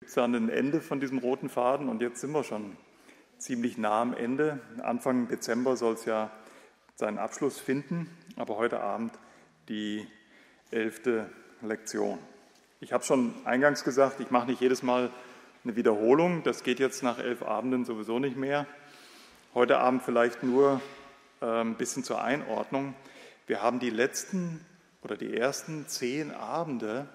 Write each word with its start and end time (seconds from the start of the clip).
Gibt 0.00 0.10
es 0.10 0.14
dann 0.14 0.34
ein 0.34 0.50
Ende 0.50 0.82
von 0.82 1.00
diesem 1.00 1.18
roten 1.18 1.48
Faden 1.48 1.88
und 1.88 2.02
jetzt 2.02 2.20
sind 2.20 2.32
wir 2.32 2.44
schon 2.44 2.76
ziemlich 3.38 3.78
nah 3.78 4.02
am 4.02 4.12
Ende. 4.12 4.60
Anfang 4.82 5.26
Dezember 5.26 5.76
soll 5.76 5.94
es 5.94 6.04
ja 6.04 6.30
seinen 6.96 7.16
Abschluss 7.16 7.58
finden, 7.58 8.06
aber 8.36 8.58
heute 8.58 8.80
Abend 8.80 9.12
die 9.70 10.06
elfte 10.70 11.30
Lektion. 11.62 12.18
Ich 12.80 12.92
habe 12.92 13.04
schon 13.04 13.34
eingangs 13.46 13.84
gesagt, 13.84 14.20
ich 14.20 14.30
mache 14.30 14.48
nicht 14.48 14.60
jedes 14.60 14.82
Mal 14.82 15.10
eine 15.64 15.76
Wiederholung. 15.76 16.42
Das 16.42 16.62
geht 16.62 16.78
jetzt 16.78 17.02
nach 17.02 17.18
elf 17.18 17.42
Abenden 17.42 17.86
sowieso 17.86 18.18
nicht 18.18 18.36
mehr. 18.36 18.66
Heute 19.54 19.78
Abend 19.78 20.02
vielleicht 20.02 20.42
nur 20.42 20.82
äh, 21.40 21.46
ein 21.46 21.76
bisschen 21.76 22.04
zur 22.04 22.22
Einordnung. 22.22 22.94
Wir 23.46 23.62
haben 23.62 23.80
die 23.80 23.90
letzten 23.90 24.60
oder 25.02 25.16
die 25.16 25.34
ersten 25.34 25.88
zehn 25.88 26.32
Abende 26.32 27.08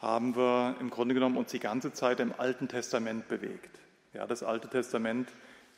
haben 0.00 0.36
wir 0.36 0.76
im 0.80 0.90
Grunde 0.90 1.14
genommen 1.14 1.36
uns 1.36 1.50
die 1.50 1.58
ganze 1.58 1.92
Zeit 1.92 2.20
im 2.20 2.32
Alten 2.36 2.68
Testament 2.68 3.28
bewegt. 3.28 3.78
Ja, 4.14 4.26
das 4.26 4.42
Alte 4.42 4.68
Testament, 4.68 5.28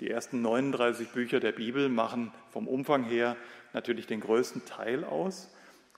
die 0.00 0.10
ersten 0.10 0.42
39 0.42 1.08
Bücher 1.08 1.40
der 1.40 1.52
Bibel 1.52 1.88
machen 1.88 2.32
vom 2.50 2.68
Umfang 2.68 3.04
her 3.04 3.36
natürlich 3.72 4.06
den 4.06 4.20
größten 4.20 4.64
Teil 4.64 5.04
aus, 5.04 5.48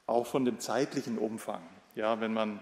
auch 0.07 0.27
von 0.27 0.45
dem 0.45 0.59
zeitlichen 0.59 1.19
Umfang. 1.19 1.63
Ja, 1.95 2.21
wenn 2.21 2.33
man 2.33 2.61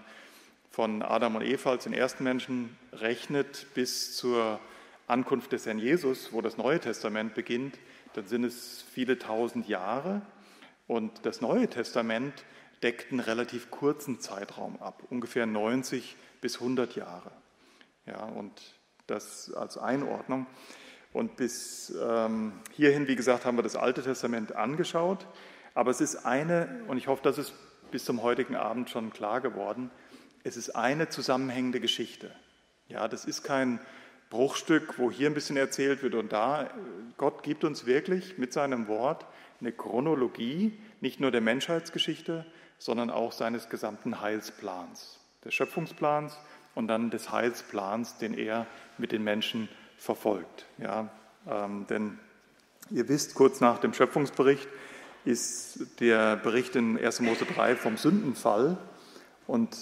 von 0.69 1.01
Adam 1.01 1.35
und 1.35 1.43
Eva 1.43 1.71
als 1.71 1.83
den 1.83 1.93
ersten 1.93 2.23
Menschen 2.23 2.75
rechnet 2.93 3.67
bis 3.73 4.15
zur 4.15 4.59
Ankunft 5.07 5.51
des 5.51 5.65
Herrn 5.65 5.79
Jesus, 5.79 6.31
wo 6.31 6.41
das 6.41 6.57
Neue 6.57 6.79
Testament 6.79 7.33
beginnt, 7.33 7.77
dann 8.13 8.25
sind 8.27 8.45
es 8.45 8.83
viele 8.93 9.19
tausend 9.19 9.67
Jahre. 9.67 10.21
Und 10.87 11.25
das 11.25 11.41
Neue 11.41 11.67
Testament 11.67 12.33
deckt 12.83 13.11
einen 13.11 13.19
relativ 13.19 13.71
kurzen 13.71 14.19
Zeitraum 14.19 14.81
ab, 14.81 15.03
ungefähr 15.09 15.45
90 15.45 16.15
bis 16.41 16.55
100 16.55 16.95
Jahre. 16.95 17.31
Ja, 18.05 18.23
und 18.23 18.51
das 19.07 19.53
als 19.53 19.77
Einordnung. 19.77 20.47
Und 21.13 21.35
bis 21.35 21.93
ähm, 22.01 22.53
hierhin, 22.71 23.07
wie 23.07 23.15
gesagt, 23.15 23.45
haben 23.45 23.57
wir 23.57 23.63
das 23.63 23.75
Alte 23.75 24.01
Testament 24.01 24.55
angeschaut. 24.55 25.27
Aber 25.73 25.91
es 25.91 26.01
ist 26.01 26.25
eine, 26.25 26.83
und 26.87 26.97
ich 26.97 27.07
hoffe, 27.07 27.21
das 27.23 27.37
ist 27.37 27.53
bis 27.91 28.05
zum 28.05 28.21
heutigen 28.21 28.55
Abend 28.55 28.89
schon 28.89 29.11
klar 29.11 29.41
geworden, 29.41 29.91
es 30.43 30.57
ist 30.57 30.71
eine 30.71 31.09
zusammenhängende 31.09 31.79
Geschichte. 31.79 32.33
Ja, 32.87 33.07
das 33.07 33.25
ist 33.25 33.43
kein 33.43 33.79
Bruchstück, 34.29 34.97
wo 34.97 35.11
hier 35.11 35.29
ein 35.29 35.33
bisschen 35.33 35.57
erzählt 35.57 36.01
wird 36.01 36.15
und 36.15 36.31
da. 36.31 36.69
Gott 37.17 37.43
gibt 37.43 37.63
uns 37.63 37.85
wirklich 37.85 38.37
mit 38.37 38.53
seinem 38.53 38.87
Wort 38.87 39.25
eine 39.59 39.71
Chronologie, 39.71 40.79
nicht 41.01 41.19
nur 41.19 41.31
der 41.31 41.41
Menschheitsgeschichte, 41.41 42.45
sondern 42.81 43.11
auch 43.11 43.31
seines 43.31 43.69
gesamten 43.69 44.21
Heilsplans, 44.21 45.19
des 45.45 45.53
Schöpfungsplans 45.53 46.35
und 46.73 46.87
dann 46.87 47.11
des 47.11 47.31
Heilsplans, 47.31 48.17
den 48.17 48.33
er 48.33 48.65
mit 48.97 49.11
den 49.11 49.23
Menschen 49.23 49.69
verfolgt. 49.97 50.65
Ja, 50.79 51.09
ähm, 51.47 51.85
denn 51.91 52.17
ihr 52.89 53.07
wisst, 53.07 53.35
kurz 53.35 53.61
nach 53.61 53.77
dem 53.77 53.93
Schöpfungsbericht 53.93 54.67
ist 55.25 55.99
der 55.99 56.37
Bericht 56.37 56.75
in 56.75 56.97
1. 56.97 57.19
Mose 57.19 57.45
3 57.45 57.75
vom 57.75 57.97
Sündenfall 57.97 58.77
und 59.45 59.77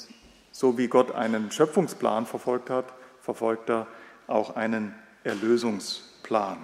so 0.51 0.77
wie 0.77 0.89
Gott 0.89 1.15
einen 1.15 1.51
Schöpfungsplan 1.51 2.25
verfolgt 2.25 2.69
hat, 2.69 2.91
verfolgt 3.21 3.69
er 3.69 3.87
auch 4.27 4.57
einen 4.57 4.93
Erlösungsplan. 5.23 6.57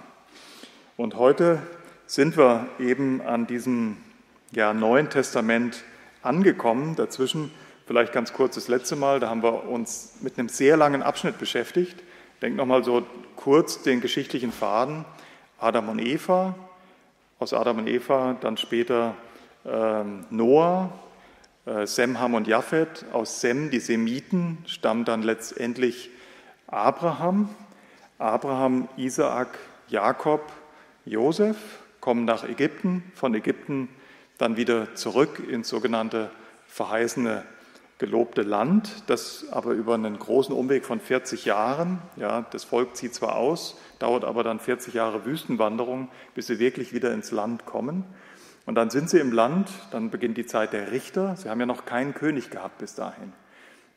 Und 0.98 1.14
heute 1.14 1.62
sind 2.04 2.36
wir 2.36 2.68
eben 2.78 3.22
an 3.22 3.46
diesem 3.46 3.96
ja, 4.52 4.74
Neuen 4.74 5.08
Testament 5.08 5.82
angekommen. 6.26 6.96
Dazwischen 6.96 7.50
vielleicht 7.86 8.12
ganz 8.12 8.32
kurz 8.32 8.56
das 8.56 8.68
letzte 8.68 8.96
Mal, 8.96 9.20
da 9.20 9.30
haben 9.30 9.42
wir 9.42 9.68
uns 9.68 10.16
mit 10.20 10.38
einem 10.38 10.48
sehr 10.48 10.76
langen 10.76 11.02
Abschnitt 11.02 11.38
beschäftigt. 11.38 11.96
Denkt 12.42 12.58
nochmal 12.58 12.84
so 12.84 13.06
kurz 13.36 13.82
den 13.82 14.00
geschichtlichen 14.00 14.52
Faden. 14.52 15.04
Adam 15.58 15.88
und 15.88 16.00
Eva, 16.00 16.54
aus 17.38 17.54
Adam 17.54 17.78
und 17.78 17.88
Eva 17.88 18.36
dann 18.40 18.58
später 18.58 19.14
ähm, 19.64 20.26
Noah, 20.30 20.92
äh, 21.64 21.86
Sem, 21.86 22.20
Ham 22.20 22.34
und 22.34 22.46
Japhet. 22.46 23.06
Aus 23.12 23.40
Sem, 23.40 23.70
die 23.70 23.80
Semiten, 23.80 24.58
stammt 24.66 25.08
dann 25.08 25.22
letztendlich 25.22 26.10
Abraham. 26.66 27.48
Abraham, 28.18 28.88
Isaak, 28.96 29.58
Jakob, 29.88 30.40
Josef 31.04 31.56
kommen 32.00 32.24
nach 32.24 32.44
Ägypten. 32.44 33.02
Von 33.14 33.34
Ägypten 33.34 33.88
dann 34.38 34.56
wieder 34.56 34.94
zurück 34.94 35.40
ins 35.48 35.68
sogenannte 35.68 36.30
verheißene 36.68 37.44
gelobte 37.98 38.42
Land, 38.42 39.04
das 39.06 39.46
aber 39.50 39.72
über 39.72 39.94
einen 39.94 40.18
großen 40.18 40.54
Umweg 40.54 40.84
von 40.84 41.00
40 41.00 41.46
Jahren, 41.46 41.98
ja, 42.16 42.44
das 42.50 42.64
Volk 42.64 42.94
zieht 42.94 43.14
zwar 43.14 43.36
aus, 43.36 43.78
dauert 43.98 44.24
aber 44.24 44.44
dann 44.44 44.60
40 44.60 44.92
Jahre 44.92 45.24
Wüstenwanderung, 45.24 46.08
bis 46.34 46.48
sie 46.48 46.58
wirklich 46.58 46.92
wieder 46.92 47.12
ins 47.14 47.30
Land 47.30 47.64
kommen. 47.64 48.04
Und 48.66 48.74
dann 48.74 48.90
sind 48.90 49.08
sie 49.08 49.18
im 49.18 49.32
Land, 49.32 49.70
dann 49.92 50.10
beginnt 50.10 50.36
die 50.36 50.44
Zeit 50.44 50.72
der 50.72 50.90
Richter. 50.90 51.36
Sie 51.36 51.48
haben 51.48 51.60
ja 51.60 51.66
noch 51.66 51.86
keinen 51.86 52.12
König 52.12 52.50
gehabt 52.50 52.78
bis 52.78 52.94
dahin. 52.94 53.32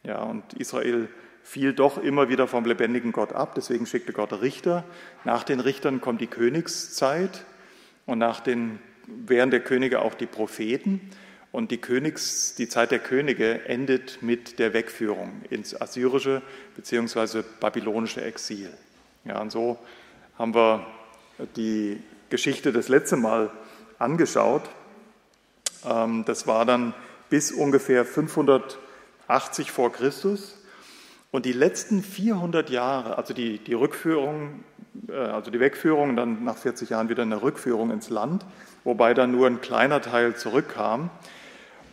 Ja, 0.04 0.22
und 0.24 0.54
Israel 0.54 1.10
fiel 1.44 1.74
doch 1.74 1.98
immer 1.98 2.30
wieder 2.30 2.48
vom 2.48 2.64
lebendigen 2.64 3.12
Gott 3.12 3.34
ab, 3.34 3.54
deswegen 3.56 3.86
schickte 3.86 4.14
Gott 4.14 4.32
Richter. 4.42 4.86
Nach 5.26 5.44
den 5.44 5.60
Richtern 5.60 6.00
kommt 6.00 6.22
die 6.22 6.28
Königszeit 6.28 7.44
und 8.06 8.20
nach 8.20 8.40
den 8.40 8.80
während 9.25 9.53
der 9.53 9.62
Könige 9.62 10.02
auch 10.02 10.14
die 10.14 10.25
Propheten. 10.25 11.02
Und 11.52 11.72
die, 11.72 11.78
Königs, 11.78 12.53
die 12.56 12.70
Zeit 12.70 12.92
der 12.92 13.00
Könige 13.00 13.66
endet 13.66 14.22
mit 14.22 14.59
der 14.59 14.74
Wegführung 14.74 15.42
ins 15.50 15.80
assyrische 15.80 16.44
bzw. 16.75 17.44
babylonische 17.59 18.22
Exil. 18.22 18.69
Ja, 19.25 19.42
und 19.42 19.52
so 19.52 19.80
haben 20.38 20.53
wir 20.53 20.86
die 21.56 22.02
Geschichte 22.30 22.72
das 22.72 22.88
letzte 22.88 23.16
Mal 23.16 23.50
angeschaut. 23.98 24.64
Ähm, 25.86 26.24
das 26.25 26.46
war 26.46 26.66
dann 26.66 26.94
bis 27.30 27.52
ungefähr 27.52 28.06
580 28.06 29.72
vor 29.72 29.92
Christus. 29.92 30.56
Und 31.31 31.46
die 31.46 31.53
letzten 31.53 32.02
400 32.02 32.69
Jahre, 32.69 33.18
also 33.18 33.34
die, 33.34 33.59
die 33.59 33.74
Rückführung, 33.74 34.64
äh, 35.08 35.14
also 35.14 35.52
die 35.52 35.59
Wegführung, 35.59 36.16
dann 36.16 36.44
nach 36.44 36.58
40 36.58 36.90
Jahren 36.90 37.09
wieder 37.09 37.24
eine 37.24 37.42
Rückführung 37.42 37.92
ins 37.92 38.09
Land, 38.09 38.46
wobei 38.84 39.14
dann 39.14 39.32
nur 39.32 39.48
ein 39.48 39.62
kleiner 39.62 40.02
Teil 40.02 40.36
zurückkam. 40.36 41.10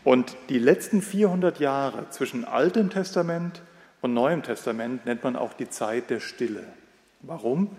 Und 0.04 0.36
die 0.48 0.58
letzten 0.58 1.02
400 1.02 1.58
Jahre 1.58 2.08
zwischen 2.10 2.44
Altem 2.44 2.90
Testament 2.90 3.62
und 4.02 4.14
Neuem 4.14 4.42
Testament 4.42 5.04
nennt 5.04 5.24
man 5.24 5.34
auch 5.34 5.52
die 5.52 5.68
Zeit 5.68 6.10
der 6.10 6.20
Stille. 6.20 6.64
Warum? 7.22 7.76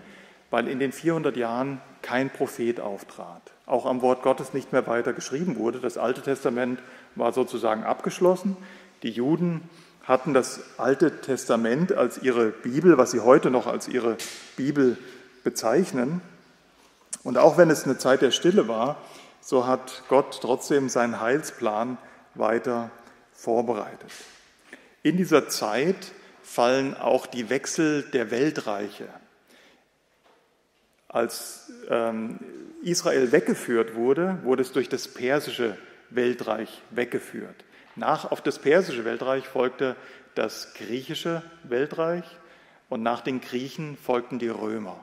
Weil 0.49 0.67
in 0.67 0.79
den 0.79 0.91
400 0.91 1.37
Jahren 1.37 1.79
kein 2.01 2.29
Prophet 2.29 2.79
auftrat, 2.79 3.41
auch 3.65 3.85
am 3.85 4.01
Wort 4.01 4.23
Gottes 4.23 4.53
nicht 4.53 4.71
mehr 4.71 4.87
weiter 4.87 5.13
geschrieben 5.13 5.57
wurde. 5.57 5.79
Das 5.79 5.97
Alte 5.97 6.21
Testament 6.21 6.79
war 7.15 7.33
sozusagen 7.33 7.83
abgeschlossen. 7.83 8.57
Die 9.03 9.09
Juden 9.09 9.61
hatten 10.03 10.33
das 10.33 10.61
Alte 10.77 11.21
Testament 11.21 11.91
als 11.91 12.21
ihre 12.21 12.47
Bibel, 12.47 12.97
was 12.97 13.11
sie 13.11 13.19
heute 13.19 13.51
noch 13.51 13.67
als 13.67 13.87
ihre 13.87 14.17
Bibel 14.55 14.97
bezeichnen. 15.43 16.21
Und 17.23 17.37
auch 17.37 17.57
wenn 17.57 17.69
es 17.69 17.83
eine 17.83 17.97
Zeit 17.97 18.21
der 18.21 18.31
Stille 18.31 18.67
war, 18.67 19.01
so 19.41 19.65
hat 19.65 20.03
Gott 20.09 20.39
trotzdem 20.41 20.89
seinen 20.89 21.21
Heilsplan 21.21 21.97
weiter 22.35 22.91
vorbereitet. 23.33 24.11
In 25.03 25.17
dieser 25.17 25.47
Zeit 25.49 26.11
fallen 26.43 26.95
auch 26.95 27.25
die 27.27 27.49
Wechsel 27.49 28.03
der 28.03 28.31
Weltreiche. 28.31 29.07
Als 31.07 31.71
ähm, 31.89 32.39
Israel 32.83 33.31
weggeführt 33.31 33.95
wurde, 33.95 34.39
wurde 34.43 34.61
es 34.61 34.71
durch 34.71 34.89
das 34.89 35.07
persische 35.07 35.77
Weltreich 36.09 36.81
weggeführt. 36.91 37.55
Nach 37.95 38.31
auf 38.31 38.41
das 38.41 38.59
persische 38.59 39.05
Weltreich 39.05 39.47
folgte 39.47 39.95
das 40.35 40.73
griechische 40.75 41.41
Weltreich 41.63 42.23
und 42.89 43.01
nach 43.01 43.21
den 43.21 43.41
Griechen 43.41 43.97
folgten 43.97 44.39
die 44.39 44.49
Römer. 44.49 44.99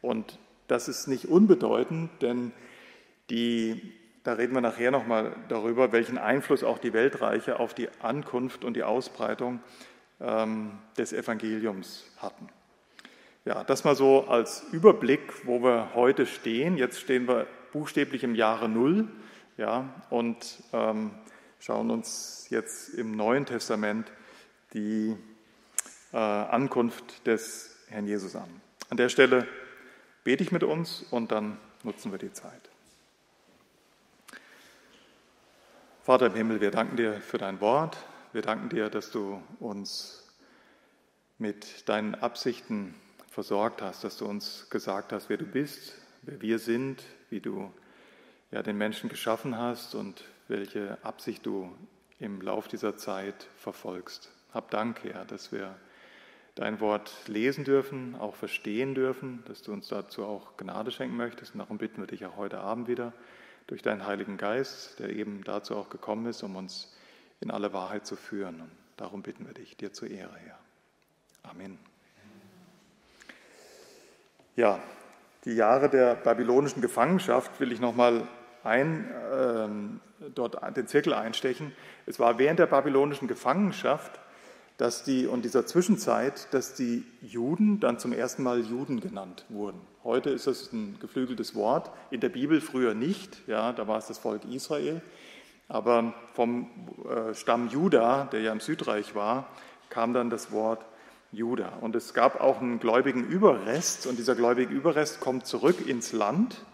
Und 0.00 0.38
das 0.70 0.88
ist 0.88 1.08
nicht 1.08 1.26
unbedeutend, 1.26 2.10
denn 2.22 2.52
die, 3.28 3.92
da 4.22 4.34
reden 4.34 4.54
wir 4.54 4.60
nachher 4.60 4.90
nochmal 4.90 5.34
darüber, 5.48 5.92
welchen 5.92 6.18
Einfluss 6.18 6.62
auch 6.62 6.78
die 6.78 6.92
Weltreiche 6.92 7.58
auf 7.58 7.74
die 7.74 7.88
Ankunft 8.00 8.64
und 8.64 8.74
die 8.74 8.84
Ausbreitung 8.84 9.60
ähm, 10.20 10.78
des 10.96 11.12
Evangeliums 11.12 12.04
hatten. 12.18 12.48
Ja, 13.44 13.64
das 13.64 13.84
mal 13.84 13.96
so 13.96 14.28
als 14.28 14.64
Überblick, 14.70 15.46
wo 15.46 15.62
wir 15.62 15.94
heute 15.94 16.26
stehen. 16.26 16.76
Jetzt 16.76 17.00
stehen 17.00 17.26
wir 17.26 17.46
buchstäblich 17.72 18.22
im 18.22 18.34
Jahre 18.34 18.68
Null 18.68 19.08
ja, 19.56 19.88
und 20.10 20.62
ähm, 20.72 21.10
schauen 21.58 21.90
uns 21.90 22.46
jetzt 22.50 22.94
im 22.94 23.16
Neuen 23.16 23.46
Testament 23.46 24.12
die 24.74 25.16
äh, 26.12 26.16
Ankunft 26.16 27.26
des 27.26 27.76
Herrn 27.88 28.06
Jesus 28.06 28.36
an. 28.36 28.48
An 28.88 28.96
der 28.96 29.08
Stelle 29.08 29.46
bete 30.24 30.42
ich 30.42 30.52
mit 30.52 30.62
uns 30.62 31.02
und 31.10 31.32
dann 31.32 31.58
nutzen 31.82 32.12
wir 32.12 32.18
die 32.18 32.32
Zeit. 32.32 32.70
Vater 36.02 36.26
im 36.26 36.34
Himmel, 36.34 36.60
wir 36.60 36.70
danken 36.70 36.96
dir 36.96 37.20
für 37.20 37.38
dein 37.38 37.60
Wort. 37.60 37.96
Wir 38.32 38.42
danken 38.42 38.68
dir, 38.68 38.88
dass 38.90 39.10
du 39.10 39.42
uns 39.58 40.26
mit 41.38 41.88
deinen 41.88 42.14
Absichten 42.14 42.94
versorgt 43.30 43.82
hast, 43.82 44.04
dass 44.04 44.16
du 44.16 44.26
uns 44.26 44.68
gesagt 44.70 45.12
hast, 45.12 45.28
wer 45.28 45.36
du 45.36 45.46
bist, 45.46 45.94
wer 46.22 46.40
wir 46.40 46.58
sind, 46.58 47.02
wie 47.30 47.40
du 47.40 47.72
ja, 48.50 48.62
den 48.62 48.76
Menschen 48.76 49.08
geschaffen 49.08 49.56
hast 49.56 49.94
und 49.94 50.24
welche 50.48 50.98
Absicht 51.02 51.46
du 51.46 51.74
im 52.18 52.40
Lauf 52.40 52.68
dieser 52.68 52.96
Zeit 52.96 53.46
verfolgst. 53.56 54.30
Hab 54.52 54.70
Dank, 54.70 55.04
Herr, 55.04 55.24
dass 55.24 55.52
wir 55.52 55.76
dein 56.54 56.80
Wort 56.80 57.12
lesen 57.26 57.64
dürfen, 57.64 58.16
auch 58.16 58.34
verstehen 58.34 58.94
dürfen, 58.94 59.42
dass 59.46 59.62
du 59.62 59.72
uns 59.72 59.88
dazu 59.88 60.24
auch 60.24 60.56
Gnade 60.56 60.90
schenken 60.90 61.16
möchtest. 61.16 61.54
Und 61.54 61.60
darum 61.60 61.78
bitten 61.78 62.00
wir 62.00 62.06
dich 62.06 62.26
auch 62.26 62.36
heute 62.36 62.60
Abend 62.60 62.88
wieder 62.88 63.12
durch 63.66 63.82
deinen 63.82 64.06
Heiligen 64.06 64.36
Geist, 64.36 64.98
der 64.98 65.10
eben 65.10 65.44
dazu 65.44 65.76
auch 65.76 65.90
gekommen 65.90 66.26
ist, 66.26 66.42
um 66.42 66.56
uns 66.56 66.94
in 67.40 67.50
alle 67.50 67.72
Wahrheit 67.72 68.06
zu 68.06 68.16
führen. 68.16 68.60
Und 68.60 68.70
darum 68.96 69.22
bitten 69.22 69.46
wir 69.46 69.54
dich, 69.54 69.76
dir 69.76 69.92
zur 69.92 70.10
Ehre, 70.10 70.36
Herr. 70.36 70.58
Amen. 71.42 71.78
Ja, 74.56 74.80
die 75.44 75.54
Jahre 75.54 75.88
der 75.88 76.16
babylonischen 76.16 76.82
Gefangenschaft 76.82 77.60
will 77.60 77.72
ich 77.72 77.80
nochmal 77.80 78.28
ein, 78.62 79.10
äh, 79.32 80.30
dort 80.34 80.76
den 80.76 80.86
Zirkel 80.86 81.14
einstechen. 81.14 81.72
Es 82.04 82.18
war 82.18 82.38
während 82.38 82.58
der 82.58 82.66
babylonischen 82.66 83.26
Gefangenschaft, 83.26 84.20
dass 84.80 85.04
die 85.04 85.26
und 85.26 85.44
dieser 85.44 85.66
Zwischenzeit, 85.66 86.48
dass 86.52 86.72
die 86.72 87.04
Juden 87.20 87.80
dann 87.80 87.98
zum 87.98 88.14
ersten 88.14 88.42
Mal 88.42 88.60
Juden 88.60 89.00
genannt 89.00 89.44
wurden. 89.50 89.78
Heute 90.04 90.30
ist 90.30 90.46
das 90.46 90.72
ein 90.72 90.96
geflügeltes 90.98 91.54
Wort, 91.54 91.90
in 92.10 92.20
der 92.20 92.30
Bibel 92.30 92.62
früher 92.62 92.94
nicht, 92.94 93.46
ja, 93.46 93.74
da 93.74 93.86
war 93.86 93.98
es 93.98 94.06
das 94.06 94.16
Volk 94.16 94.46
Israel. 94.46 95.02
Aber 95.68 96.14
vom 96.32 96.70
äh, 97.04 97.34
Stamm 97.34 97.68
Juda, 97.68 98.24
der 98.32 98.40
ja 98.40 98.52
im 98.52 98.60
Südreich 98.60 99.14
war, 99.14 99.48
kam 99.90 100.14
dann 100.14 100.30
das 100.30 100.50
Wort 100.50 100.86
Juda. 101.30 101.74
Und 101.82 101.94
es 101.94 102.14
gab 102.14 102.40
auch 102.40 102.62
einen 102.62 102.80
gläubigen 102.80 103.26
Überrest 103.26 104.06
und 104.06 104.18
dieser 104.18 104.34
gläubige 104.34 104.72
Überrest 104.72 105.20
kommt 105.20 105.44
zurück 105.44 105.86
ins 105.86 106.12
Land, 106.12 106.64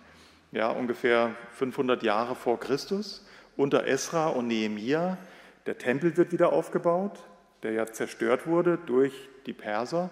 ja, 0.53 0.71
ungefähr 0.71 1.35
500 1.55 2.05
Jahre 2.05 2.37
vor 2.37 2.61
Christus, 2.61 3.27
unter 3.57 3.85
Esra 3.89 4.29
und 4.29 4.47
Nehemia. 4.47 5.19
Der 5.67 5.77
Tempel 5.77 6.17
wird 6.17 6.31
wieder 6.31 6.53
aufgebaut, 6.53 7.25
der 7.67 7.75
ja 7.75 7.87
zerstört 7.87 8.47
wurde 8.47 8.79
durch 8.87 9.13
die 9.47 9.53
Perser, 9.53 10.11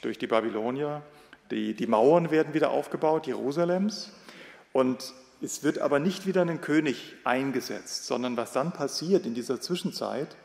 durch 0.00 0.18
die 0.18 0.26
Babylonier. 0.26 1.02
Die, 1.52 1.74
die 1.74 1.86
Mauern 1.86 2.32
werden 2.32 2.54
wieder 2.54 2.70
aufgebaut, 2.70 3.28
Jerusalems. 3.28 4.12
Und 4.72 5.14
es 5.40 5.62
wird 5.62 5.78
aber 5.78 6.00
nicht 6.00 6.26
wieder 6.26 6.42
ein 6.42 6.60
König 6.60 7.14
eingesetzt, 7.22 8.06
sondern 8.06 8.36
was 8.36 8.52
dann 8.52 8.72
passiert 8.72 9.26
in 9.26 9.34
dieser 9.34 9.60
Zwischenzeit, 9.60 10.36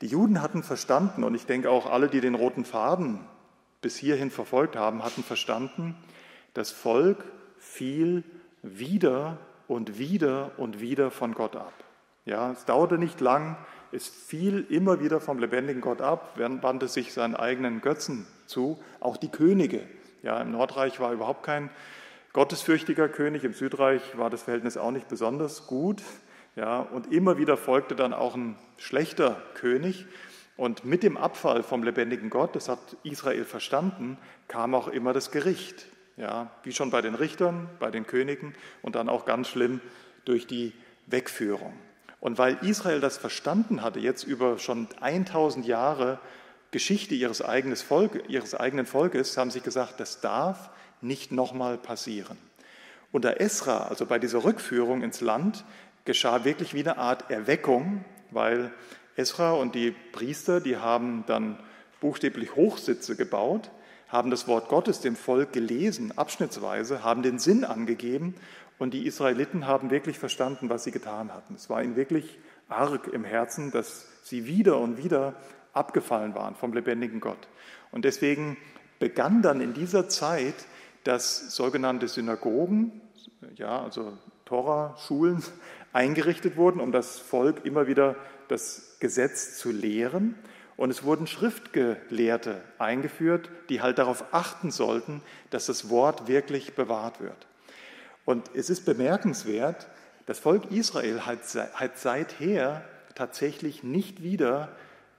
die 0.00 0.08
Juden 0.08 0.42
hatten 0.42 0.64
verstanden, 0.64 1.22
und 1.22 1.36
ich 1.36 1.46
denke 1.46 1.70
auch 1.70 1.86
alle, 1.86 2.08
die 2.08 2.20
den 2.20 2.34
roten 2.34 2.64
Faden 2.64 3.20
bis 3.82 3.96
hierhin 3.96 4.32
verfolgt 4.32 4.74
haben, 4.74 5.04
hatten 5.04 5.22
verstanden, 5.22 5.94
das 6.54 6.72
Volk 6.72 7.24
fiel 7.56 8.24
wieder 8.62 9.38
und 9.68 9.96
wieder 9.96 10.50
und 10.56 10.80
wieder 10.80 11.12
von 11.12 11.34
Gott 11.34 11.54
ab. 11.54 11.72
Ja, 12.24 12.50
es 12.50 12.64
dauerte 12.64 12.98
nicht 12.98 13.20
lang, 13.20 13.56
es 13.92 14.08
fiel 14.08 14.66
immer 14.70 15.00
wieder 15.00 15.20
vom 15.20 15.38
lebendigen 15.38 15.82
Gott 15.82 16.00
ab, 16.00 16.38
wandte 16.38 16.88
sich 16.88 17.12
seinen 17.12 17.36
eigenen 17.36 17.80
Götzen 17.80 18.26
zu, 18.46 18.78
auch 19.00 19.16
die 19.16 19.30
Könige. 19.30 19.82
Ja, 20.22 20.40
Im 20.40 20.52
Nordreich 20.52 20.98
war 21.00 21.12
überhaupt 21.12 21.44
kein 21.44 21.70
gottesfürchtiger 22.32 23.08
König, 23.08 23.44
im 23.44 23.52
Südreich 23.52 24.16
war 24.16 24.30
das 24.30 24.44
Verhältnis 24.44 24.76
auch 24.76 24.90
nicht 24.90 25.08
besonders 25.08 25.66
gut. 25.66 26.02
Ja, 26.56 26.80
und 26.80 27.12
immer 27.12 27.38
wieder 27.38 27.56
folgte 27.56 27.94
dann 27.94 28.12
auch 28.12 28.34
ein 28.34 28.56
schlechter 28.76 29.42
König. 29.54 30.06
Und 30.56 30.84
mit 30.84 31.02
dem 31.02 31.16
Abfall 31.16 31.62
vom 31.62 31.82
lebendigen 31.82 32.30
Gott, 32.30 32.54
das 32.54 32.68
hat 32.68 32.78
Israel 33.02 33.44
verstanden, 33.44 34.18
kam 34.48 34.74
auch 34.74 34.88
immer 34.88 35.12
das 35.12 35.30
Gericht. 35.30 35.86
Ja, 36.16 36.50
wie 36.62 36.72
schon 36.72 36.90
bei 36.90 37.00
den 37.00 37.14
Richtern, 37.14 37.70
bei 37.78 37.90
den 37.90 38.06
Königen 38.06 38.54
und 38.82 38.96
dann 38.96 39.08
auch 39.08 39.24
ganz 39.24 39.48
schlimm 39.48 39.80
durch 40.26 40.46
die 40.46 40.72
Wegführung. 41.06 41.72
Und 42.22 42.38
weil 42.38 42.56
Israel 42.62 43.00
das 43.00 43.18
verstanden 43.18 43.82
hatte, 43.82 43.98
jetzt 43.98 44.22
über 44.22 44.56
schon 44.60 44.86
1000 45.00 45.66
Jahre 45.66 46.20
Geschichte 46.70 47.16
ihres, 47.16 47.42
Volk, 47.82 48.22
ihres 48.28 48.54
eigenen 48.54 48.86
Volkes, 48.86 49.36
haben 49.36 49.50
sie 49.50 49.60
gesagt, 49.60 49.98
das 49.98 50.20
darf 50.20 50.70
nicht 51.00 51.32
nochmal 51.32 51.78
passieren. 51.78 52.38
Unter 53.10 53.40
Esra, 53.40 53.88
also 53.88 54.06
bei 54.06 54.20
dieser 54.20 54.44
Rückführung 54.44 55.02
ins 55.02 55.20
Land, 55.20 55.64
geschah 56.04 56.44
wirklich 56.44 56.74
wie 56.74 56.84
eine 56.84 56.96
Art 56.96 57.28
Erweckung, 57.28 58.04
weil 58.30 58.70
Esra 59.16 59.54
und 59.54 59.74
die 59.74 59.90
Priester, 59.90 60.60
die 60.60 60.76
haben 60.76 61.24
dann 61.26 61.58
buchstäblich 62.00 62.54
Hochsitze 62.54 63.16
gebaut, 63.16 63.72
haben 64.06 64.30
das 64.30 64.46
Wort 64.46 64.68
Gottes 64.68 65.00
dem 65.00 65.16
Volk 65.16 65.52
gelesen, 65.52 66.16
abschnittsweise, 66.16 67.02
haben 67.02 67.24
den 67.24 67.40
Sinn 67.40 67.64
angegeben 67.64 68.36
und 68.82 68.92
die 68.94 69.06
Israeliten 69.06 69.68
haben 69.68 69.90
wirklich 69.90 70.18
verstanden, 70.18 70.68
was 70.68 70.82
sie 70.82 70.90
getan 70.90 71.32
hatten. 71.32 71.54
Es 71.54 71.70
war 71.70 71.84
ihnen 71.84 71.94
wirklich 71.94 72.40
arg 72.68 73.06
im 73.06 73.22
Herzen, 73.22 73.70
dass 73.70 74.08
sie 74.24 74.44
wieder 74.46 74.78
und 74.78 74.96
wieder 74.96 75.34
abgefallen 75.72 76.34
waren 76.34 76.56
vom 76.56 76.72
lebendigen 76.72 77.20
Gott. 77.20 77.46
Und 77.92 78.04
deswegen 78.04 78.56
begann 78.98 79.40
dann 79.40 79.60
in 79.60 79.72
dieser 79.72 80.08
Zeit, 80.08 80.56
dass 81.04 81.54
sogenannte 81.54 82.08
Synagogen, 82.08 83.00
ja, 83.54 83.84
also 83.84 84.18
Tora-Schulen 84.46 85.44
eingerichtet 85.92 86.56
wurden, 86.56 86.80
um 86.80 86.90
das 86.90 87.20
Volk 87.20 87.64
immer 87.64 87.86
wieder 87.86 88.16
das 88.48 88.96
Gesetz 88.98 89.58
zu 89.58 89.70
lehren. 89.70 90.34
Und 90.76 90.90
es 90.90 91.04
wurden 91.04 91.28
Schriftgelehrte 91.28 92.60
eingeführt, 92.78 93.48
die 93.68 93.80
halt 93.80 93.98
darauf 93.98 94.24
achten 94.34 94.72
sollten, 94.72 95.22
dass 95.50 95.66
das 95.66 95.88
Wort 95.88 96.26
wirklich 96.26 96.74
bewahrt 96.74 97.20
wird. 97.20 97.46
Und 98.24 98.50
es 98.54 98.70
ist 98.70 98.84
bemerkenswert, 98.84 99.88
das 100.26 100.38
Volk 100.38 100.70
Israel 100.70 101.22
hat, 101.22 101.40
hat 101.74 101.98
seither 101.98 102.84
tatsächlich 103.14 103.82
nicht 103.82 104.22
wieder 104.22 104.68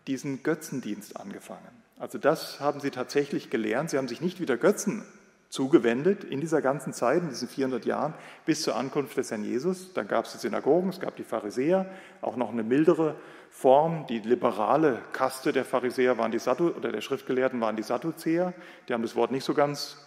diesen 0.07 0.43
Götzendienst 0.43 1.17
angefangen. 1.17 1.67
Also 1.99 2.17
das 2.17 2.59
haben 2.59 2.79
sie 2.79 2.91
tatsächlich 2.91 3.49
gelernt. 3.49 3.89
Sie 3.89 3.97
haben 3.97 4.07
sich 4.07 4.21
nicht 4.21 4.39
wieder 4.39 4.57
Götzen 4.57 5.03
zugewendet 5.49 6.23
in 6.23 6.41
dieser 6.41 6.61
ganzen 6.61 6.93
Zeit, 6.93 7.21
in 7.21 7.29
diesen 7.29 7.47
400 7.47 7.85
Jahren, 7.85 8.15
bis 8.45 8.63
zur 8.63 8.75
Ankunft 8.75 9.15
des 9.17 9.29
Herrn 9.29 9.43
Jesus. 9.43 9.93
Dann 9.93 10.07
gab 10.07 10.25
es 10.25 10.31
die 10.31 10.39
Synagogen, 10.39 10.89
es 10.89 10.99
gab 10.99 11.15
die 11.15 11.23
Pharisäer, 11.23 11.85
auch 12.21 12.35
noch 12.37 12.51
eine 12.51 12.63
mildere 12.63 13.15
Form. 13.51 14.07
Die 14.07 14.19
liberale 14.19 15.03
Kaste 15.11 15.51
der 15.51 15.63
Pharisäer 15.63 16.17
waren 16.17 16.31
die 16.31 16.39
Saddu 16.39 16.69
oder 16.69 16.91
der 16.91 17.01
Schriftgelehrten 17.01 17.61
waren 17.61 17.75
die 17.75 17.83
Sadduzäer. 17.83 18.53
Die 18.89 18.93
haben 18.93 19.03
das 19.03 19.15
Wort 19.15 19.31
nicht 19.31 19.43
so 19.43 19.53
ganz 19.53 19.97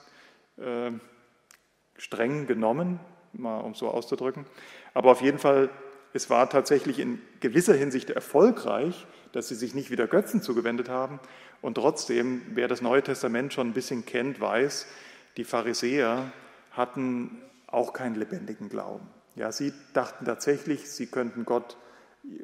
äh, 0.59 0.91
streng 1.99 2.47
genommen, 2.47 3.01
mal 3.33 3.61
um 3.61 3.75
so 3.75 3.89
auszudrücken. 3.89 4.47
Aber 4.95 5.11
auf 5.11 5.21
jeden 5.21 5.39
Fall, 5.39 5.71
es 6.13 6.31
war 6.31 6.49
tatsächlich 6.49 6.99
in 6.99 7.21
gewisser 7.41 7.75
Hinsicht 7.75 8.11
erfolgreich, 8.11 9.07
dass 9.33 9.49
sie 9.49 9.55
sich 9.55 9.75
nicht 9.75 9.91
wieder 9.91 10.07
Götzen 10.07 10.43
zugewendet 10.43 10.89
haben. 10.89 11.21
Und 11.61 11.75
trotzdem, 11.75 12.43
wer 12.55 12.69
das 12.69 12.81
Neue 12.81 13.03
Testament 13.03 13.53
schon 13.53 13.69
ein 13.69 13.75
bisschen 13.75 14.07
kennt, 14.07 14.41
weiß, 14.41 14.87
die 15.37 15.45
Pharisäer 15.45 16.33
hatten 16.71 17.43
auch 17.67 17.93
keinen 17.93 18.15
lebendigen 18.15 18.69
Glauben. 18.69 19.07
Ja, 19.35 19.53
sie 19.53 19.73
dachten 19.93 20.25
tatsächlich, 20.25 20.91
sie 20.91 21.07
könnten 21.07 21.45
Gott 21.45 21.77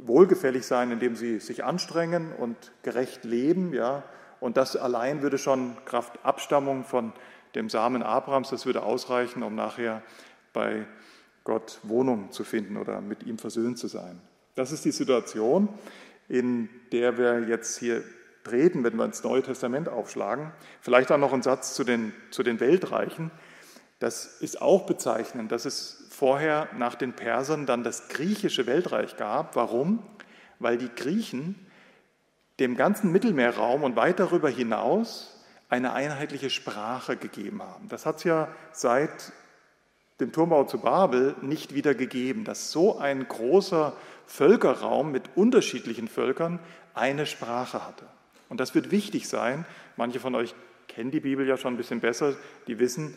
wohlgefällig 0.01 0.67
sein, 0.67 0.91
indem 0.91 1.17
sie 1.17 1.41
sich 1.41 1.65
anstrengen 1.65 2.33
und 2.33 2.57
gerecht 2.83 3.25
leben. 3.25 3.73
Ja, 3.73 4.03
und 4.41 4.57
das 4.57 4.77
allein 4.77 5.23
würde 5.23 5.39
schon 5.39 5.77
Kraft 5.85 6.25
Abstammung 6.25 6.85
von 6.85 7.13
dem 7.55 7.69
Samen 7.69 8.03
Abrahams, 8.03 8.51
das 8.51 8.67
würde 8.67 8.83
ausreichen, 8.83 9.43
um 9.43 9.55
nachher 9.55 10.03
bei 10.53 10.87
Gott 11.45 11.81
Wohnung 11.83 12.31
zu 12.31 12.45
finden 12.45 12.77
oder 12.77 13.01
mit 13.01 13.25
ihm 13.25 13.39
versöhnt 13.39 13.79
zu 13.79 13.89
sein. 13.89 14.21
Das 14.55 14.73
ist 14.73 14.85
die 14.85 14.93
Situation, 14.93 15.69
in 16.29 16.69
der 16.93 17.19
wir 17.19 17.49
jetzt 17.49 17.79
hier 17.79 18.03
treten, 18.45 18.85
wenn 18.85 18.97
wir 18.97 19.05
ins 19.05 19.23
Neue 19.23 19.43
Testament 19.43 19.89
aufschlagen. 19.89 20.53
Vielleicht 20.81 21.11
auch 21.13 21.19
noch 21.19 21.33
ein 21.33 21.43
Satz 21.43 21.75
zu 21.75 21.85
den, 21.85 22.13
zu 22.31 22.43
den 22.43 22.61
Weltreichen. 22.61 23.31
Das 23.99 24.41
ist 24.41 24.61
auch 24.61 24.87
bezeichnend, 24.87 25.53
dass 25.53 25.65
es 25.65 26.07
vorher 26.11 26.69
nach 26.77 26.95
den 26.95 27.13
Persern 27.13 27.67
dann 27.67 27.85
das 27.85 28.09
griechische 28.09 28.67
Weltreich 28.67 29.17
gab. 29.17 29.57
Warum? 29.57 30.03
Weil 30.59 30.77
die 30.77 30.91
Griechen 30.95 31.55
dem 32.61 32.77
ganzen 32.77 33.13
Mittelmeerraum 33.13 33.83
und 33.85 33.97
weit 33.97 34.21
darüber 34.21 34.49
hinaus 34.49 35.42
eine 35.73 35.95
einheitliche 35.95 36.51
Sprache 36.51 37.17
gegeben 37.17 37.63
haben. 37.63 37.89
Das 37.89 38.05
hat 38.05 38.19
es 38.19 38.25
ja 38.25 38.49
seit 38.73 39.33
dem 40.21 40.31
Turmbau 40.31 40.65
zu 40.65 40.77
Babel 40.77 41.35
nicht 41.41 41.75
wieder 41.75 41.95
gegeben, 41.95 42.45
dass 42.45 42.71
so 42.71 42.99
ein 42.99 43.27
großer 43.27 43.95
Völkerraum 44.27 45.11
mit 45.11 45.31
unterschiedlichen 45.35 46.09
Völkern 46.09 46.61
eine 46.93 47.25
Sprache 47.25 47.87
hatte. 47.87 48.05
Und 48.51 48.61
das 48.61 48.75
wird 48.75 48.91
wichtig 48.91 49.27
sein. 49.31 49.65
Manche 49.97 50.21
von 50.21 50.35
euch 50.35 50.55
kennen 50.89 51.11
die 51.11 51.21
Bibel 51.21 51.49
ja 51.49 51.57
schon 51.57 51.73
ein 51.73 51.79
bisschen 51.79 52.01
besser. 52.01 52.35
Die 52.67 52.79
wissen, 52.79 53.15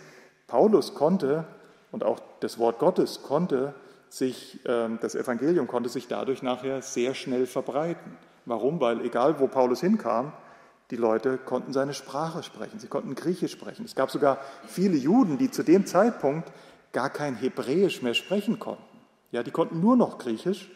Paulus 0.48 0.94
konnte 0.94 1.44
und 1.92 2.06
auch 2.06 2.22
das 2.40 2.58
Wort 2.58 2.80
Gottes 2.80 3.22
konnte 3.22 3.76
sich, 4.08 4.62
ähm, 4.66 4.98
das 5.02 5.14
Evangelium 5.14 5.68
konnte 5.68 5.90
sich 5.90 6.08
dadurch 6.08 6.42
nachher 6.42 6.82
sehr 6.82 7.16
schnell 7.16 7.48
verbreiten. 7.48 8.16
Warum? 8.46 8.80
Weil 8.80 9.02
egal, 9.02 9.42
wo 9.42 9.48
Paulus 9.48 9.82
hinkam, 9.82 10.32
Die 10.92 10.96
Leute 10.96 11.38
konnten 11.38 11.74
seine 11.74 11.94
Sprache 11.94 12.44
sprechen, 12.44 12.80
sie 12.80 12.88
konnten 12.88 13.16
Griechisch 13.16 13.52
sprechen. 13.52 13.86
Es 13.86 13.96
gab 13.96 14.12
sogar 14.12 14.40
viele 14.68 14.96
Juden, 14.96 15.38
die 15.38 15.50
zu 15.50 15.64
dem 15.64 15.86
Zeitpunkt 15.86 16.52
gar 16.92 17.10
kein 17.10 17.36
Hebräisch 17.36 18.02
mehr 18.02 18.14
sprechen 18.14 18.60
konnten. 18.60 18.84
Ja, 19.32 19.42
die 19.42 19.52
konnten 19.52 19.80
nur 19.80 19.98
noch 19.98 20.20
Griechisch. 20.20 20.70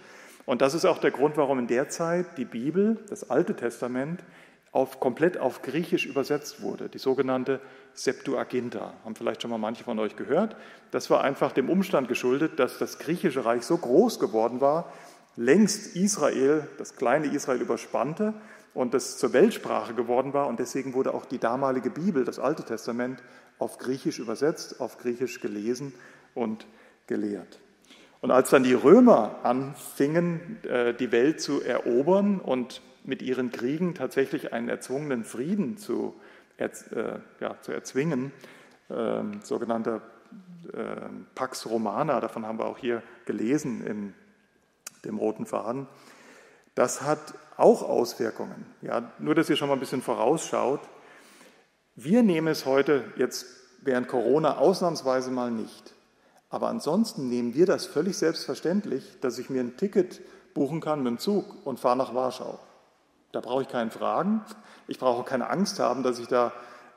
Und 0.45 0.61
das 0.63 0.73
ist 0.73 0.85
auch 0.85 0.97
der 0.97 1.11
Grund, 1.11 1.37
warum 1.37 1.59
in 1.59 1.67
der 1.67 1.89
Zeit 1.89 2.37
die 2.37 2.45
Bibel, 2.45 2.97
das 3.09 3.29
Alte 3.29 3.55
Testament, 3.55 4.23
auf, 4.71 4.99
komplett 4.99 5.37
auf 5.37 5.61
Griechisch 5.61 6.05
übersetzt 6.05 6.61
wurde, 6.61 6.89
die 6.89 6.97
sogenannte 6.97 7.59
Septuaginta. 7.93 8.93
Haben 9.03 9.15
vielleicht 9.15 9.41
schon 9.41 9.51
mal 9.51 9.57
manche 9.57 9.83
von 9.83 9.99
euch 9.99 10.15
gehört. 10.15 10.55
Das 10.91 11.09
war 11.09 11.21
einfach 11.21 11.51
dem 11.51 11.69
Umstand 11.69 12.07
geschuldet, 12.07 12.59
dass 12.59 12.79
das 12.79 12.99
griechische 12.99 13.45
Reich 13.45 13.63
so 13.63 13.77
groß 13.77 14.19
geworden 14.19 14.59
war, 14.61 14.91
längst 15.35 15.95
Israel, 15.95 16.67
das 16.77 16.95
kleine 16.95 17.27
Israel 17.27 17.61
überspannte 17.61 18.33
und 18.73 18.93
das 18.93 19.17
zur 19.17 19.33
Weltsprache 19.33 19.93
geworden 19.93 20.33
war. 20.33 20.47
Und 20.47 20.59
deswegen 20.59 20.93
wurde 20.93 21.13
auch 21.13 21.25
die 21.25 21.39
damalige 21.39 21.89
Bibel, 21.89 22.23
das 22.23 22.39
Alte 22.39 22.63
Testament, 22.63 23.21
auf 23.57 23.77
Griechisch 23.77 24.19
übersetzt, 24.19 24.79
auf 24.79 24.97
Griechisch 24.97 25.41
gelesen 25.41 25.93
und 26.33 26.65
gelehrt. 27.07 27.59
Und 28.21 28.31
als 28.31 28.49
dann 28.49 28.63
die 28.63 28.73
Römer 28.73 29.39
anfingen, 29.43 30.63
äh, 30.63 30.93
die 30.93 31.11
Welt 31.11 31.41
zu 31.41 31.61
erobern 31.61 32.39
und 32.39 32.81
mit 33.03 33.21
ihren 33.21 33.51
Kriegen 33.51 33.95
tatsächlich 33.95 34.53
einen 34.53 34.69
erzwungenen 34.69 35.23
Frieden 35.23 35.77
zu, 35.77 36.15
äh, 36.57 36.69
ja, 37.39 37.61
zu 37.61 37.71
erzwingen, 37.71 38.31
äh, 38.89 39.23
sogenannter 39.43 40.01
äh, 40.73 41.09
Pax 41.33 41.65
Romana, 41.65 42.19
davon 42.19 42.45
haben 42.45 42.59
wir 42.59 42.65
auch 42.65 42.77
hier 42.77 43.01
gelesen 43.25 43.85
in 43.85 44.13
dem 45.05 45.17
roten 45.17 45.45
Faden, 45.45 45.87
das 46.75 47.01
hat 47.01 47.33
auch 47.59 47.83
Auswirkungen. 47.83 48.65
Ja, 48.81 49.11
nur, 49.19 49.35
dass 49.35 49.49
ihr 49.49 49.55
schon 49.55 49.67
mal 49.67 49.75
ein 49.75 49.79
bisschen 49.79 50.01
vorausschaut. 50.01 50.81
Wir 51.95 52.23
nehmen 52.23 52.47
es 52.47 52.65
heute 52.65 53.03
jetzt 53.17 53.45
während 53.81 54.07
Corona 54.07 54.57
ausnahmsweise 54.57 55.31
mal 55.31 55.51
nicht. 55.51 55.93
Aber 56.49 56.67
ansonsten 56.67 57.29
nehmen 57.29 57.53
wir 57.53 57.65
das 57.65 57.85
völlig 57.85 58.17
selbstverständlich, 58.17 59.19
dass 59.21 59.37
ich 59.37 59.49
mir 59.49 59.61
ein 59.61 59.77
Ticket 59.77 60.21
buchen 60.53 60.81
kann 60.81 61.03
mit 61.03 61.11
dem 61.11 61.19
Zug 61.19 61.65
und 61.65 61.79
fahre 61.79 61.97
nach 61.97 62.15
Warschau. 62.15 62.59
Da 63.31 63.41
brauche 63.41 63.61
ich 63.61 63.67
keinen 63.67 63.91
Fragen. 63.91 64.43
Ich 64.87 64.97
brauche 64.97 65.23
keine 65.23 65.49
Angst 65.49 65.79
haben, 65.79 66.01
dass 66.01 66.17
ich 66.17 66.27
da, 66.27 66.51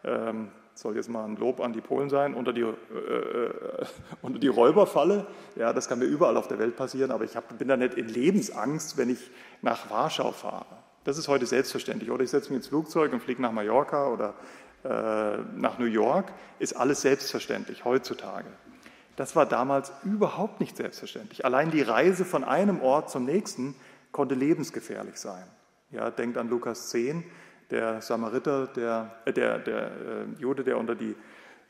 ähm, 0.05 0.51
soll 0.75 0.97
jetzt 0.97 1.09
mal 1.09 1.25
ein 1.25 1.37
Lob 1.37 1.61
an 1.61 1.73
die 1.73 1.81
Polen 1.81 2.09
sein, 2.09 2.35
unter 2.35 2.53
die, 2.53 2.63
äh, 2.63 2.65
äh, 2.65 3.85
unter 4.23 4.39
die 4.39 4.49
Räuber 4.49 4.87
falle. 4.87 5.27
Ja, 5.57 5.73
das 5.73 5.89
kann 5.89 5.99
mir 5.99 6.07
überall 6.07 6.37
auf 6.37 6.49
der 6.49 6.59
Welt 6.59 6.77
passieren, 6.77 7.11
aber 7.11 7.25
ich 7.25 7.37
hab, 7.37 7.57
bin 7.59 7.69
da 7.69 7.77
nicht 7.77 7.95
in 7.95 8.09
Lebensangst, 8.09 8.97
wenn 8.97 9.11
ich 9.11 9.31
nach 9.61 9.91
Warschau 9.91 10.33
fahre. 10.33 10.83
Das 11.05 11.19
ist 11.19 11.29
heute 11.29 11.47
selbstverständlich. 11.47 12.11
Oder 12.11 12.25
ich 12.25 12.31
setze 12.31 12.51
mich 12.51 12.59
ins 12.59 12.69
Flugzeug 12.69 13.13
und 13.13 13.21
fliege 13.21 13.43
nach 13.43 13.53
Mallorca 13.53 14.09
oder 14.09 14.35
äh, 14.85 15.39
nach 15.57 15.79
New 15.79 15.87
York. 15.87 16.33
Ist 16.59 16.75
alles 16.75 17.03
selbstverständlich 17.03 17.85
heutzutage. 17.85 18.49
Das 19.17 19.37
war 19.37 19.47
damals 19.47 19.93
überhaupt 20.05 20.61
nicht 20.61 20.77
selbstverständlich. 20.77 21.45
Allein 21.45 21.71
die 21.71 21.83
Reise 21.83 22.25
von 22.25 22.45
einem 22.45 22.81
Ort 22.81 23.11
zum 23.11 23.25
nächsten 23.25 23.75
konnte 24.11 24.35
lebensgefährlich 24.35 25.17
sein. 25.17 25.45
Ja, 25.91 26.11
denkt 26.11 26.39
an 26.39 26.49
Lukas 26.49 26.89
10, 26.89 27.23
der 27.73 28.03
Samariter, 28.03 28.69
der, 28.69 29.11
äh, 29.25 29.33
der, 29.33 29.59
der 29.59 29.87
äh, 29.87 29.91
Jude, 30.39 30.63
der 30.63 30.79
unter 30.79 30.95
die 30.95 31.17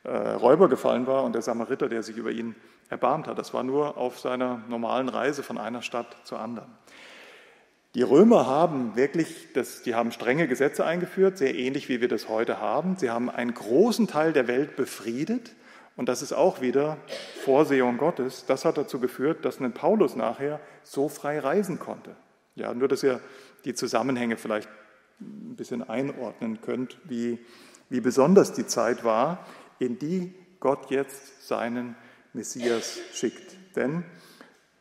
äh, 0.05 0.11
Räuber 0.11 0.69
gefallen 0.69 1.07
war 1.07 1.23
und 1.23 1.35
der 1.35 1.43
Samariter, 1.43 1.89
der 1.89 2.03
sich 2.03 2.17
über 2.17 2.31
ihn 2.31 2.55
erbarmt 2.91 3.29
hat. 3.29 3.39
Das 3.39 3.55
war 3.55 3.63
nur 3.63 3.97
auf 3.97 4.19
seiner 4.19 4.61
normalen 4.69 5.09
Reise 5.09 5.43
von 5.43 5.57
einer 5.57 5.81
Stadt 5.81 6.15
zur 6.25 6.41
anderen. 6.41 6.69
Die 7.95 8.03
Römer 8.03 8.47
haben 8.47 8.97
wirklich, 8.97 9.53
das, 9.55 9.83
die 9.83 9.95
haben 9.95 10.13
strenge 10.13 10.49
Gesetze 10.49 10.85
eingeführt, 10.85 11.39
sehr 11.39 11.55
ähnlich 11.55 11.89
wie 11.89 12.01
wir 12.01 12.09
das 12.09 12.29
heute 12.29 12.59
haben. 12.59 12.97
Sie 12.99 13.11
haben 13.11 13.31
einen 13.31 13.55
großen 13.55 14.09
Teil 14.09 14.33
der 14.33 14.49
Welt 14.49 14.77
befriedet 14.77 15.55
und 15.97 16.09
das 16.09 16.23
ist 16.23 16.33
auch 16.33 16.61
wieder 16.61 16.97
Vorsehung 17.45 17.99
Gottes. 17.99 18.47
Das 18.47 18.65
hat 18.65 18.79
dazu 18.79 18.99
geführt, 18.99 19.45
dass 19.45 19.61
ein 19.61 19.73
Paulus 19.73 20.17
nachher 20.17 20.59
so 20.83 21.09
frei 21.09 21.39
reisen 21.39 21.79
konnte. 21.79 22.17
Ja, 22.55 22.75
nur, 22.75 22.89
dass 22.89 23.03
ihr 23.03 23.21
die 23.65 23.75
Zusammenhänge 23.75 24.37
vielleicht 24.37 24.69
ein 25.23 25.57
bisschen 25.57 25.83
einordnen 25.83 26.61
könnt, 26.61 26.99
wie, 27.05 27.39
wie 27.89 28.01
besonders 28.01 28.53
die 28.53 28.67
Zeit 28.67 29.05
war, 29.05 29.47
in 29.79 29.99
die 29.99 30.35
Gott 30.61 30.91
jetzt 30.91 31.47
seinen 31.47 31.97
Messias 32.33 32.99
schickt. 33.13 33.57
Denn 33.77 34.05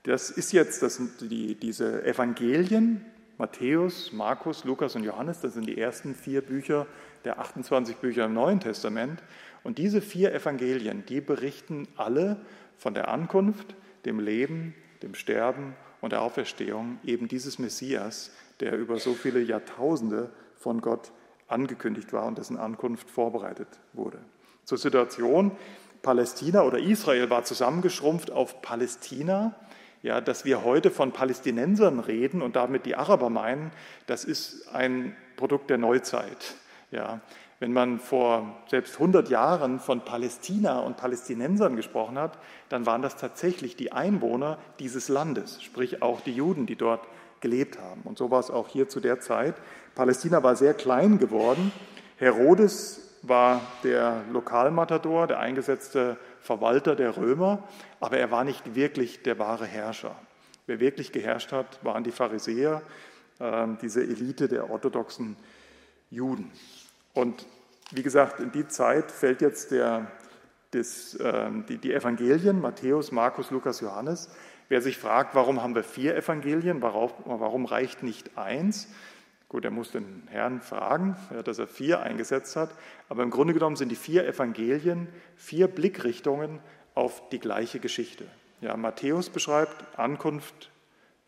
das 0.03 0.29
ist 0.29 0.51
jetzt, 0.51 0.81
das 0.81 0.95
sind 0.95 1.21
die, 1.21 1.55
diese 1.55 2.03
Evangelien, 2.05 3.05
Matthäus, 3.37 4.11
Markus, 4.13 4.63
Lukas 4.63 4.95
und 4.95 5.03
Johannes, 5.03 5.41
das 5.41 5.55
sind 5.55 5.65
die 5.67 5.77
ersten 5.77 6.13
vier 6.13 6.41
Bücher 6.41 6.85
der 7.23 7.39
28 7.39 7.97
Bücher 7.97 8.25
im 8.25 8.33
Neuen 8.33 8.59
Testament. 8.59 9.23
Und 9.63 9.77
diese 9.77 10.01
vier 10.01 10.33
Evangelien, 10.33 11.03
die 11.07 11.21
berichten 11.21 11.87
alle 11.95 12.37
von 12.77 12.93
der 12.93 13.09
Ankunft, 13.09 13.75
dem 14.05 14.19
Leben, 14.19 14.75
dem 15.03 15.15
Sterben 15.15 15.75
und 16.01 16.11
der 16.11 16.21
Auferstehung 16.21 16.99
eben 17.03 17.27
dieses 17.27 17.59
Messias, 17.59 18.31
der 18.61 18.77
über 18.77 18.99
so 18.99 19.13
viele 19.13 19.41
Jahrtausende 19.41 20.29
von 20.55 20.81
Gott 20.81 21.11
angekündigt 21.47 22.13
war 22.13 22.25
und 22.25 22.37
dessen 22.37 22.57
Ankunft 22.57 23.09
vorbereitet 23.09 23.67
wurde. 23.93 24.19
Zur 24.63 24.77
Situation, 24.77 25.51
Palästina 26.01 26.63
oder 26.63 26.79
Israel 26.79 27.29
war 27.29 27.43
zusammengeschrumpft 27.43 28.31
auf 28.31 28.61
Palästina. 28.61 29.55
Ja, 30.03 30.19
dass 30.19 30.45
wir 30.45 30.63
heute 30.63 30.89
von 30.89 31.11
Palästinensern 31.11 31.99
reden 31.99 32.41
und 32.41 32.55
damit 32.55 32.87
die 32.87 32.95
Araber 32.95 33.29
meinen, 33.29 33.71
das 34.07 34.23
ist 34.23 34.67
ein 34.73 35.15
Produkt 35.35 35.69
der 35.69 35.77
Neuzeit. 35.77 36.55
Ja, 36.89 37.21
wenn 37.59 37.73
man 37.73 37.99
vor 37.99 38.57
selbst 38.67 38.95
100 38.95 39.29
Jahren 39.29 39.79
von 39.79 40.03
Palästina 40.03 40.79
und 40.79 40.97
Palästinensern 40.97 41.75
gesprochen 41.75 42.17
hat, 42.17 42.39
dann 42.69 42.87
waren 42.87 43.03
das 43.03 43.15
tatsächlich 43.15 43.75
die 43.75 43.91
Einwohner 43.91 44.57
dieses 44.79 45.07
Landes, 45.09 45.61
sprich 45.61 46.01
auch 46.01 46.21
die 46.21 46.33
Juden, 46.33 46.65
die 46.65 46.75
dort 46.75 47.07
gelebt 47.41 47.79
haben. 47.79 48.01
Und 48.03 48.17
so 48.17 48.31
war 48.31 48.39
es 48.39 48.49
auch 48.49 48.67
hier 48.67 48.87
zu 48.87 48.99
der 48.99 49.19
Zeit. 49.19 49.55
Palästina 49.95 50.41
war 50.43 50.55
sehr 50.55 50.73
klein 50.73 51.17
geworden. 51.19 51.71
Herodes 52.17 53.01
war 53.23 53.61
der 53.83 54.23
Lokalmatador, 54.31 55.27
der 55.27 55.39
eingesetzte 55.39 56.17
Verwalter 56.41 56.95
der 56.95 57.17
Römer, 57.17 57.63
aber 57.99 58.17
er 58.17 58.31
war 58.31 58.43
nicht 58.43 58.75
wirklich 58.75 59.21
der 59.23 59.37
wahre 59.37 59.65
Herrscher. 59.65 60.15
Wer 60.65 60.79
wirklich 60.79 61.11
geherrscht 61.11 61.51
hat, 61.51 61.83
waren 61.83 62.03
die 62.03 62.11
Pharisäer, 62.11 62.81
äh, 63.39 63.67
diese 63.81 64.01
Elite 64.01 64.47
der 64.47 64.69
orthodoxen 64.69 65.35
Juden. 66.09 66.51
Und 67.13 67.45
wie 67.91 68.03
gesagt, 68.03 68.39
in 68.39 68.51
die 68.51 68.67
Zeit 68.67 69.11
fällt 69.11 69.41
jetzt 69.41 69.71
der, 69.71 70.07
das, 70.71 71.13
äh, 71.15 71.49
die, 71.67 71.77
die 71.77 71.93
Evangelien, 71.93 72.61
Matthäus, 72.61 73.11
Markus, 73.11 73.51
Lukas, 73.51 73.81
Johannes. 73.81 74.29
Wer 74.71 74.81
sich 74.81 74.97
fragt, 74.97 75.35
warum 75.35 75.61
haben 75.61 75.75
wir 75.75 75.83
vier 75.83 76.15
Evangelien, 76.15 76.81
warum, 76.81 77.65
reicht 77.65 78.03
nicht 78.03 78.37
eins? 78.37 78.87
Gut, 79.49 79.65
er 79.65 79.69
muss 79.69 79.91
den 79.91 80.23
Herrn 80.29 80.61
fragen, 80.61 81.17
dass 81.43 81.59
er 81.59 81.67
vier 81.67 81.99
eingesetzt 81.99 82.55
hat. 82.55 82.69
Aber 83.09 83.21
im 83.21 83.31
Grunde 83.31 83.53
genommen 83.53 83.75
sind 83.75 83.89
die 83.89 83.97
vier 83.97 84.25
Evangelien 84.25 85.09
vier 85.35 85.67
Blickrichtungen 85.67 86.61
auf 86.95 87.27
die 87.31 87.39
gleiche 87.39 87.81
Geschichte. 87.81 88.23
Ja, 88.61 88.77
Matthäus 88.77 89.29
beschreibt 89.29 89.99
Ankunft 89.99 90.71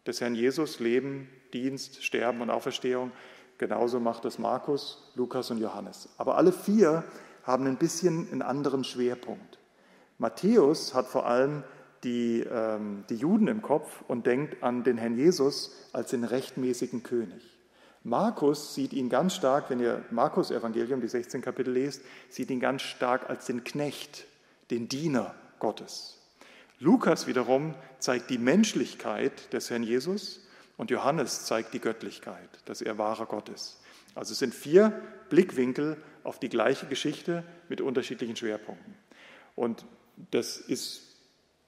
des 0.08 0.22
Herrn 0.22 0.36
Jesus, 0.36 0.80
Leben, 0.80 1.28
Dienst, 1.52 2.02
Sterben 2.02 2.40
und 2.40 2.50
Auferstehung. 2.50 3.12
Genauso 3.58 4.00
macht 4.00 4.24
es 4.24 4.40
Markus, 4.40 5.12
Lukas 5.16 5.52
und 5.52 5.58
Johannes. 5.58 6.08
Aber 6.18 6.38
alle 6.38 6.54
vier 6.54 7.04
haben 7.44 7.68
ein 7.68 7.76
bisschen 7.76 8.32
einen 8.32 8.42
anderen 8.42 8.86
Schwerpunkt. 8.86 9.60
Matthäus 10.18 10.94
hat 10.94 11.08
vor 11.08 11.28
allem 11.28 11.66
die, 12.04 12.42
ähm, 12.42 13.04
die 13.10 13.16
Juden 13.16 13.48
im 13.48 13.62
Kopf 13.62 14.04
und 14.08 14.26
denkt 14.26 14.62
an 14.64 14.84
den 14.84 14.98
Herrn 14.98 15.18
Jesus 15.18 15.90
als 15.94 16.10
den 16.12 16.24
rechtmäßigen 16.24 17.04
König. 17.04 17.44
Markus 18.04 18.76
sieht 18.76 18.92
ihn 18.92 19.10
ganz 19.10 19.34
stark, 19.34 19.70
wenn 19.70 19.80
ihr 19.80 20.04
Markus 20.12 20.52
Evangelium, 20.52 21.00
die 21.00 21.08
16 21.08 21.42
Kapitel 21.42 21.72
lest, 21.72 22.02
sieht 22.30 22.52
ihn 22.52 22.60
ganz 22.60 22.82
stark 22.82 23.30
als 23.30 23.46
den 23.46 23.64
Knecht, 23.64 24.26
den 24.72 24.90
Diener 24.90 25.34
Gottes. 25.60 26.18
Lukas 26.80 27.28
wiederum 27.28 27.76
zeigt 28.00 28.30
die 28.30 28.38
Menschlichkeit 28.38 29.54
des 29.54 29.70
Herrn 29.70 29.84
Jesus 29.84 30.42
und 30.76 30.92
Johannes 30.92 31.46
zeigt 31.46 31.74
die 31.74 31.80
Göttlichkeit, 31.80 32.50
dass 32.66 32.82
er 32.82 32.98
wahrer 32.98 33.26
Gott 33.26 33.48
ist. 33.48 33.80
Also 34.16 34.34
es 34.34 34.40
sind 34.40 34.54
vier 34.54 34.92
Blickwinkel 35.30 35.98
auf 36.26 36.40
die 36.40 36.50
gleiche 36.50 36.88
Geschichte 36.88 37.44
mit 37.70 37.80
unterschiedlichen 37.80 38.36
Schwerpunkten. 38.36 38.96
Und 39.56 39.86
das 40.32 40.58
ist 40.58 41.13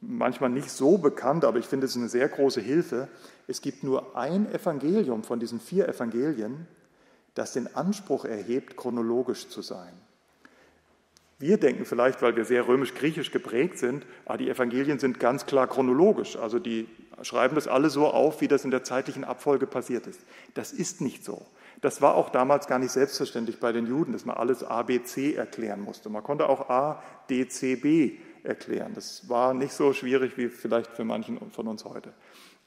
manchmal 0.07 0.49
nicht 0.49 0.69
so 0.69 0.97
bekannt, 0.97 1.45
aber 1.45 1.59
ich 1.59 1.65
finde 1.65 1.85
es 1.85 1.95
eine 1.95 2.09
sehr 2.09 2.27
große 2.27 2.61
Hilfe. 2.61 3.07
Es 3.47 3.61
gibt 3.61 3.83
nur 3.83 4.15
ein 4.15 4.51
Evangelium 4.53 5.23
von 5.23 5.39
diesen 5.39 5.59
vier 5.59 5.87
Evangelien, 5.87 6.67
das 7.33 7.53
den 7.53 7.75
Anspruch 7.75 8.25
erhebt, 8.25 8.77
chronologisch 8.77 9.49
zu 9.49 9.61
sein. 9.61 9.93
Wir 11.37 11.57
denken 11.57 11.83
vielleicht, 11.83 12.21
weil 12.21 12.35
wir 12.37 12.45
sehr 12.45 12.65
römisch-griechisch 12.67 13.31
geprägt 13.31 13.77
sind, 13.77 14.05
ah, 14.25 14.37
die 14.37 14.49
Evangelien 14.49 14.99
sind 14.99 15.19
ganz 15.19 15.45
klar 15.45 15.67
chronologisch, 15.67 16.37
also 16.37 16.59
die 16.59 16.87
schreiben 17.23 17.55
das 17.55 17.67
alle 17.67 17.89
so 17.89 18.07
auf, 18.07 18.39
wie 18.39 18.47
das 18.47 18.63
in 18.63 18.71
der 18.71 18.85
zeitlichen 18.85 19.25
Abfolge 19.25 19.67
passiert 19.67 20.07
ist. 20.07 20.21
Das 20.53 20.71
ist 20.71 21.01
nicht 21.01 21.25
so. 21.25 21.45
das 21.81 22.01
war 22.01 22.15
auch 22.15 22.29
damals 22.29 22.67
gar 22.67 22.79
nicht 22.79 22.91
selbstverständlich 22.91 23.59
bei 23.59 23.73
den 23.73 23.85
Juden, 23.85 24.13
dass 24.13 24.25
man 24.25 24.37
alles 24.37 24.63
A, 24.63 24.83
B, 24.83 25.03
C 25.03 25.33
erklären 25.35 25.81
musste. 25.81 26.09
Man 26.09 26.23
konnte 26.23 26.47
auch 26.47 26.69
A, 26.69 27.03
D, 27.29 27.47
C, 27.49 27.75
B 27.75 28.17
erklären. 28.45 28.93
Das 28.93 29.27
war 29.29 29.53
nicht 29.53 29.73
so 29.73 29.93
schwierig 29.93 30.37
wie 30.37 30.49
vielleicht 30.49 30.91
für 30.91 31.03
manchen 31.03 31.39
von 31.51 31.67
uns 31.67 31.85
heute. 31.85 32.13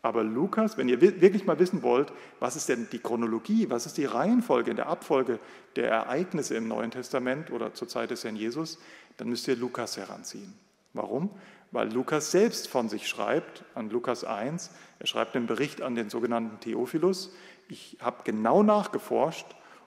Aber 0.01 0.23
Lukas, 0.23 0.79
wenn 0.79 0.89
ihr 0.89 1.01
wirklich 1.01 1.45
mal 1.45 1.59
wissen 1.59 1.83
wollt, 1.83 2.13
was 2.39 2.55
ist 2.55 2.69
denn 2.69 2.87
die 2.93 3.01
Chronologie, 3.01 3.69
was 3.69 3.85
ist 3.85 3.99
die 3.99 4.05
Reihenfolge 4.05 4.71
in 4.71 4.77
der 4.77 4.87
Abfolge 4.87 5.41
der 5.75 5.91
Ereignisse 5.91 6.55
im 6.55 6.69
Neuen 6.69 6.93
Testament 6.93 7.51
oder 7.51 7.75
zur 7.75 7.89
Zeit 7.89 8.11
des 8.11 8.23
Herrn 8.23 8.37
Jesus, 8.37 8.79
dann 9.17 9.29
müsst 9.29 9.49
ihr 9.49 9.57
Lukas 9.57 9.97
heranziehen. 9.97 10.55
Warum? 10.93 11.31
Weil 11.73 11.93
Lukas 11.93 12.31
selbst 12.31 12.69
von 12.69 12.89
sich 12.89 13.09
schreibt, 13.09 13.65
an 13.75 13.91
Lukas 13.91 14.25
1, 14.25 14.71
er 15.01 15.07
schreibt 15.07 15.37
einen 15.37 15.47
Bericht 15.47 15.83
an 15.83 15.97
den 15.97 16.11
sogenannten 16.11 16.61
Theophilus. 16.61 17.35
Ich 17.69 17.99
habe 18.01 18.23
genau 18.25 18.63
nachgeforscht, 18.63 19.47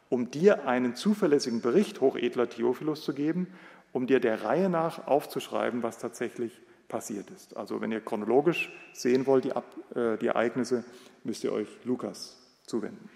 um 0.10 0.30
dir 0.30 0.68
einen 0.68 0.94
zuverlässigen 0.96 1.62
Bericht, 1.62 2.02
hochedler 2.02 2.50
Theophilus, 2.50 3.04
zu 3.04 3.14
geben, 3.14 3.48
um 3.94 4.08
dir 4.08 4.20
der 4.20 4.44
Reihe 4.44 4.70
nach 4.70 5.08
aufzuschreiben, 5.08 5.84
was 5.84 5.98
tatsächlich 5.98 6.62
passiert 6.88 7.30
ist. 7.32 7.56
Also 7.56 7.82
wenn 7.82 7.92
ihr 7.92 8.02
chronologisch 8.02 8.72
sehen 8.94 9.26
wollt, 9.26 9.46
die, 9.46 9.52
äh, 9.98 10.18
die 10.18 10.28
Ereignisse, 10.28 10.84
müsst 11.24 11.44
ihr 11.44 11.54
euch 11.54 11.68
Lukas 11.84 12.38
zuwenden. 12.66 13.10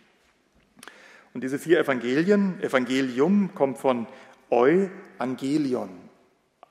Und 1.34 1.44
diese 1.44 1.60
vier 1.60 1.80
Evangelien, 1.80 2.62
Evangelium 2.62 3.54
kommt 3.54 3.78
von 3.78 4.08
Euangelion. 4.50 5.90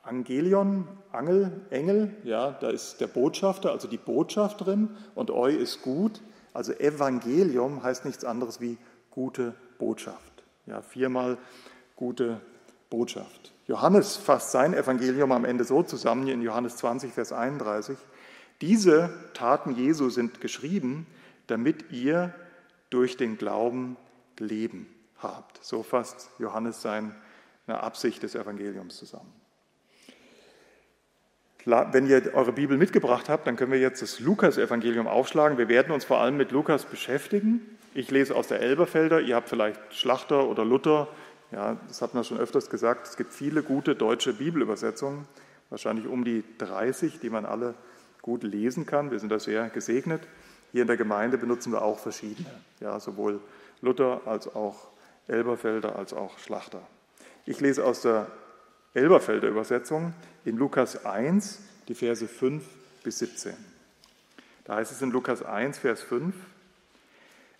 Angelion, 0.03 0.89
Angel, 1.13 1.61
Engel, 1.71 2.15
ja, 2.25 2.53
da 2.53 2.71
ist 2.71 3.01
der 3.01 3.07
Botschafter, 3.07 3.73
also 3.73 3.89
die 3.89 3.99
Botschaft 3.99 4.65
drin, 4.65 4.91
und 5.15 5.31
Eu 5.31 5.49
ist 5.49 5.83
gut. 5.83 6.21
Also 6.53 6.73
Evangelium 6.73 7.83
heißt 7.83 8.05
nichts 8.05 8.25
anderes 8.25 8.61
wie 8.61 8.79
gute 9.11 9.55
Botschaft. 9.79 10.45
Ja, 10.67 10.83
viermal 10.83 11.37
gute 11.97 12.41
Botschaft. 12.97 13.53
Johannes 13.67 14.17
fasst 14.17 14.53
sein 14.53 14.73
Evangelium 14.73 15.33
am 15.33 15.45
Ende 15.45 15.65
so 15.65 15.83
zusammen, 15.83 16.29
in 16.29 16.43
Johannes 16.43 16.77
20, 16.77 17.13
Vers 17.13 17.33
31. 17.33 17.99
Diese 18.61 19.13
Taten 19.35 19.75
Jesu 19.75 20.11
sind 20.11 20.41
geschrieben, 20.41 21.09
damit 21.49 21.91
ihr 21.91 22.33
durch 22.91 23.17
den 23.17 23.37
Glauben 23.37 23.97
Leben 24.39 24.87
habt. 25.19 25.59
So 25.65 25.83
fasst 25.83 26.31
Johannes 26.39 26.83
seine 26.83 27.13
Absicht 27.67 28.23
des 28.23 28.37
Evangeliums 28.37 28.97
zusammen. 28.97 29.33
Wenn 31.65 32.07
ihr 32.07 32.33
eure 32.35 32.53
Bibel 32.53 32.77
mitgebracht 32.77 33.29
habt, 33.29 33.49
dann 33.49 33.57
können 33.57 33.73
wir 33.73 33.81
jetzt 33.81 34.03
das 34.03 34.21
Lukas-Evangelium 34.21 35.09
aufschlagen. 35.09 35.59
Wir 35.59 35.69
werden 35.69 35.93
uns 35.93 36.05
vor 36.05 36.21
allem 36.21 36.37
mit 36.37 36.53
Lukas 36.53 36.85
beschäftigen. 36.85 37.61
Ich 37.93 38.11
lese 38.13 38.37
aus 38.37 38.49
der 38.49 38.61
Elberfelder, 38.61 39.21
ihr 39.21 39.35
habt 39.35 39.49
vielleicht 39.49 39.81
Schlachter 39.95 40.49
oder 40.49 40.65
Luther 40.65 41.09
ja, 41.51 41.77
das 41.89 42.03
hat 42.03 42.15
man 42.15 42.25
schon 42.25 42.39
öfters 42.39 42.71
gesagt. 42.71 43.07
Es 43.07 43.17
gibt 43.17 43.33
viele 43.33 43.63
gute 43.63 43.95
deutsche 43.95 44.33
Bibelübersetzungen, 44.33 45.27
wahrscheinlich 45.71 46.07
um 46.07 46.25
die 46.25 46.45
30, 46.59 47.21
die 47.21 47.31
man 47.31 47.47
alle 47.47 47.75
gut 48.23 48.43
lesen 48.43 48.87
kann. 48.87 49.11
Wir 49.11 49.19
sind 49.19 49.31
da 49.31 49.39
sehr 49.39 49.69
gesegnet. 49.69 50.23
Hier 50.73 50.83
in 50.83 50.89
der 50.89 50.97
Gemeinde 50.97 51.39
benutzen 51.39 51.73
wir 51.73 51.83
auch 51.83 51.99
verschiedene, 51.99 52.51
ja, 52.81 52.99
sowohl 52.99 53.41
Luther 53.81 54.23
als 54.27 54.53
auch 54.55 54.89
Elberfelder 55.29 55.97
als 55.97 56.13
auch 56.13 56.39
Schlachter. 56.39 56.83
Ich 57.47 57.61
lese 57.61 57.85
aus 57.85 58.03
der 58.03 58.27
Elberfelder 58.95 59.49
Übersetzung 59.49 60.15
in 60.45 60.57
Lukas 60.57 61.05
1 61.05 61.61
die 61.89 61.95
Verse 61.95 62.27
5 62.27 62.65
bis 63.03 63.19
17. 63.19 63.55
Da 64.65 64.77
heißt 64.77 64.93
es 64.93 65.03
in 65.03 65.11
Lukas 65.11 65.43
1, 65.43 65.79
Vers 65.79 66.03
5, 66.03 66.35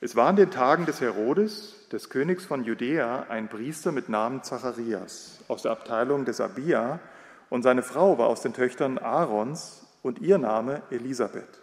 es 0.05 0.15
war 0.17 0.29
in 0.29 0.37
den 0.37 0.51
Tagen 0.51 0.85
des 0.85 1.01
Herodes, 1.01 1.89
des 1.91 2.11
Königs 2.11 2.45
von 2.45 2.63
Judäa, 2.63 3.25
ein 3.31 3.49
Priester 3.49 3.91
mit 3.91 4.11
Namen 4.11 4.43
Zacharias 4.43 5.43
aus 5.49 5.63
der 5.63 5.73
Abteilung 5.73 6.27
des 6.27 6.43
Abia, 6.43 7.01
und 7.49 7.63
seine 7.63 7.83
Frau 7.83 8.19
war 8.19 8.27
aus 8.27 8.43
den 8.43 8.53
Töchtern 8.53 8.99
Aarons 8.99 9.87
und 10.03 10.19
ihr 10.19 10.37
Name 10.37 10.83
Elisabeth. 10.91 11.63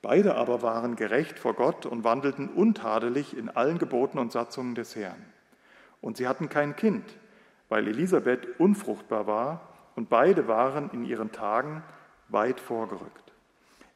Beide 0.00 0.36
aber 0.36 0.62
waren 0.62 0.96
gerecht 0.96 1.38
vor 1.38 1.52
Gott 1.52 1.84
und 1.84 2.04
wandelten 2.04 2.48
untadelig 2.48 3.36
in 3.36 3.50
allen 3.50 3.76
Geboten 3.76 4.18
und 4.18 4.32
Satzungen 4.32 4.74
des 4.74 4.96
Herrn. 4.96 5.22
Und 6.00 6.16
sie 6.16 6.26
hatten 6.26 6.48
kein 6.48 6.74
Kind, 6.74 7.04
weil 7.68 7.86
Elisabeth 7.86 8.58
unfruchtbar 8.60 9.26
war, 9.26 9.68
und 9.94 10.08
beide 10.08 10.48
waren 10.48 10.88
in 10.94 11.04
ihren 11.04 11.32
Tagen 11.32 11.82
weit 12.28 12.60
vorgerückt. 12.60 13.34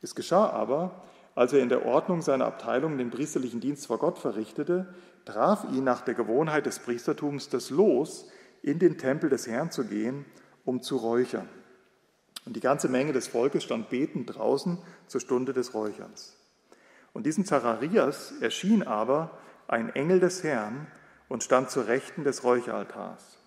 Es 0.02 0.14
geschah 0.14 0.50
aber, 0.50 1.02
als 1.36 1.52
er 1.52 1.60
in 1.60 1.68
der 1.68 1.84
Ordnung 1.84 2.22
seiner 2.22 2.46
Abteilung 2.46 2.96
den 2.98 3.10
priesterlichen 3.10 3.60
Dienst 3.60 3.86
vor 3.86 3.98
Gott 3.98 4.18
verrichtete, 4.18 4.92
traf 5.26 5.64
ihn 5.70 5.84
nach 5.84 6.00
der 6.00 6.14
Gewohnheit 6.14 6.66
des 6.66 6.78
Priestertums 6.78 7.50
das 7.50 7.70
Los, 7.70 8.28
in 8.62 8.78
den 8.78 8.96
Tempel 8.98 9.28
des 9.30 9.46
Herrn 9.46 9.70
zu 9.70 9.84
gehen, 9.84 10.24
um 10.64 10.82
zu 10.82 10.96
räuchern. 10.96 11.48
Und 12.46 12.56
die 12.56 12.60
ganze 12.60 12.88
Menge 12.88 13.12
des 13.12 13.28
Volkes 13.28 13.64
stand 13.64 13.90
betend 13.90 14.34
draußen 14.34 14.78
zur 15.08 15.20
Stunde 15.20 15.52
des 15.52 15.74
Räucherns. 15.74 16.36
Und 17.12 17.26
diesem 17.26 17.44
Zacharias 17.44 18.32
erschien 18.40 18.82
aber 18.82 19.38
ein 19.68 19.94
Engel 19.94 20.20
des 20.20 20.42
Herrn 20.42 20.86
und 21.28 21.42
stand 21.42 21.70
zur 21.70 21.86
Rechten 21.86 22.24
des 22.24 22.44
Räucheraltars. 22.44 23.38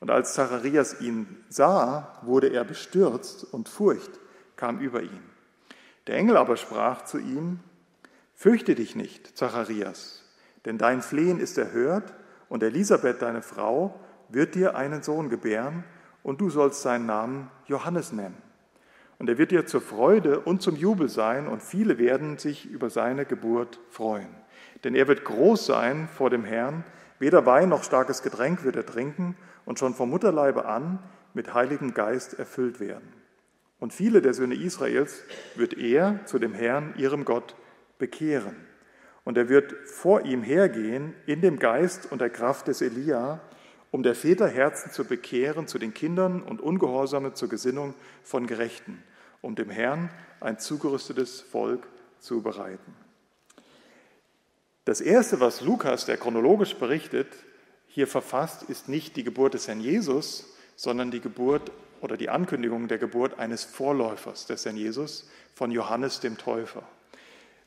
Und 0.00 0.10
als 0.10 0.32
Zacharias 0.32 1.00
ihn 1.00 1.44
sah, 1.50 2.20
wurde 2.22 2.48
er 2.48 2.64
bestürzt 2.64 3.44
und 3.52 3.68
Furcht 3.68 4.18
kam 4.56 4.78
über 4.78 5.02
ihn. 5.02 5.37
Der 6.08 6.16
Engel 6.16 6.36
aber 6.38 6.56
sprach 6.56 7.02
zu 7.02 7.18
ihm, 7.18 7.60
Fürchte 8.34 8.74
dich 8.74 8.96
nicht, 8.96 9.36
Zacharias, 9.36 10.24
denn 10.64 10.78
dein 10.78 11.02
Flehen 11.02 11.38
ist 11.38 11.58
erhört, 11.58 12.14
und 12.48 12.62
Elisabeth, 12.62 13.20
deine 13.20 13.42
Frau, 13.42 14.00
wird 14.28 14.54
dir 14.54 14.74
einen 14.74 15.02
Sohn 15.02 15.28
gebären, 15.28 15.84
und 16.22 16.40
du 16.40 16.48
sollst 16.48 16.82
seinen 16.82 17.04
Namen 17.04 17.50
Johannes 17.66 18.12
nennen. 18.12 18.40
Und 19.18 19.28
er 19.28 19.38
wird 19.38 19.50
dir 19.50 19.66
zur 19.66 19.80
Freude 19.80 20.40
und 20.40 20.62
zum 20.62 20.76
Jubel 20.76 21.08
sein, 21.08 21.46
und 21.46 21.62
viele 21.62 21.98
werden 21.98 22.38
sich 22.38 22.64
über 22.64 22.88
seine 22.88 23.26
Geburt 23.26 23.78
freuen. 23.90 24.34
Denn 24.84 24.94
er 24.94 25.08
wird 25.08 25.24
groß 25.24 25.66
sein 25.66 26.08
vor 26.08 26.30
dem 26.30 26.44
Herrn, 26.44 26.84
weder 27.18 27.44
Wein 27.44 27.68
noch 27.68 27.82
starkes 27.82 28.22
Getränk 28.22 28.64
wird 28.64 28.76
er 28.76 28.86
trinken, 28.86 29.36
und 29.66 29.78
schon 29.78 29.92
vom 29.92 30.08
Mutterleibe 30.08 30.64
an 30.64 31.00
mit 31.34 31.52
Heiligem 31.52 31.92
Geist 31.92 32.38
erfüllt 32.38 32.80
werden. 32.80 33.17
Und 33.80 33.92
viele 33.92 34.20
der 34.22 34.34
Söhne 34.34 34.54
Israels 34.54 35.22
wird 35.54 35.74
er 35.74 36.24
zu 36.26 36.38
dem 36.38 36.52
Herrn, 36.52 36.94
ihrem 36.96 37.24
Gott, 37.24 37.54
bekehren. 37.98 38.56
Und 39.24 39.36
er 39.36 39.48
wird 39.48 39.72
vor 39.86 40.22
ihm 40.22 40.42
hergehen 40.42 41.14
in 41.26 41.40
dem 41.40 41.58
Geist 41.58 42.10
und 42.10 42.20
der 42.20 42.30
Kraft 42.30 42.68
des 42.68 42.80
Elia, 42.80 43.40
um 43.90 44.02
der 44.02 44.14
Väter 44.14 44.48
Herzen 44.48 44.90
zu 44.90 45.04
bekehren 45.04 45.66
zu 45.66 45.78
den 45.78 45.94
Kindern 45.94 46.42
und 46.42 46.60
Ungehorsame 46.60 47.34
zur 47.34 47.48
Gesinnung 47.48 47.94
von 48.22 48.46
Gerechten, 48.46 49.02
um 49.40 49.54
dem 49.54 49.70
Herrn 49.70 50.10
ein 50.40 50.58
zugerüstetes 50.58 51.40
Volk 51.40 51.86
zu 52.20 52.42
bereiten. 52.42 52.94
Das 54.84 55.00
Erste, 55.00 55.40
was 55.40 55.60
Lukas, 55.60 56.06
der 56.06 56.16
chronologisch 56.16 56.74
berichtet, 56.74 57.28
hier 57.86 58.06
verfasst, 58.06 58.64
ist 58.64 58.88
nicht 58.88 59.16
die 59.16 59.24
Geburt 59.24 59.54
des 59.54 59.68
Herrn 59.68 59.80
Jesus, 59.80 60.54
sondern 60.78 61.10
die 61.10 61.20
Geburt 61.20 61.72
oder 62.00 62.16
die 62.16 62.30
Ankündigung 62.30 62.86
der 62.86 62.98
Geburt 62.98 63.40
eines 63.40 63.64
Vorläufers 63.64 64.46
des 64.46 64.64
Herrn 64.64 64.76
Jesus 64.76 65.28
von 65.52 65.72
Johannes 65.72 66.20
dem 66.20 66.38
Täufer. 66.38 66.84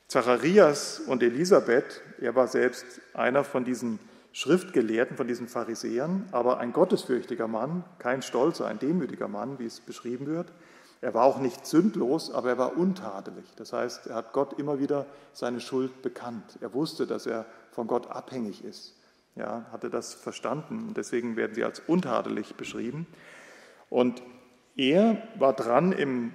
Zacharias 0.08 0.98
und 1.06 1.22
Elisabeth, 1.22 2.00
er 2.22 2.34
war 2.34 2.48
selbst 2.48 2.86
einer 3.12 3.44
von 3.44 3.66
diesen 3.66 3.98
Schriftgelehrten, 4.32 5.18
von 5.18 5.28
diesen 5.28 5.46
Pharisäern, 5.46 6.26
aber 6.32 6.58
ein 6.58 6.72
gottesfürchtiger 6.72 7.48
Mann, 7.48 7.84
kein 7.98 8.22
stolzer, 8.22 8.66
ein 8.66 8.78
demütiger 8.78 9.28
Mann, 9.28 9.58
wie 9.58 9.66
es 9.66 9.80
beschrieben 9.80 10.26
wird. 10.26 10.50
Er 11.02 11.12
war 11.12 11.24
auch 11.24 11.38
nicht 11.38 11.66
sündlos, 11.66 12.30
aber 12.30 12.48
er 12.48 12.58
war 12.58 12.78
untadelig. 12.78 13.44
Das 13.56 13.74
heißt, 13.74 14.06
er 14.06 14.14
hat 14.14 14.32
Gott 14.32 14.58
immer 14.58 14.78
wieder 14.78 15.04
seine 15.34 15.60
Schuld 15.60 16.00
bekannt. 16.00 16.58
Er 16.62 16.72
wusste, 16.72 17.06
dass 17.06 17.26
er 17.26 17.44
von 17.72 17.86
Gott 17.86 18.06
abhängig 18.06 18.64
ist. 18.64 18.94
Ja, 19.34 19.66
hatte 19.72 19.88
das 19.88 20.12
verstanden 20.12 20.92
deswegen 20.94 21.36
werden 21.36 21.54
sie 21.54 21.64
als 21.64 21.80
untadelig 21.80 22.54
beschrieben. 22.56 23.06
Und 23.88 24.22
er 24.76 25.22
war 25.38 25.54
dran, 25.54 25.92
im 25.92 26.32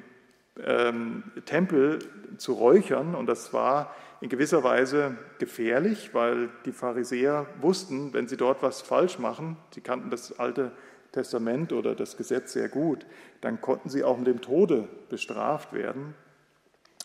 ähm, 0.64 1.24
Tempel 1.46 2.00
zu 2.38 2.54
räuchern 2.54 3.16
und 3.16 3.28
das 3.28 3.54
war 3.54 3.94
in 4.22 4.30
gewisser 4.30 4.64
Weise 4.64 5.18
gefährlich, 5.38 6.14
weil 6.14 6.50
die 6.66 6.72
Pharisäer 6.72 7.46
wussten, 7.62 8.14
wenn 8.14 8.28
sie 8.28 8.38
dort 8.38 8.64
was 8.64 8.82
falsch 8.82 9.20
machen, 9.20 9.58
sie 9.74 9.82
kannten 9.82 10.10
das 10.10 10.40
Alte 10.40 10.72
Testament 11.12 11.74
oder 11.74 11.96
das 11.96 12.18
Gesetz 12.18 12.54
sehr 12.54 12.70
gut, 12.70 13.06
dann 13.42 13.62
konnten 13.62 13.90
sie 13.90 14.04
auch 14.04 14.18
mit 14.18 14.28
dem 14.28 14.42
Tode 14.42 14.88
bestraft 15.10 15.74
werden. 15.74 16.16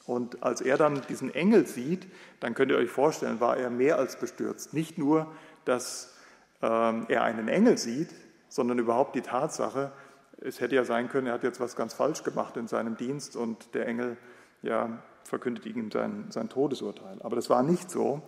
Und 0.05 0.42
als 0.42 0.61
er 0.61 0.76
dann 0.76 1.00
diesen 1.09 1.33
Engel 1.33 1.66
sieht, 1.66 2.09
dann 2.40 2.55
könnt 2.55 2.72
ihr 2.72 2.78
euch 2.78 2.90
vorstellen, 2.90 3.40
war 3.40 3.57
er 3.57 3.70
mehr 3.70 3.98
als 3.98 4.18
bestürzt. 4.18 4.74
Nicht 4.74 4.98
nur, 4.98 5.31
dass 5.64 6.14
ähm, 6.62 7.07
er 7.09 7.25
einen 7.25 7.48
Engel 7.48 7.79
sieht, 7.79 8.11
sondern 8.48 8.79
überhaupt 8.79 9.14
die 9.14 9.22
Tatsache, 9.22 9.92
es 10.40 10.61
hätte 10.61 10.75
ja 10.75 10.85
sein 10.85 11.09
können, 11.09 11.29
er 11.29 11.35
hat 11.35 11.44
jetzt 11.44 11.61
was 11.61 11.77
ganz 11.77 11.94
falsch 11.94 12.22
gemacht 12.25 12.57
in 12.57 12.66
seinem 12.66 12.96
Dienst 12.96 13.37
und 13.37 13.75
der 13.75 13.87
Engel 13.87 14.16
ja, 14.62 14.98
verkündet 15.25 15.66
ihm 15.66 15.90
sein, 15.90 16.27
sein 16.31 16.48
Todesurteil. 16.48 17.18
Aber 17.20 17.37
das 17.37 17.48
war 17.48 17.62
nicht 17.62 17.90
so, 17.90 18.22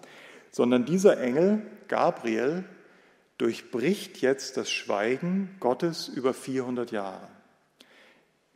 sondern 0.51 0.85
dieser 0.85 1.21
Engel, 1.21 1.63
Gabriel, 1.89 2.65
durchbricht 3.39 4.19
jetzt 4.19 4.57
das 4.57 4.71
Schweigen 4.71 5.57
Gottes 5.59 6.09
über 6.09 6.33
400 6.33 6.93
Jahre. 6.93 7.29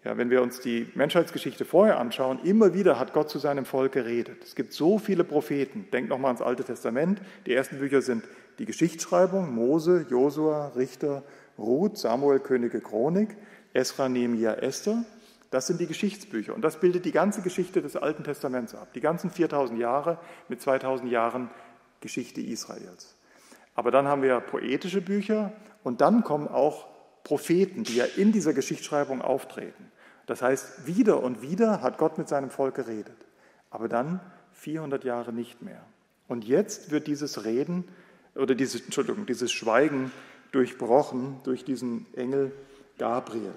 Ja, 0.05 0.17
wenn 0.17 0.31
wir 0.31 0.43
uns 0.43 0.61
die 0.61 0.89
Menschheitsgeschichte 0.95 1.65
vorher 1.65 1.99
anschauen, 1.99 2.39
immer 2.45 2.73
wieder 2.73 3.01
hat 3.01 3.13
Gott 3.13 3.29
zu 3.29 3.41
seinem 3.41 3.65
Volk 3.65 3.93
geredet. 3.93 4.45
Es 4.45 4.55
gibt 4.55 4.73
so 4.73 4.99
viele 4.99 5.25
Propheten. 5.25 5.89
Denkt 5.93 6.09
nochmal 6.11 6.31
ans 6.31 6.41
Alte 6.41 6.63
Testament. 6.63 7.21
Die 7.47 7.53
ersten 7.53 7.79
Bücher 7.79 8.01
sind 8.01 8.23
die 8.59 8.65
Geschichtsschreibung, 8.65 9.55
Mose, 9.55 10.07
Josua, 10.09 10.73
Richter, 10.77 11.23
Ruth, 11.59 11.99
Samuel, 11.99 12.41
Könige, 12.41 12.81
Chronik, 12.81 13.37
Esra, 13.73 14.09
Nehemiah, 14.09 14.55
Esther. 14.55 15.05
Das 15.51 15.67
sind 15.67 15.81
die 15.81 15.87
Geschichtsbücher 15.87 16.55
und 16.55 16.63
das 16.63 16.79
bildet 16.81 17.05
die 17.05 17.13
ganze 17.13 17.41
Geschichte 17.41 17.81
des 17.81 17.97
Alten 17.97 18.25
Testaments 18.25 18.75
ab. 18.75 18.89
Die 18.95 19.01
ganzen 19.01 19.31
4000 19.31 19.79
Jahre 19.79 20.19
mit 20.49 20.61
2000 20.61 21.11
Jahren 21.11 21.51
Geschichte 22.01 22.41
Israels. 22.41 23.15
Aber 23.75 23.91
dann 23.91 24.07
haben 24.07 24.23
wir 24.23 24.41
poetische 24.41 25.01
Bücher 25.01 25.53
und 25.85 26.01
dann 26.01 26.25
kommen 26.25 26.49
auch 26.49 26.87
Propheten, 27.25 27.85
die 27.85 27.97
ja 27.97 28.05
in 28.05 28.33
dieser 28.33 28.53
Geschichtsschreibung 28.53 29.23
auftreten. 29.23 29.91
Das 30.27 30.43
heißt, 30.43 30.87
wieder 30.87 31.23
und 31.23 31.41
wieder 31.43 31.81
hat 31.81 31.97
Gott 31.97 32.19
mit 32.19 32.29
seinem 32.29 32.51
Volk 32.51 32.75
geredet, 32.75 33.17
aber 33.71 33.89
dann 33.89 34.21
400 34.53 35.05
Jahre 35.05 35.33
nicht 35.33 35.63
mehr. 35.63 35.81
Und 36.27 36.45
jetzt 36.45 36.91
wird 36.91 37.07
dieses 37.07 37.45
Reden 37.45 37.85
oder 38.39 38.55
dieses, 38.55 38.83
Entschuldigung, 38.83 39.27
dieses 39.27 39.53
Schweigen 39.53 40.11
durchbrochen 40.53 41.41
durch 41.45 41.65
diesen 41.65 42.07
Engel 42.15 42.53
Gabriel. 42.99 43.55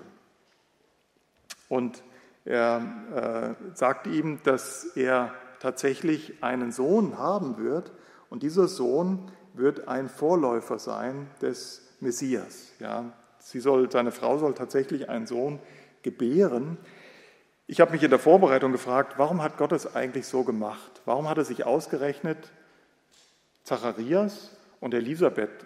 Und 1.70 2.04
er 2.44 3.56
äh, 3.64 3.76
sagt 3.76 4.08
ihm, 4.08 4.40
dass 4.44 4.86
er 4.96 5.34
tatsächlich 5.60 6.44
einen 6.44 6.72
Sohn 6.72 7.18
haben 7.18 7.58
wird 7.58 7.92
und 8.30 8.44
dieser 8.44 8.68
Sohn 8.68 9.32
wird 9.54 9.88
ein 9.88 10.10
Vorläufer 10.10 10.80
sein 10.80 11.28
des 11.42 11.82
Messias. 12.00 12.72
Ja, 12.80 13.14
sie 13.40 13.60
soll, 13.60 13.92
seine 13.92 14.12
Frau 14.12 14.38
soll 14.38 14.54
tatsächlich 14.54 15.10
einen 15.10 15.28
Sohn 15.28 15.60
gebären. 16.02 16.78
Ich 17.68 17.80
habe 17.80 17.92
mich 17.92 18.04
in 18.04 18.10
der 18.10 18.20
Vorbereitung 18.20 18.72
gefragt, 18.72 19.14
warum 19.18 19.42
hat 19.42 19.58
Gott 19.58 19.72
es 19.72 19.96
eigentlich 19.96 20.26
so 20.26 20.44
gemacht? 20.44 21.02
Warum 21.06 21.30
hat 21.30 21.38
er 21.38 21.46
sich 21.46 21.64
ausgerechnet 21.66 22.52
Zacharias 23.64 24.52
und 24.82 24.94
Elisabeth 24.94 25.66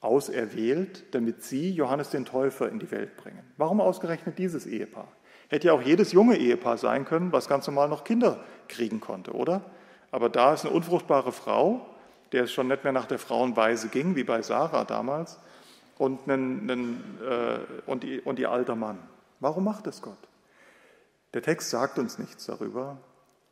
auserwählt, 0.00 1.14
damit 1.14 1.42
sie 1.42 1.70
Johannes 1.70 2.10
den 2.10 2.26
Täufer 2.26 2.68
in 2.68 2.78
die 2.78 2.90
Welt 2.90 3.16
bringen? 3.16 3.42
Warum 3.56 3.80
ausgerechnet 3.80 4.38
dieses 4.38 4.66
Ehepaar? 4.66 5.08
Hätte 5.48 5.68
ja 5.68 5.72
auch 5.72 5.80
jedes 5.80 6.12
junge 6.12 6.36
Ehepaar 6.36 6.76
sein 6.76 7.06
können, 7.06 7.32
was 7.32 7.48
ganz 7.48 7.66
normal 7.66 7.88
noch 7.88 8.04
Kinder 8.04 8.44
kriegen 8.68 9.00
konnte, 9.00 9.32
oder? 9.32 9.62
Aber 10.10 10.28
da 10.28 10.52
ist 10.52 10.66
eine 10.66 10.74
unfruchtbare 10.74 11.32
Frau, 11.32 11.86
der 12.32 12.44
es 12.44 12.52
schon 12.52 12.68
nicht 12.68 12.84
mehr 12.84 12.92
nach 12.92 13.06
der 13.06 13.18
Frauenweise 13.18 13.88
ging, 13.88 14.16
wie 14.16 14.24
bei 14.24 14.42
Sarah 14.42 14.84
damals, 14.84 15.38
und, 15.96 16.28
einen, 16.28 16.70
einen, 16.70 17.18
äh, 17.22 17.58
und, 17.86 18.02
die, 18.02 18.20
und 18.20 18.38
ihr 18.38 18.50
alter 18.50 18.74
Mann. 18.74 18.98
Warum 19.40 19.64
macht 19.64 19.86
es 19.86 20.02
Gott? 20.02 20.18
Der 21.34 21.42
Text 21.42 21.70
sagt 21.70 21.98
uns 21.98 22.18
nichts 22.18 22.46
darüber, 22.46 22.98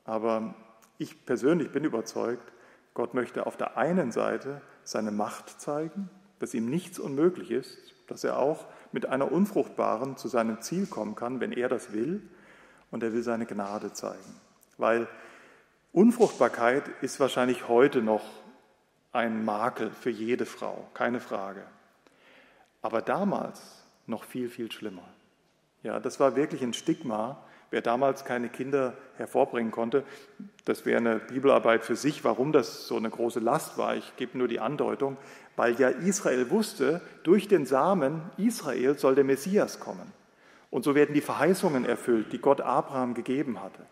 aber 0.04 0.54
ich 0.98 1.24
persönlich 1.24 1.70
bin 1.72 1.84
überzeugt, 1.84 2.52
Gott 2.94 3.14
möchte 3.14 3.46
auf 3.46 3.56
der 3.56 3.76
einen 3.76 4.12
Seite 4.12 4.60
seine 4.84 5.10
Macht 5.10 5.60
zeigen, 5.60 6.10
dass 6.38 6.54
ihm 6.54 6.66
nichts 6.66 6.98
unmöglich 6.98 7.50
ist, 7.50 7.78
dass 8.08 8.24
er 8.24 8.38
auch 8.38 8.66
mit 8.90 9.06
einer 9.06 9.30
Unfruchtbaren 9.30 10.16
zu 10.16 10.28
seinem 10.28 10.60
Ziel 10.60 10.86
kommen 10.86 11.14
kann, 11.14 11.40
wenn 11.40 11.52
er 11.52 11.68
das 11.68 11.92
will, 11.92 12.22
und 12.90 13.02
er 13.02 13.12
will 13.12 13.22
seine 13.22 13.46
Gnade 13.46 13.92
zeigen. 13.92 14.40
Weil 14.76 15.08
Unfruchtbarkeit 15.92 16.84
ist 17.00 17.20
wahrscheinlich 17.20 17.68
heute 17.68 18.02
noch 18.02 18.22
ein 19.12 19.44
Makel 19.44 19.90
für 19.90 20.10
jede 20.10 20.46
Frau, 20.46 20.88
keine 20.94 21.20
Frage. 21.20 21.62
Aber 22.80 23.02
damals 23.02 23.84
noch 24.06 24.24
viel, 24.24 24.48
viel 24.48 24.70
schlimmer. 24.72 25.04
Ja, 25.82 26.00
das 26.00 26.20
war 26.20 26.36
wirklich 26.36 26.62
ein 26.62 26.74
Stigma. 26.74 27.42
Wer 27.72 27.80
damals 27.80 28.26
keine 28.26 28.50
Kinder 28.50 28.92
hervorbringen 29.16 29.72
konnte, 29.72 30.04
das 30.66 30.84
wäre 30.84 30.98
eine 30.98 31.20
Bibelarbeit 31.20 31.86
für 31.86 31.96
sich, 31.96 32.22
warum 32.22 32.52
das 32.52 32.86
so 32.86 32.98
eine 32.98 33.08
große 33.08 33.40
Last 33.40 33.78
war. 33.78 33.96
Ich 33.96 34.14
gebe 34.16 34.36
nur 34.36 34.46
die 34.46 34.60
Andeutung, 34.60 35.16
weil 35.56 35.80
ja 35.80 35.88
Israel 35.88 36.50
wusste, 36.50 37.00
durch 37.22 37.48
den 37.48 37.64
Samen 37.64 38.20
Israel 38.36 38.98
soll 38.98 39.14
der 39.14 39.24
Messias 39.24 39.80
kommen. 39.80 40.12
Und 40.68 40.84
so 40.84 40.94
werden 40.94 41.14
die 41.14 41.22
Verheißungen 41.22 41.86
erfüllt, 41.86 42.34
die 42.34 42.40
Gott 42.40 42.60
Abraham 42.60 43.14
gegeben 43.14 43.62
hatte. 43.62 43.86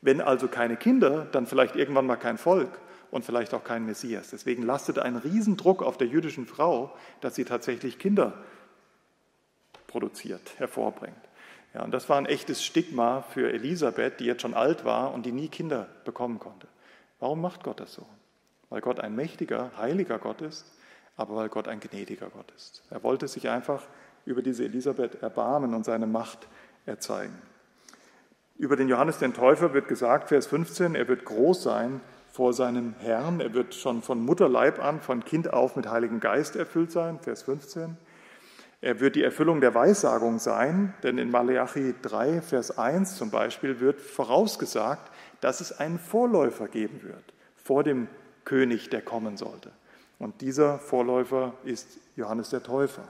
Wenn 0.00 0.22
also 0.22 0.48
keine 0.48 0.78
Kinder, 0.78 1.26
dann 1.30 1.46
vielleicht 1.46 1.76
irgendwann 1.76 2.06
mal 2.06 2.16
kein 2.16 2.38
Volk 2.38 2.80
und 3.10 3.26
vielleicht 3.26 3.52
auch 3.52 3.62
kein 3.62 3.84
Messias. 3.84 4.30
Deswegen 4.30 4.62
lastet 4.62 4.98
ein 4.98 5.16
Riesendruck 5.16 5.82
auf 5.82 5.98
der 5.98 6.06
jüdischen 6.06 6.46
Frau, 6.46 6.96
dass 7.20 7.34
sie 7.34 7.44
tatsächlich 7.44 7.98
Kinder 7.98 8.32
produziert, 9.86 10.54
hervorbringt. 10.56 11.27
Ja, 11.74 11.82
und 11.82 11.92
das 11.92 12.08
war 12.08 12.16
ein 12.16 12.26
echtes 12.26 12.64
Stigma 12.64 13.22
für 13.22 13.52
Elisabeth, 13.52 14.20
die 14.20 14.24
jetzt 14.24 14.42
schon 14.42 14.54
alt 14.54 14.84
war 14.84 15.12
und 15.12 15.26
die 15.26 15.32
nie 15.32 15.48
Kinder 15.48 15.86
bekommen 16.04 16.38
konnte. 16.38 16.66
Warum 17.20 17.40
macht 17.40 17.62
Gott 17.64 17.80
das 17.80 17.92
so? 17.92 18.06
Weil 18.70 18.80
Gott 18.80 19.00
ein 19.00 19.14
mächtiger, 19.14 19.70
heiliger 19.76 20.18
Gott 20.18 20.40
ist, 20.40 20.64
aber 21.16 21.36
weil 21.36 21.48
Gott 21.48 21.68
ein 21.68 21.80
gnädiger 21.80 22.28
Gott 22.30 22.50
ist. 22.56 22.82
Er 22.90 23.02
wollte 23.02 23.28
sich 23.28 23.48
einfach 23.48 23.82
über 24.24 24.42
diese 24.42 24.64
Elisabeth 24.64 25.22
erbarmen 25.22 25.74
und 25.74 25.84
seine 25.84 26.06
Macht 26.06 26.46
erzeigen. 26.86 27.36
Über 28.56 28.76
den 28.76 28.88
Johannes 28.88 29.18
den 29.18 29.34
Täufer 29.34 29.72
wird 29.72 29.88
gesagt, 29.88 30.28
Vers 30.28 30.46
15, 30.46 30.94
er 30.94 31.08
wird 31.08 31.24
groß 31.24 31.62
sein 31.62 32.00
vor 32.30 32.52
seinem 32.52 32.94
Herrn, 32.98 33.40
er 33.40 33.54
wird 33.54 33.74
schon 33.74 34.02
von 34.02 34.24
Mutterleib 34.24 34.82
an, 34.82 35.00
von 35.00 35.24
Kind 35.24 35.52
auf 35.52 35.76
mit 35.76 35.88
Heiligen 35.88 36.20
Geist 36.20 36.56
erfüllt 36.56 36.92
sein, 36.92 37.18
Vers 37.20 37.42
15. 37.42 37.96
Er 38.80 39.00
wird 39.00 39.16
die 39.16 39.24
Erfüllung 39.24 39.60
der 39.60 39.74
Weissagung 39.74 40.38
sein, 40.38 40.94
denn 41.02 41.18
in 41.18 41.30
Malachi 41.30 41.94
3, 42.00 42.40
Vers 42.40 42.78
1 42.78 43.16
zum 43.16 43.30
Beispiel 43.30 43.80
wird 43.80 44.00
vorausgesagt, 44.00 45.10
dass 45.40 45.60
es 45.60 45.78
einen 45.78 45.98
Vorläufer 45.98 46.68
geben 46.68 47.02
wird 47.02 47.24
vor 47.56 47.82
dem 47.84 48.08
König, 48.44 48.88
der 48.88 49.02
kommen 49.02 49.36
sollte. 49.36 49.72
Und 50.18 50.40
dieser 50.40 50.78
Vorläufer 50.78 51.52
ist 51.64 51.98
Johannes 52.16 52.50
der 52.50 52.62
Täufer. 52.62 53.06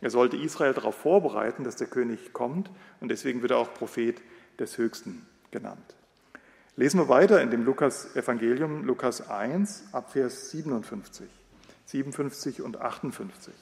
Er 0.00 0.10
sollte 0.10 0.36
Israel 0.36 0.74
darauf 0.74 0.96
vorbereiten, 0.96 1.64
dass 1.64 1.76
der 1.76 1.86
König 1.86 2.32
kommt 2.32 2.70
und 3.00 3.08
deswegen 3.08 3.40
wird 3.40 3.52
er 3.52 3.58
auch 3.58 3.72
Prophet 3.72 4.20
des 4.58 4.76
Höchsten 4.78 5.26
genannt. 5.50 5.94
Lesen 6.76 6.98
wir 6.98 7.08
weiter 7.08 7.40
in 7.40 7.50
dem 7.50 7.64
Lukas-Evangelium, 7.64 8.84
Lukas 8.84 9.30
1, 9.30 9.84
ab 9.92 10.10
Vers 10.10 10.50
57, 10.50 11.28
57 11.86 12.62
und 12.62 12.80
58. 12.80 13.54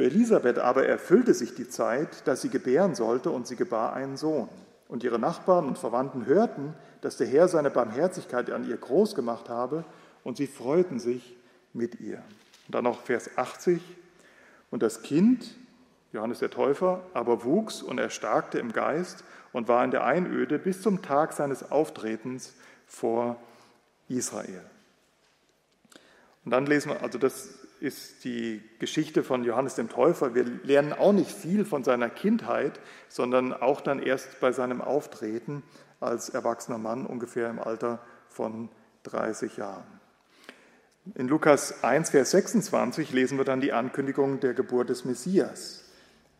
Für 0.00 0.06
Elisabeth 0.06 0.58
aber 0.58 0.86
erfüllte 0.86 1.34
sich 1.34 1.54
die 1.54 1.68
Zeit, 1.68 2.26
dass 2.26 2.40
sie 2.40 2.48
gebären 2.48 2.94
sollte, 2.94 3.28
und 3.28 3.46
sie 3.46 3.54
gebar 3.54 3.92
einen 3.92 4.16
Sohn. 4.16 4.48
Und 4.88 5.04
ihre 5.04 5.18
Nachbarn 5.18 5.66
und 5.66 5.76
Verwandten 5.76 6.24
hörten, 6.24 6.72
dass 7.02 7.18
der 7.18 7.26
Herr 7.26 7.48
seine 7.48 7.68
Barmherzigkeit 7.68 8.50
an 8.50 8.66
ihr 8.66 8.78
groß 8.78 9.14
gemacht 9.14 9.50
habe, 9.50 9.84
und 10.24 10.38
sie 10.38 10.46
freuten 10.46 10.98
sich 11.00 11.36
mit 11.74 12.00
ihr. 12.00 12.22
Und 12.66 12.76
dann 12.76 12.84
noch 12.84 13.02
Vers 13.02 13.36
80. 13.36 13.82
Und 14.70 14.82
das 14.82 15.02
Kind, 15.02 15.54
Johannes 16.14 16.38
der 16.38 16.48
Täufer, 16.48 17.02
aber 17.12 17.44
wuchs 17.44 17.82
und 17.82 17.98
erstarkte 17.98 18.58
im 18.58 18.72
Geist 18.72 19.22
und 19.52 19.68
war 19.68 19.84
in 19.84 19.90
der 19.90 20.04
Einöde 20.04 20.58
bis 20.58 20.80
zum 20.80 21.02
Tag 21.02 21.34
seines 21.34 21.70
Auftretens 21.70 22.54
vor 22.86 23.36
Israel. 24.08 24.62
Und 26.46 26.52
dann 26.52 26.64
lesen 26.64 26.88
wir, 26.92 27.02
also 27.02 27.18
das 27.18 27.59
ist 27.80 28.24
die 28.24 28.62
Geschichte 28.78 29.24
von 29.24 29.42
Johannes 29.42 29.74
dem 29.74 29.88
Täufer. 29.88 30.34
Wir 30.34 30.44
lernen 30.44 30.92
auch 30.92 31.12
nicht 31.12 31.30
viel 31.30 31.64
von 31.64 31.82
seiner 31.82 32.10
Kindheit, 32.10 32.78
sondern 33.08 33.52
auch 33.52 33.80
dann 33.80 34.00
erst 34.00 34.38
bei 34.40 34.52
seinem 34.52 34.80
Auftreten 34.80 35.62
als 35.98 36.28
erwachsener 36.28 36.78
Mann, 36.78 37.06
ungefähr 37.06 37.48
im 37.48 37.58
Alter 37.58 38.00
von 38.28 38.68
30 39.04 39.56
Jahren. 39.56 39.86
In 41.14 41.28
Lukas 41.28 41.82
1, 41.82 42.10
Vers 42.10 42.30
26 42.32 43.12
lesen 43.12 43.38
wir 43.38 43.44
dann 43.44 43.60
die 43.60 43.72
Ankündigung 43.72 44.40
der 44.40 44.54
Geburt 44.54 44.90
des 44.90 45.04
Messias, 45.04 45.84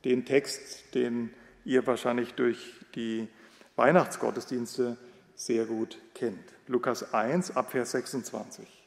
den 0.05 0.27
Text, 0.27 0.95
den 0.95 1.33
ihr 1.65 1.87
wahrscheinlich 1.87 2.35
durch 2.35 2.75
die 2.95 3.29
Weihnachtsgottesdienste 3.77 4.99
sehr 5.35 5.65
gut 5.65 5.99
kennt. 6.15 6.45
Lukas 6.67 7.15
1, 7.15 7.57
ab 7.57 7.73
Vers 7.73 7.93
26. 7.93 8.80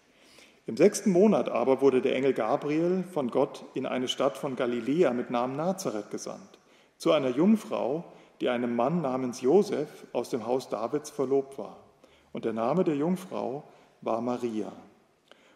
Im 0.65 0.78
sechsten 0.78 1.12
Monat 1.12 1.49
aber 1.49 1.82
wurde 1.82 2.02
der 2.02 2.15
Engel 2.15 2.34
Gabriel 2.34 3.04
von 3.04 3.30
Gott 3.30 3.65
in 3.73 3.86
eine 3.86 4.08
Stadt 4.08 4.38
von 4.38 4.56
Galiläa 4.56 5.12
mit 5.12 5.30
Namen 5.30 5.58
Nazareth 5.58 6.10
gesandt, 6.10 6.58
zu 6.97 7.12
einer 7.12 7.30
Jungfrau, 7.30 8.06
die 8.39 8.47
einem 8.47 8.76
Mann 8.76 9.02
namens 9.02 9.41
Josef 9.41 9.89
aus 10.13 10.30
dem 10.30 10.45
Haus 10.45 10.69
Davids 10.69 11.10
verlobt 11.10 11.58
war. 11.58 11.84
Und 12.32 12.45
der 12.45 12.54
Name 12.54 12.86
der 12.86 12.95
Jungfrau 12.95 13.63
war 14.02 14.21
Maria. 14.21 14.71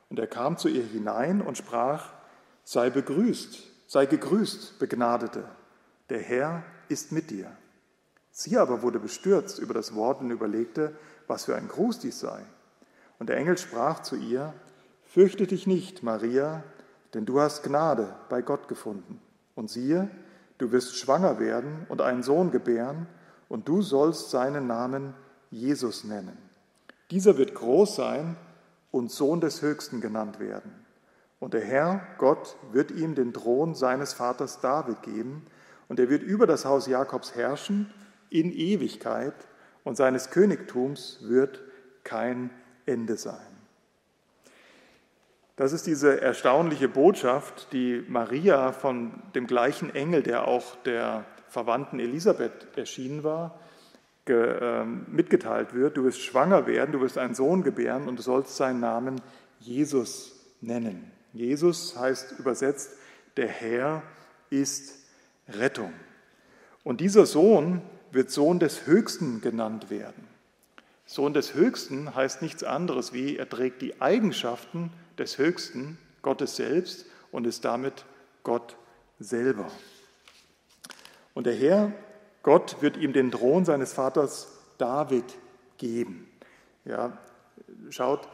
Und 0.10 0.20
er 0.20 0.28
kam 0.28 0.58
zu 0.58 0.68
ihr 0.68 0.84
hinein 0.84 1.42
und 1.42 1.58
sprach, 1.58 2.10
sei 2.64 2.90
begrüßt, 2.90 3.64
sei 3.88 4.06
gegrüßt, 4.08 4.78
Begnadete, 4.78 5.46
der 6.10 6.20
Herr 6.20 6.64
ist 6.90 7.14
mit 7.14 7.32
dir. 7.32 7.52
Sie 8.32 8.58
aber 8.58 8.82
wurde 8.82 9.00
bestürzt 9.00 9.58
über 9.58 9.74
das 9.74 9.96
Wort 9.96 10.20
und 10.20 10.32
überlegte, 10.32 10.96
was 11.28 11.46
für 11.46 11.56
ein 11.56 11.70
Gruß 11.70 12.00
dies 12.00 12.20
sei. 12.20 12.44
Und 13.20 13.30
der 13.30 13.38
Engel 13.38 13.58
sprach 13.58 14.02
zu 14.02 14.16
ihr, 14.16 14.54
Fürchte 15.18 15.48
dich 15.48 15.66
nicht, 15.66 16.04
Maria, 16.04 16.64
denn 17.16 17.26
du 17.26 17.42
hast 17.42 17.64
Gnade 17.64 18.14
bei 18.30 18.44
Gott 18.44 18.68
gefunden. 18.68 19.20
Und 19.56 19.68
siehe, 19.68 20.12
du 20.60 20.72
wirst 20.72 20.96
schwanger 20.96 21.40
werden 21.40 21.88
und 21.90 22.02
einen 22.02 22.22
Sohn 22.22 22.52
gebären, 22.52 23.08
und 23.50 23.68
du 23.68 23.82
sollst 23.82 24.30
seinen 24.30 24.68
Namen 24.68 25.16
Jesus 25.50 26.04
nennen. 26.04 26.38
Dieser 27.10 27.36
wird 27.40 27.56
groß 27.56 27.96
sein 27.96 28.36
und 28.92 29.10
Sohn 29.10 29.42
des 29.42 29.64
Höchsten 29.64 30.02
genannt 30.02 30.40
werden. 30.40 30.72
Und 31.40 31.56
der 31.56 31.62
Herr, 31.62 32.00
Gott, 32.20 32.56
wird 32.72 32.92
ihm 32.92 33.16
den 33.16 33.34
Thron 33.34 33.74
seines 33.74 34.14
Vaters 34.14 34.62
David 34.62 35.02
geben, 35.02 35.48
und 35.88 36.00
er 36.00 36.12
wird 36.12 36.22
über 36.22 36.46
das 36.46 36.64
Haus 36.64 36.86
Jakobs 36.86 37.34
herrschen 37.34 37.92
in 38.30 38.52
Ewigkeit, 38.52 39.34
und 39.84 39.98
seines 39.98 40.30
Königtums 40.30 41.22
wird 41.24 41.60
kein 42.04 42.52
Ende 42.86 43.18
sein. 43.18 43.57
Das 45.58 45.74
ist 45.74 45.88
diese 45.88 46.22
erstaunliche 46.22 46.88
Botschaft, 46.88 47.74
die 47.74 48.06
Maria 48.08 48.72
von 48.72 49.12
dem 49.34 49.48
gleichen 49.48 49.94
Engel, 49.94 50.22
der 50.22 50.48
auch 50.48 50.76
der 50.86 51.26
Verwandten 51.50 52.00
Elisabeth 52.00 52.68
erschienen 52.78 53.24
war, 53.24 53.60
ähm, 54.30 55.08
mitgeteilt 55.10 55.74
wird. 55.74 55.98
Du 55.98 56.04
wirst 56.04 56.22
schwanger 56.22 56.68
werden, 56.68 56.92
du 56.92 57.02
wirst 57.02 57.18
einen 57.18 57.34
Sohn 57.34 57.64
gebären 57.64 58.08
und 58.08 58.20
du 58.20 58.22
sollst 58.22 58.56
seinen 58.56 58.82
Namen 58.82 59.20
Jesus 59.60 60.36
nennen. 60.62 61.12
Jesus 61.34 61.98
heißt 61.98 62.38
übersetzt, 62.38 62.92
der 63.36 63.48
Herr 63.48 64.04
ist 64.52 64.94
Rettung. 65.50 65.92
Und 66.84 67.02
dieser 67.02 67.26
Sohn 67.26 67.82
wird 68.12 68.30
Sohn 68.30 68.60
des 68.60 68.86
Höchsten 68.86 69.42
genannt 69.42 69.90
werden. 69.90 70.28
Sohn 71.06 71.34
des 71.34 71.56
Höchsten 71.56 72.14
heißt 72.14 72.44
nichts 72.44 72.64
anderes 72.64 73.12
wie, 73.12 73.38
er 73.38 73.50
trägt 73.50 73.82
die 73.82 74.02
Eigenschaften 74.02 74.92
des 75.18 75.38
Höchsten, 75.38 75.98
Gottes 76.22 76.56
selbst, 76.56 77.06
und 77.32 77.46
ist 77.48 77.66
damit 77.66 78.06
Gott 78.44 78.76
selber. 79.20 79.68
Und 81.34 81.46
der 81.46 81.56
Herr, 81.56 81.92
Gott, 82.44 82.82
wird 82.82 82.98
ihm 82.98 83.14
den 83.14 83.32
Thron 83.32 83.66
seines 83.66 83.94
Vaters 83.94 84.48
David 84.78 85.26
geben. 85.78 86.28
Ja, 86.86 87.18
schaut, 87.90 88.28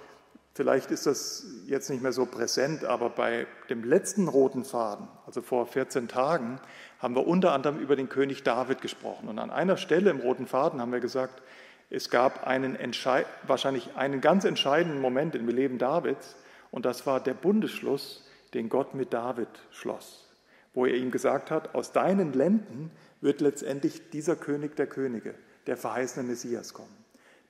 vielleicht 0.53 0.91
ist 0.91 1.05
das 1.05 1.45
jetzt 1.65 1.89
nicht 1.89 2.03
mehr 2.03 2.13
so 2.13 2.25
präsent, 2.25 2.85
aber 2.85 3.09
bei 3.09 3.47
dem 3.69 3.83
letzten 3.83 4.27
roten 4.27 4.63
Faden, 4.63 5.07
also 5.25 5.41
vor 5.41 5.65
14 5.65 6.07
Tagen, 6.07 6.59
haben 6.99 7.15
wir 7.15 7.27
unter 7.27 7.51
anderem 7.51 7.79
über 7.79 7.95
den 7.95 8.09
König 8.09 8.43
David 8.43 8.81
gesprochen. 8.81 9.27
Und 9.27 9.39
an 9.39 9.49
einer 9.49 9.77
Stelle 9.77 10.09
im 10.09 10.19
roten 10.19 10.47
Faden 10.47 10.79
haben 10.79 10.91
wir 10.91 10.99
gesagt, 10.99 11.41
es 11.89 12.09
gab 12.09 12.47
einen 12.47 12.77
wahrscheinlich 13.43 13.95
einen 13.95 14.21
ganz 14.21 14.45
entscheidenden 14.45 15.01
Moment 15.01 15.35
im 15.35 15.47
Leben 15.47 15.77
Davids, 15.77 16.35
und 16.73 16.85
das 16.85 17.05
war 17.05 17.19
der 17.19 17.35
Bundesschluss, 17.35 18.25
den 18.55 18.67
Gott 18.67 18.95
mit 18.95 19.13
David 19.13 19.47
schloss, 19.69 20.27
wo 20.73 20.87
er 20.87 20.95
ihm 20.95 21.11
gesagt 21.11 21.51
hat, 21.51 21.75
aus 21.75 21.91
deinen 21.91 22.33
Lenden 22.33 22.89
wird 23.21 23.41
letztendlich 23.41 24.09
dieser 24.09 24.35
König 24.35 24.75
der 24.75 24.87
Könige, 24.87 25.35
der 25.67 25.77
verheißene 25.77 26.27
Messias 26.27 26.73
kommen. 26.73 26.97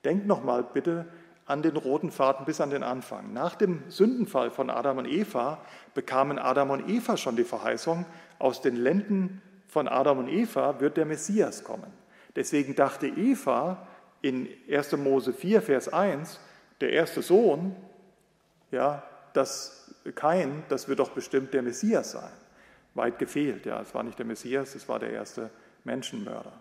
Denk 0.04 0.26
nochmal 0.26 0.62
bitte 0.62 1.06
an 1.46 1.62
den 1.62 1.78
roten 1.78 2.12
Faden 2.12 2.46
bis 2.46 2.60
an 2.60 2.70
den 2.70 2.84
Anfang. 2.84 3.32
Nach 3.32 3.56
dem 3.56 3.84
Sündenfall 3.88 4.52
von 4.52 4.70
Adam 4.70 4.98
und 4.98 5.06
Eva 5.06 5.64
bekamen 5.94 6.38
Adam 6.38 6.72
und 6.72 6.90
Eva 6.90 7.16
schon 7.16 7.38
die 7.38 7.46
Verheißung, 7.46 8.06
aus 8.40 8.62
den 8.62 8.76
Lenden 8.76 9.42
von 9.70 9.88
Adam 9.88 10.18
und 10.18 10.28
Eva 10.28 10.82
wird 10.82 10.98
der 10.98 11.06
Messias 11.06 11.64
kommen. 11.64 11.94
Deswegen 12.36 12.76
dachte 12.76 13.08
Eva 13.08 13.88
in 14.22 14.50
1. 14.70 14.98
Mose 14.98 15.32
4, 15.32 15.62
Vers 15.62 15.88
1, 15.88 16.42
der 16.82 16.92
erste 16.92 17.22
Sohn, 17.22 17.74
ja, 18.70 19.04
dass 19.34 19.94
kein, 20.16 20.64
das 20.70 20.88
wird 20.88 21.00
doch 21.00 21.12
bestimmt 21.12 21.54
der 21.54 21.62
Messias 21.62 22.12
sein. 22.12 22.32
Weit 22.94 23.20
gefehlt, 23.20 23.66
ja, 23.66 23.82
es 23.82 23.94
war 23.94 24.04
nicht 24.04 24.20
der 24.20 24.26
Messias, 24.26 24.76
es 24.76 24.88
war 24.88 25.00
der 25.00 25.12
erste 25.12 25.50
Menschenmörder. 25.84 26.54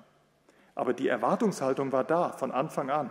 Aber 0.75 0.95
die 0.95 1.09
Erwartungshaltung 1.09 1.93
war 1.93 2.05
da 2.05 2.31
von 2.31 2.51
Anfang 2.51 2.91
an. 2.91 3.11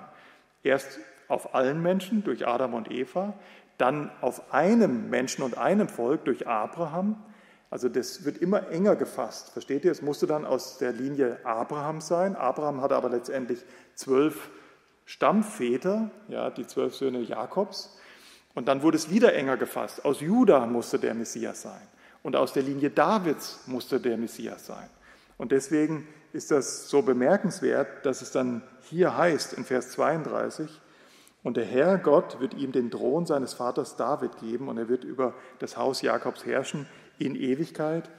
Erst 0.63 0.99
auf 1.27 1.53
allen 1.53 1.81
Menschen 1.81 2.23
durch 2.23 2.47
Adam 2.47 2.73
und 2.73 2.91
Eva, 2.91 3.33
dann 3.77 4.11
auf 4.21 4.53
einem 4.53 5.09
Menschen 5.09 5.43
und 5.43 5.57
einem 5.57 5.87
Volk 5.87 6.25
durch 6.25 6.47
Abraham. 6.47 7.23
Also 7.69 7.89
das 7.89 8.25
wird 8.25 8.37
immer 8.37 8.69
enger 8.69 8.95
gefasst. 8.95 9.51
Versteht 9.51 9.85
ihr? 9.85 9.91
Es 9.91 10.01
musste 10.01 10.27
dann 10.27 10.45
aus 10.45 10.77
der 10.77 10.91
Linie 10.91 11.39
Abraham 11.45 12.01
sein. 12.01 12.35
Abraham 12.35 12.81
hatte 12.81 12.95
aber 12.95 13.09
letztendlich 13.09 13.63
zwölf 13.95 14.49
Stammväter, 15.05 16.11
ja, 16.27 16.49
die 16.49 16.67
zwölf 16.67 16.95
Söhne 16.95 17.21
Jakobs. 17.21 17.97
Und 18.53 18.67
dann 18.67 18.81
wurde 18.81 18.97
es 18.97 19.09
wieder 19.09 19.33
enger 19.33 19.57
gefasst. 19.57 20.03
Aus 20.03 20.21
Juda 20.21 20.65
musste 20.65 20.99
der 20.99 21.13
Messias 21.13 21.61
sein. 21.61 21.87
Und 22.23 22.35
aus 22.35 22.53
der 22.53 22.63
Linie 22.63 22.89
Davids 22.89 23.61
musste 23.65 23.99
der 23.99 24.17
Messias 24.17 24.65
sein. 24.65 24.89
Und 25.37 25.51
deswegen 25.51 26.07
ist 26.33 26.51
das 26.51 26.89
so 26.89 27.01
bemerkenswert, 27.01 28.05
dass 28.05 28.21
es 28.21 28.31
dann 28.31 28.61
hier 28.81 29.17
heißt 29.17 29.53
in 29.53 29.65
Vers 29.65 29.91
32, 29.91 30.69
und 31.43 31.57
der 31.57 31.65
Herr 31.65 31.97
Gott 31.97 32.39
wird 32.39 32.53
ihm 32.53 32.71
den 32.71 32.91
Thron 32.91 33.25
seines 33.25 33.53
Vaters 33.53 33.95
David 33.95 34.37
geben 34.37 34.67
und 34.67 34.77
er 34.77 34.89
wird 34.89 35.03
über 35.03 35.33
das 35.57 35.75
Haus 35.75 36.03
Jakobs 36.03 36.45
herrschen 36.45 36.85
in 37.17 37.35
Ewigkeit 37.35 38.11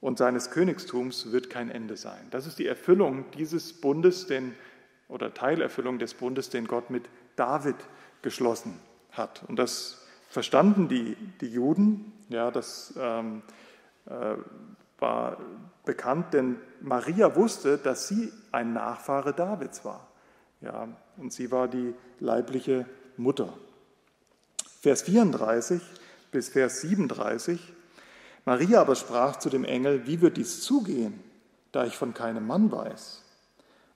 und 0.00 0.16
seines 0.16 0.50
Königstums 0.50 1.30
wird 1.30 1.50
kein 1.50 1.70
Ende 1.70 1.98
sein. 1.98 2.26
Das 2.30 2.46
ist 2.46 2.58
die 2.58 2.66
Erfüllung 2.66 3.26
dieses 3.32 3.74
Bundes, 3.74 4.26
den, 4.26 4.54
oder 5.08 5.34
Teilerfüllung 5.34 5.98
des 5.98 6.14
Bundes, 6.14 6.48
den 6.48 6.66
Gott 6.66 6.88
mit 6.88 7.04
David 7.36 7.76
geschlossen 8.22 8.80
hat. 9.12 9.42
Und 9.48 9.56
das 9.56 10.06
verstanden 10.28 10.88
die, 10.88 11.16
die 11.40 11.48
Juden, 11.48 12.12
ja, 12.28 12.50
das 12.50 12.94
ähm, 12.98 13.42
äh, 14.06 14.36
war 14.98 15.38
bekannt, 15.84 16.34
denn 16.34 16.56
Maria 16.80 17.34
wusste, 17.34 17.78
dass 17.78 18.08
sie 18.08 18.32
ein 18.52 18.72
Nachfahre 18.72 19.32
Davids 19.32 19.84
war. 19.84 20.08
Ja, 20.60 20.88
und 21.16 21.32
sie 21.32 21.50
war 21.50 21.68
die 21.68 21.94
leibliche 22.20 22.86
Mutter. 23.16 23.52
Vers 24.80 25.02
34 25.02 25.80
bis 26.30 26.48
Vers 26.48 26.80
37. 26.82 27.72
Maria 28.44 28.80
aber 28.80 28.96
sprach 28.96 29.36
zu 29.36 29.50
dem 29.50 29.64
Engel, 29.64 30.06
wie 30.06 30.20
wird 30.20 30.36
dies 30.36 30.62
zugehen, 30.62 31.22
da 31.72 31.84
ich 31.84 31.96
von 31.96 32.14
keinem 32.14 32.46
Mann 32.46 32.72
weiß? 32.72 33.22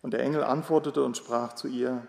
Und 0.02 0.12
der 0.12 0.20
Engel 0.20 0.44
antwortete 0.44 1.04
und 1.04 1.16
sprach 1.16 1.54
zu 1.54 1.68
ihr, 1.68 2.06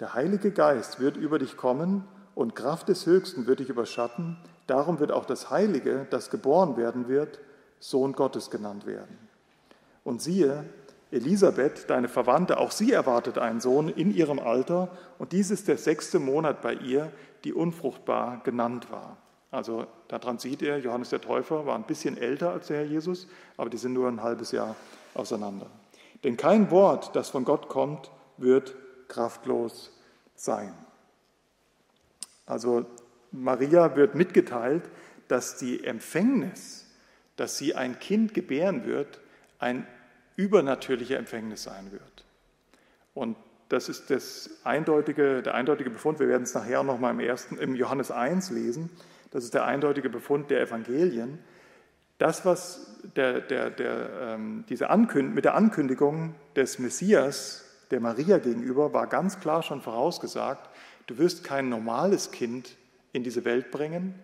der 0.00 0.14
Heilige 0.14 0.52
Geist 0.52 1.00
wird 1.00 1.16
über 1.16 1.38
dich 1.38 1.56
kommen 1.56 2.04
und 2.38 2.54
Kraft 2.54 2.88
des 2.88 3.04
Höchsten 3.04 3.48
wird 3.48 3.58
dich 3.58 3.68
überschatten. 3.68 4.36
Darum 4.68 5.00
wird 5.00 5.10
auch 5.10 5.24
das 5.24 5.50
Heilige, 5.50 6.06
das 6.10 6.30
geboren 6.30 6.76
werden 6.76 7.08
wird, 7.08 7.40
Sohn 7.80 8.12
Gottes 8.12 8.48
genannt 8.48 8.86
werden. 8.86 9.18
Und 10.04 10.22
siehe, 10.22 10.64
Elisabeth, 11.10 11.90
deine 11.90 12.06
Verwandte, 12.06 12.58
auch 12.58 12.70
sie 12.70 12.92
erwartet 12.92 13.38
einen 13.38 13.58
Sohn 13.58 13.88
in 13.88 14.14
ihrem 14.14 14.38
Alter, 14.38 14.88
und 15.18 15.32
dies 15.32 15.50
ist 15.50 15.66
der 15.66 15.78
sechste 15.78 16.20
Monat 16.20 16.62
bei 16.62 16.74
ihr, 16.74 17.10
die 17.42 17.52
unfruchtbar 17.52 18.40
genannt 18.44 18.88
war. 18.92 19.16
Also 19.50 19.86
daran 20.06 20.38
sieht 20.38 20.62
er, 20.62 20.78
Johannes 20.78 21.10
der 21.10 21.20
Täufer 21.20 21.66
war 21.66 21.74
ein 21.74 21.88
bisschen 21.88 22.16
älter 22.16 22.52
als 22.52 22.68
der 22.68 22.76
Herr 22.76 22.86
Jesus, 22.86 23.26
aber 23.56 23.68
die 23.68 23.78
sind 23.78 23.94
nur 23.94 24.06
ein 24.06 24.22
halbes 24.22 24.52
Jahr 24.52 24.76
auseinander. 25.14 25.66
Denn 26.22 26.36
kein 26.36 26.70
Wort, 26.70 27.16
das 27.16 27.30
von 27.30 27.44
Gott 27.44 27.68
kommt, 27.68 28.12
wird 28.36 28.76
kraftlos 29.08 29.90
sein. 30.36 30.72
Also 32.48 32.86
Maria 33.30 33.94
wird 33.94 34.14
mitgeteilt, 34.14 34.82
dass 35.28 35.56
die 35.58 35.84
Empfängnis, 35.84 36.86
dass 37.36 37.58
sie 37.58 37.74
ein 37.74 37.98
Kind 37.98 38.32
gebären 38.32 38.86
wird, 38.86 39.20
ein 39.58 39.86
übernatürlicher 40.36 41.18
Empfängnis 41.18 41.64
sein 41.64 41.92
wird. 41.92 42.24
Und 43.12 43.36
das 43.68 43.90
ist 43.90 44.10
das 44.10 44.50
eindeutige, 44.64 45.42
der 45.42 45.54
eindeutige 45.54 45.90
Befund. 45.90 46.20
Wir 46.20 46.28
werden 46.28 46.44
es 46.44 46.54
nachher 46.54 46.82
nochmal 46.82 47.12
im, 47.12 47.20
ersten, 47.20 47.58
im 47.58 47.74
Johannes 47.74 48.10
1 48.10 48.50
lesen. 48.50 48.88
Das 49.30 49.44
ist 49.44 49.52
der 49.52 49.66
eindeutige 49.66 50.08
Befund 50.08 50.50
der 50.50 50.62
Evangelien. 50.62 51.38
Das, 52.16 52.46
was 52.46 52.98
der, 53.14 53.40
der, 53.40 53.70
der, 53.70 54.10
ähm, 54.22 54.64
diese 54.70 54.88
Ankünd 54.88 55.34
mit 55.34 55.44
der 55.44 55.54
Ankündigung 55.54 56.34
des 56.56 56.78
Messias 56.78 57.64
der 57.90 58.00
Maria 58.00 58.38
gegenüber 58.38 58.92
war 58.92 59.06
ganz 59.06 59.40
klar 59.40 59.62
schon 59.62 59.80
vorausgesagt, 59.80 60.67
Du 61.08 61.16
wirst 61.16 61.42
kein 61.42 61.70
normales 61.70 62.30
Kind 62.32 62.76
in 63.12 63.24
diese 63.24 63.44
Welt 63.46 63.70
bringen, 63.70 64.14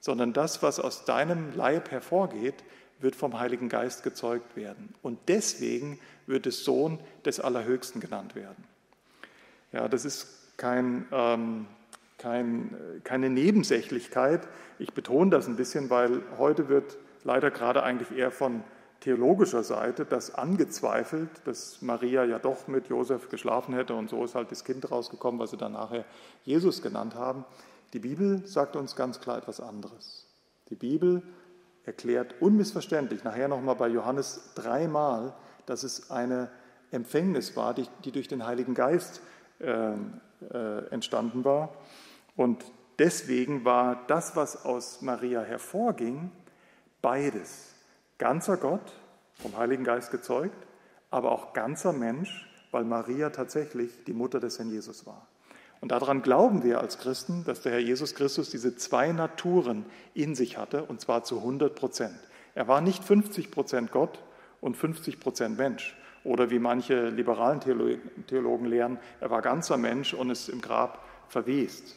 sondern 0.00 0.32
das, 0.32 0.62
was 0.62 0.80
aus 0.80 1.04
deinem 1.04 1.54
Leib 1.54 1.90
hervorgeht, 1.90 2.54
wird 3.00 3.14
vom 3.14 3.38
Heiligen 3.38 3.68
Geist 3.68 4.02
gezeugt 4.02 4.56
werden. 4.56 4.94
Und 5.02 5.18
deswegen 5.28 6.00
wird 6.26 6.46
es 6.46 6.64
Sohn 6.64 6.98
des 7.26 7.38
Allerhöchsten 7.38 8.00
genannt 8.00 8.34
werden. 8.34 8.64
Ja, 9.72 9.88
das 9.88 10.06
ist 10.06 10.56
kein, 10.56 11.06
ähm, 11.12 11.66
kein, 12.16 13.00
keine 13.04 13.28
Nebensächlichkeit. 13.28 14.48
Ich 14.78 14.94
betone 14.94 15.30
das 15.30 15.46
ein 15.48 15.56
bisschen, 15.56 15.90
weil 15.90 16.22
heute 16.38 16.70
wird 16.70 16.96
leider 17.24 17.50
gerade 17.50 17.82
eigentlich 17.82 18.16
eher 18.16 18.30
von 18.30 18.64
theologischer 19.02 19.64
Seite 19.64 20.04
das 20.04 20.34
angezweifelt, 20.34 21.28
dass 21.44 21.82
Maria 21.82 22.24
ja 22.24 22.38
doch 22.38 22.68
mit 22.68 22.88
Josef 22.88 23.28
geschlafen 23.28 23.74
hätte 23.74 23.94
und 23.94 24.08
so 24.08 24.24
ist 24.24 24.34
halt 24.34 24.50
das 24.50 24.64
Kind 24.64 24.90
rausgekommen, 24.90 25.40
was 25.40 25.50
sie 25.50 25.56
dann 25.56 25.72
nachher 25.72 26.04
Jesus 26.44 26.82
genannt 26.82 27.14
haben. 27.14 27.44
Die 27.92 27.98
Bibel 27.98 28.46
sagt 28.46 28.76
uns 28.76 28.96
ganz 28.96 29.20
klar 29.20 29.38
etwas 29.38 29.60
anderes. 29.60 30.26
Die 30.70 30.76
Bibel 30.76 31.22
erklärt 31.84 32.36
unmissverständlich, 32.40 33.24
nachher 33.24 33.48
nochmal 33.48 33.74
bei 33.74 33.88
Johannes 33.88 34.52
dreimal, 34.54 35.34
dass 35.66 35.82
es 35.82 36.10
eine 36.10 36.50
Empfängnis 36.92 37.56
war, 37.56 37.74
die, 37.74 37.86
die 38.04 38.12
durch 38.12 38.28
den 38.28 38.46
Heiligen 38.46 38.74
Geist 38.74 39.20
äh, 39.58 39.92
äh, 39.92 40.86
entstanden 40.90 41.44
war. 41.44 41.74
Und 42.36 42.64
deswegen 42.98 43.64
war 43.64 44.04
das, 44.06 44.36
was 44.36 44.64
aus 44.64 45.02
Maria 45.02 45.42
hervorging, 45.42 46.30
beides. 47.00 47.71
Ganzer 48.22 48.56
Gott, 48.56 48.92
vom 49.34 49.56
Heiligen 49.56 49.82
Geist 49.82 50.12
gezeugt, 50.12 50.54
aber 51.10 51.32
auch 51.32 51.54
ganzer 51.54 51.92
Mensch, 51.92 52.48
weil 52.70 52.84
Maria 52.84 53.30
tatsächlich 53.30 54.04
die 54.04 54.12
Mutter 54.12 54.38
des 54.38 54.60
Herrn 54.60 54.70
Jesus 54.70 55.06
war. 55.06 55.26
Und 55.80 55.90
daran 55.90 56.22
glauben 56.22 56.62
wir 56.62 56.78
als 56.78 56.98
Christen, 56.98 57.42
dass 57.44 57.62
der 57.62 57.72
Herr 57.72 57.80
Jesus 57.80 58.14
Christus 58.14 58.48
diese 58.50 58.76
zwei 58.76 59.10
Naturen 59.10 59.84
in 60.14 60.36
sich 60.36 60.56
hatte, 60.56 60.84
und 60.84 61.00
zwar 61.00 61.24
zu 61.24 61.38
100 61.38 61.74
Prozent. 61.74 62.16
Er 62.54 62.68
war 62.68 62.80
nicht 62.80 63.02
50 63.02 63.50
Prozent 63.50 63.90
Gott 63.90 64.22
und 64.60 64.76
50 64.76 65.18
Prozent 65.18 65.58
Mensch. 65.58 65.96
Oder 66.22 66.48
wie 66.50 66.60
manche 66.60 67.08
liberalen 67.08 67.58
Theologen 68.28 68.66
lehren, 68.66 69.00
er 69.18 69.30
war 69.30 69.42
ganzer 69.42 69.78
Mensch 69.78 70.14
und 70.14 70.30
ist 70.30 70.48
im 70.48 70.60
Grab 70.60 71.04
verwest. 71.26 71.96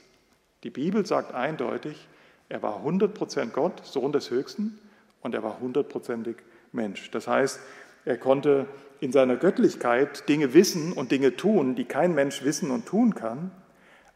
Die 0.63 0.71
Bibel 0.71 1.05
sagt 1.05 1.35
eindeutig, 1.35 2.07
er 2.49 2.63
war 2.63 2.77
100 2.77 3.13
Prozent 3.13 3.53
Gott, 3.53 3.85
Sohn 3.85 4.11
des 4.11 4.31
Höchsten, 4.31 4.79
und 5.25 5.33
er 5.33 5.41
war 5.41 5.59
hundertprozentig 5.59 6.35
Mensch. 6.71 7.09
Das 7.09 7.27
heißt, 7.27 7.59
er 8.05 8.17
konnte 8.17 8.67
in 8.99 9.11
seiner 9.11 9.38
Göttlichkeit 9.38 10.29
Dinge 10.29 10.53
wissen 10.53 10.93
und 10.93 11.11
Dinge 11.11 11.35
tun, 11.35 11.73
die 11.73 11.85
kein 11.85 12.13
Mensch 12.13 12.43
wissen 12.43 12.69
und 12.69 12.85
tun 12.85 13.15
kann. 13.15 13.49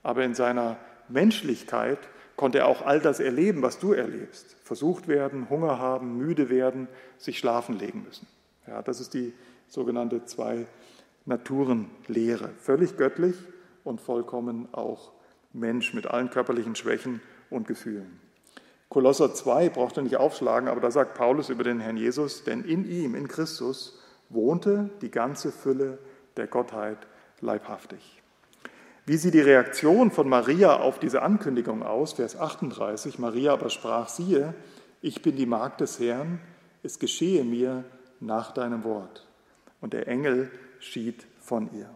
Aber 0.03 0.23
in 0.23 0.35
seiner 0.35 0.77
Menschlichkeit 1.07 1.97
konnte 2.35 2.59
er 2.59 2.67
auch 2.67 2.85
all 2.85 2.99
das 2.99 3.19
erleben, 3.19 3.63
was 3.63 3.79
du 3.79 3.93
erlebst. 3.93 4.55
Versucht 4.63 5.07
werden, 5.07 5.49
Hunger 5.49 5.79
haben, 5.79 6.15
müde 6.15 6.51
werden, 6.51 6.87
sich 7.17 7.39
schlafen 7.39 7.79
legen 7.79 8.03
müssen. 8.03 8.27
Ja, 8.67 8.83
das 8.83 9.01
ist 9.01 9.15
die 9.15 9.33
sogenannte 9.67 10.25
Zwei-Naturen-Lehre. 10.25 12.51
Völlig 12.61 12.97
göttlich 12.97 13.33
und 13.83 13.99
vollkommen 13.99 14.67
auch 14.73 15.11
Mensch 15.53 15.95
mit 15.95 16.05
allen 16.05 16.29
körperlichen 16.29 16.75
Schwächen 16.75 17.19
und 17.49 17.67
Gefühlen. 17.67 18.28
Kolosser 18.89 19.33
2 19.33 19.69
braucht 19.69 19.97
er 19.97 20.03
nicht 20.03 20.17
aufschlagen, 20.17 20.67
aber 20.67 20.81
da 20.81 20.89
sagt 20.89 21.13
Paulus 21.13 21.49
über 21.49 21.63
den 21.63 21.79
Herrn 21.79 21.97
Jesus, 21.97 22.43
denn 22.43 22.63
in 22.63 22.89
ihm, 22.89 23.13
in 23.13 23.27
Christus, 23.27 23.99
wohnte 24.29 24.89
die 25.01 25.11
ganze 25.11 25.51
Fülle 25.51 25.99
der 26.37 26.47
Gottheit 26.47 26.97
leibhaftig. 27.39 28.21
Wie 29.05 29.17
sieht 29.17 29.33
die 29.33 29.41
Reaktion 29.41 30.11
von 30.11 30.27
Maria 30.27 30.77
auf 30.77 30.99
diese 30.99 31.21
Ankündigung 31.21 31.83
aus? 31.83 32.13
Vers 32.13 32.39
38. 32.39 33.19
Maria 33.19 33.53
aber 33.53 33.69
sprach, 33.69 34.07
siehe, 34.07 34.53
ich 35.01 35.21
bin 35.21 35.35
die 35.35 35.45
Magd 35.45 35.81
des 35.81 35.99
Herrn, 35.99 36.39
es 36.83 36.99
geschehe 36.99 37.43
mir 37.43 37.83
nach 38.19 38.51
deinem 38.53 38.83
Wort. 38.83 39.25
Und 39.81 39.93
der 39.93 40.07
Engel 40.07 40.51
schied 40.79 41.25
von 41.39 41.69
ihr. 41.73 41.89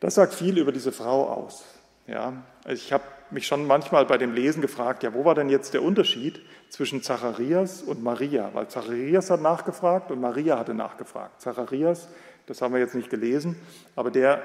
Das 0.00 0.16
sagt 0.16 0.34
viel 0.34 0.58
über 0.58 0.72
diese 0.72 0.92
Frau 0.92 1.28
aus. 1.28 1.64
Ja, 2.06 2.42
ich 2.68 2.92
habe 2.92 3.04
mich 3.30 3.46
schon 3.46 3.66
manchmal 3.66 4.04
bei 4.06 4.18
dem 4.18 4.32
Lesen 4.32 4.60
gefragt, 4.60 5.02
ja, 5.02 5.14
wo 5.14 5.24
war 5.24 5.34
denn 5.34 5.48
jetzt 5.48 5.74
der 5.74 5.82
Unterschied 5.82 6.40
zwischen 6.68 7.02
Zacharias 7.02 7.82
und 7.82 8.02
Maria? 8.02 8.50
Weil 8.52 8.68
Zacharias 8.68 9.30
hat 9.30 9.40
nachgefragt 9.40 10.10
und 10.10 10.20
Maria 10.20 10.58
hatte 10.58 10.74
nachgefragt. 10.74 11.40
Zacharias, 11.40 12.08
das 12.46 12.62
haben 12.62 12.74
wir 12.74 12.80
jetzt 12.80 12.94
nicht 12.94 13.10
gelesen, 13.10 13.56
aber 13.96 14.10
der 14.10 14.42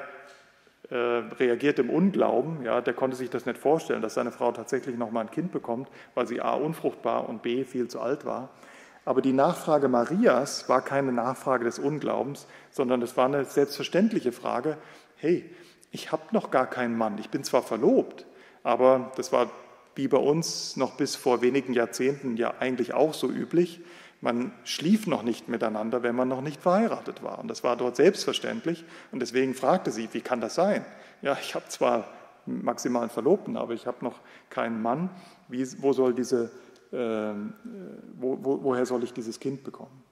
äh, 0.89 0.95
reagiert 0.95 1.79
im 1.79 1.89
Unglauben. 1.89 2.63
Ja, 2.63 2.79
der 2.81 2.93
konnte 2.93 3.17
sich 3.17 3.29
das 3.29 3.45
nicht 3.45 3.57
vorstellen, 3.57 4.01
dass 4.01 4.13
seine 4.13 4.31
Frau 4.31 4.51
tatsächlich 4.51 4.97
noch 4.97 5.11
mal 5.11 5.21
ein 5.21 5.31
Kind 5.31 5.51
bekommt, 5.51 5.89
weil 6.15 6.27
sie 6.27 6.41
a 6.41 6.53
unfruchtbar 6.53 7.27
und 7.27 7.41
b 7.41 7.65
viel 7.65 7.89
zu 7.89 7.99
alt 7.99 8.25
war. 8.25 8.49
Aber 9.03 9.21
die 9.21 9.33
Nachfrage 9.33 9.89
Marias 9.89 10.67
war 10.69 10.81
keine 10.81 11.11
Nachfrage 11.11 11.65
des 11.65 11.79
Unglaubens, 11.79 12.47
sondern 12.71 13.01
es 13.01 13.15
war 13.17 13.25
eine 13.25 13.45
selbstverständliche 13.45 14.31
Frage. 14.31 14.77
Hey, 15.17 15.49
ich 15.91 16.11
habe 16.11 16.23
noch 16.31 16.51
gar 16.51 16.67
keinen 16.67 16.97
Mann. 16.97 17.17
Ich 17.17 17.29
bin 17.29 17.43
zwar 17.43 17.63
verlobt, 17.63 18.25
aber 18.63 19.11
das 19.15 19.31
war 19.31 19.49
wie 19.95 20.07
bei 20.07 20.17
uns 20.17 20.77
noch 20.77 20.95
bis 20.95 21.15
vor 21.15 21.41
wenigen 21.41 21.73
Jahrzehnten 21.73 22.37
ja 22.37 22.53
eigentlich 22.59 22.93
auch 22.93 23.13
so 23.13 23.29
üblich. 23.29 23.81
Man 24.21 24.51
schlief 24.63 25.07
noch 25.07 25.23
nicht 25.23 25.47
miteinander, 25.47 26.03
wenn 26.03 26.15
man 26.15 26.27
noch 26.27 26.41
nicht 26.41 26.61
verheiratet 26.61 27.23
war. 27.23 27.39
Und 27.39 27.47
das 27.47 27.63
war 27.63 27.75
dort 27.75 27.95
selbstverständlich. 27.95 28.85
Und 29.11 29.21
deswegen 29.21 29.53
fragte 29.53 29.91
sie, 29.91 30.09
wie 30.11 30.21
kann 30.21 30.41
das 30.41 30.55
sein? 30.55 30.85
Ja, 31.21 31.37
ich 31.39 31.55
habe 31.55 31.65
zwar 31.67 32.07
maximal 32.45 33.03
einen 33.03 33.11
Verlobten, 33.11 33.57
aber 33.57 33.73
ich 33.73 33.87
habe 33.87 34.03
noch 34.03 34.19
keinen 34.49 34.81
Mann. 34.81 35.09
Wie, 35.47 35.65
wo 35.81 35.93
soll 35.93 36.13
diese, 36.13 36.51
äh, 36.91 37.33
wo, 38.19 38.37
wo, 38.41 38.63
woher 38.63 38.85
soll 38.85 39.03
ich 39.03 39.13
dieses 39.13 39.39
Kind 39.39 39.63
bekommen? 39.63 40.03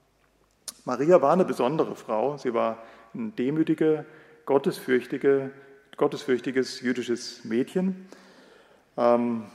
Maria 0.83 1.21
war 1.21 1.33
eine 1.33 1.45
besondere 1.45 1.95
Frau. 1.95 2.37
Sie 2.37 2.53
war 2.53 2.79
ein 3.13 3.35
demütige, 3.35 4.05
gottesfürchtige, 4.45 5.51
gottesfürchtiges 5.97 6.81
jüdisches 6.81 7.43
Mädchen, 7.45 8.07
ähm, 8.97 9.45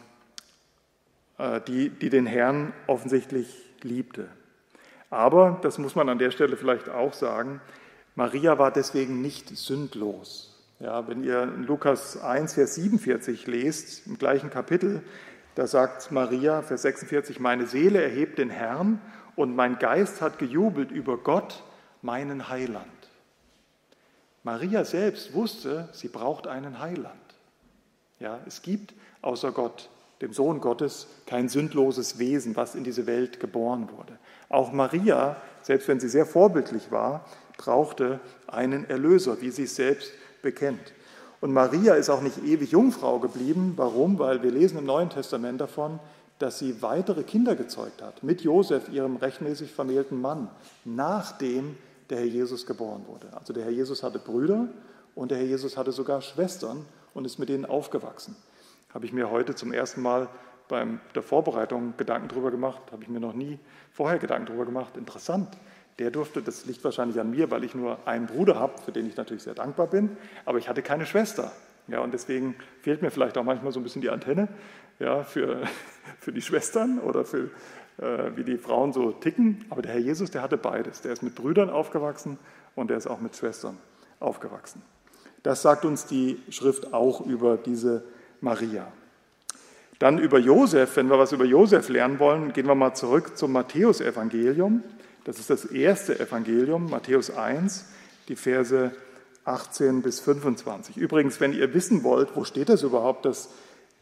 äh, 1.39 1.61
die, 1.67 1.91
die 1.91 2.11
den 2.11 2.27
Herrn 2.27 2.73
offensichtlich 2.87 3.71
liebte. 3.83 4.29
Aber, 5.11 5.59
das 5.63 5.79
muss 5.79 5.95
man 5.95 6.09
an 6.09 6.19
der 6.19 6.31
Stelle 6.31 6.57
vielleicht 6.57 6.89
auch 6.89 7.13
sagen, 7.13 7.61
Maria 8.15 8.59
war 8.59 8.71
deswegen 8.71 9.21
nicht 9.23 9.49
sündlos. 9.49 10.47
Ja, 10.79 11.07
wenn 11.09 11.25
ihr 11.25 11.47
Lukas 11.47 12.17
1, 12.17 12.55
Vers 12.55 12.77
47 12.77 13.47
lest, 13.47 14.07
im 14.07 14.19
gleichen 14.19 14.51
Kapitel, 14.51 15.03
da 15.55 15.67
sagt 15.67 16.11
Maria, 16.11 16.63
Vers 16.63 16.83
46, 16.83 17.41
meine 17.41 17.67
Seele 17.67 18.03
erhebt 18.03 18.39
den 18.39 18.51
Herrn 18.51 19.01
und 19.37 19.55
mein 19.55 19.79
Geist 19.79 20.21
hat 20.21 20.39
gejubelt 20.39 20.91
über 20.91 21.19
Gott, 21.19 21.65
meinen 22.03 22.49
Heiland. 22.49 22.87
Maria 24.43 24.85
selbst 24.85 25.35
wusste, 25.35 25.89
sie 25.93 26.09
braucht 26.09 26.47
einen 26.47 26.79
Heiland. 26.79 27.15
Ja, 28.19 28.39
es 28.47 28.63
gibt 28.63 28.95
außer 29.23 29.53
Gott, 29.53 29.89
dem 30.21 30.33
Sohn 30.33 30.61
Gottes, 30.61 31.07
kein 31.27 31.49
sündloses 31.49 32.19
Wesen, 32.19 32.57
was 32.57 32.75
in 32.75 32.85
diese 32.85 33.07
Welt 33.07 33.41
geboren 33.41 33.89
wurde. 33.97 34.19
Auch 34.49 34.73
Maria, 34.73 35.37
selbst 35.63 35.89
wenn 35.89 36.01
sie 36.01 36.09
sehr 36.09 36.27
vorbildlich 36.27 36.91
war, 36.91 37.25
brauchte 37.57 38.21
einen 38.47 38.89
Erlöser, 38.89 39.41
wie 39.41 39.51
sie 39.51 39.65
es 39.65 39.77
selbst 39.77 40.13
bekennt. 40.43 40.93
Und 41.41 41.53
Maria 41.53 41.95
ist 41.95 42.11
auch 42.11 42.21
nicht 42.21 42.45
ewig 42.45 42.73
Jungfrau 42.73 43.19
geblieben. 43.19 43.73
Warum? 43.77 44.19
Weil 44.19 44.43
wir 44.43 44.51
lesen 44.51 44.79
im 44.79 44.85
Neuen 44.85 45.09
Testament 45.09 45.61
davon, 45.61 45.99
dass 46.39 46.59
sie 46.59 46.83
weitere 46.83 47.23
Kinder 47.23 47.55
gezeugt 47.55 48.03
hat, 48.03 48.23
mit 48.23 48.43
Josef, 48.43 48.89
ihrem 48.91 49.17
rechtmäßig 49.17 49.73
vermählten 49.73 50.21
Mann, 50.21 50.49
nachdem 50.85 51.77
der 52.11 52.19
Herr 52.19 52.27
Jesus 52.27 52.67
geboren 52.67 53.05
wurde. 53.07 53.29
Also 53.33 53.53
der 53.53 53.65
Herr 53.65 53.71
Jesus 53.71 54.03
hatte 54.03 54.19
Brüder 54.19 54.69
und 55.15 55.31
der 55.31 55.39
Herr 55.39 55.47
Jesus 55.47 55.77
hatte 55.77 55.93
sogar 55.93 56.21
Schwestern 56.21 56.85
und 57.15 57.25
ist 57.25 57.39
mit 57.39 57.49
denen 57.49 57.65
aufgewachsen. 57.65 58.37
Habe 58.93 59.07
ich 59.07 59.13
mir 59.13 59.31
heute 59.31 59.55
zum 59.55 59.73
ersten 59.73 60.03
Mal 60.03 60.29
bei 60.69 60.87
der 61.15 61.23
Vorbereitung 61.23 61.95
Gedanken 61.97 62.29
darüber 62.29 62.51
gemacht, 62.51 62.81
habe 62.93 63.03
ich 63.03 63.09
mir 63.09 63.21
noch 63.21 63.35
nie 63.35 63.59
vorher 63.93 64.19
Gedanken 64.19 64.47
darüber 64.47 64.67
gemacht. 64.67 64.97
Interessant. 64.97 65.49
Der 65.99 66.11
durfte, 66.11 66.43
das 66.43 66.65
liegt 66.67 66.83
wahrscheinlich 66.85 67.21
an 67.21 67.31
mir, 67.31 67.51
weil 67.51 67.65
ich 67.65 67.75
nur 67.75 67.99
einen 68.07 68.27
Bruder 68.27 68.59
habe, 68.59 68.81
für 68.81 68.93
den 68.93 69.07
ich 69.07 69.17
natürlich 69.17 69.43
sehr 69.43 69.55
dankbar 69.55 69.89
bin, 69.89 70.17
aber 70.45 70.59
ich 70.59 70.69
hatte 70.69 70.83
keine 70.83 71.07
Schwester. 71.07 71.53
Ja, 71.89 72.01
und 72.01 72.15
deswegen 72.15 72.55
fehlt 72.81 73.03
mir 73.03 73.11
vielleicht 73.11 73.37
auch 73.37 73.45
manchmal 73.45 73.73
so 73.73 73.81
ein 73.81 73.83
bisschen 73.83 74.01
die 74.01 74.11
Antenne 74.11 74.49
ja, 75.01 75.25
für, 75.25 75.63
für 76.21 76.33
die 76.33 76.43
Schwestern 76.43 77.01
oder 77.01 77.25
für 77.25 77.51
wie 77.99 78.45
die 78.45 78.59
Frauen 78.59 78.93
so 78.93 79.13
ticken. 79.13 79.65
Aber 79.71 79.83
der 79.83 79.93
Herr 79.93 80.01
Jesus, 80.01 80.31
der 80.31 80.43
hatte 80.43 80.57
beides. 80.57 81.03
Der 81.03 81.13
ist 81.13 81.23
mit 81.23 81.35
Brüdern 81.35 81.71
aufgewachsen 81.71 82.39
und 82.75 82.89
der 82.91 82.97
ist 82.97 83.07
auch 83.07 83.21
mit 83.21 83.37
Schwestern 83.37 83.77
aufgewachsen. 84.21 84.83
Das 85.43 85.63
sagt 85.63 85.85
uns 85.85 86.07
die 86.07 86.41
Schrift 86.51 86.93
auch 86.93 87.25
über 87.25 87.57
diese 87.57 88.05
Maria. 88.41 88.87
Dann 89.99 90.19
über 90.19 90.39
Josef, 90.39 90.97
wenn 90.97 91.11
wir 91.11 91.19
was 91.19 91.33
über 91.33 91.45
Josef 91.45 91.91
lernen 91.91 92.19
wollen, 92.19 92.53
gehen 92.55 92.67
wir 92.67 92.75
mal 92.75 92.95
zurück 92.95 93.37
zum 93.37 93.53
Matthäusevangelium. 93.53 94.83
Das 95.25 95.39
ist 95.39 95.51
das 95.51 95.67
erste 95.67 96.19
Evangelium, 96.19 96.89
Matthäus 96.89 97.31
1, 97.31 97.85
die 98.29 98.37
Verse 98.37 98.93
18 99.45 100.01
bis 100.01 100.21
25. 100.21 100.97
Übrigens, 100.97 101.41
wenn 101.41 101.53
ihr 101.53 101.75
wissen 101.75 102.03
wollt, 102.03 102.35
wo 102.35 102.45
steht 102.45 102.71
das 102.71 102.83
überhaupt, 102.83 103.27
dass 103.27 103.51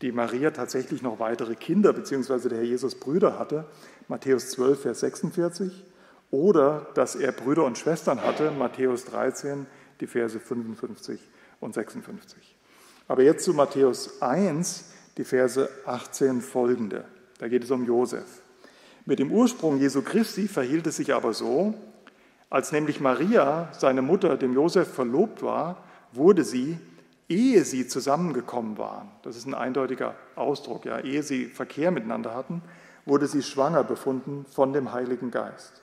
die 0.03 0.13
Maria 0.13 0.51
tatsächlich 0.51 1.03
noch 1.03 1.19
weitere 1.19 1.55
Kinder 1.55 1.93
bzw. 1.93 2.49
der 2.49 2.59
Herr 2.59 2.65
Jesus 2.65 2.95
Brüder 2.95 3.39
hatte, 3.39 3.65
Matthäus 4.07 4.51
12, 4.51 4.83
Vers 4.83 5.01
46, 5.01 5.85
oder 6.31 6.87
dass 6.95 7.17
er 7.17 7.33
Brüder 7.33 7.65
und 7.65 7.79
Schwestern 7.79 8.23
hatte, 8.23 8.51
Matthäus 8.51 9.05
13, 9.07 9.67
die 10.01 10.07
Verse 10.07 10.39
55 10.39 11.21
und 11.61 11.75
56. 11.75 12.57
Aber 13.09 13.23
jetzt 13.23 13.45
zu 13.45 13.55
Matthäus 13.55 14.23
1, 14.23 14.93
die 15.17 15.25
Verse 15.25 15.69
18 15.87 16.43
folgende. 16.43 17.05
Da 17.39 17.49
geht 17.49 17.65
es 17.65 17.71
um 17.71 17.85
Josef. 17.85 18.43
Mit 19.07 19.19
dem 19.19 19.33
Ursprung 19.33 19.79
Jesu 19.79 20.03
Christi 20.03 20.49
verhielt 20.49 20.87
es 20.87 20.97
sich 20.97 21.15
aber 21.15 21.33
so, 21.33 21.75
als 22.51 22.73
nämlich 22.73 23.01
Maria, 23.01 23.71
seine 23.73 24.03
Mutter, 24.03 24.37
dem 24.37 24.53
Josef 24.53 24.89
verlobt 24.89 25.43
war, 25.43 25.85
wurde 26.13 26.45
sie, 26.45 26.79
ehe 27.29 27.65
sie 27.65 27.87
zusammengekommen 27.87 28.79
waren, 28.79 29.11
das 29.23 29.37
ist 29.37 29.47
ein 29.47 29.55
eindeutiger 29.55 30.15
Ausdruck, 30.35 30.85
ja, 30.85 30.99
ehe 30.99 31.23
sie 31.23 31.47
Verkehr 31.47 31.91
miteinander 31.91 32.35
hatten, 32.35 32.63
wurde 33.05 33.27
sie 33.27 33.43
schwanger 33.43 33.85
befunden 33.85 34.47
von 34.51 34.73
dem 34.73 34.93
Heiligen 34.93 35.31
Geist. 35.31 35.83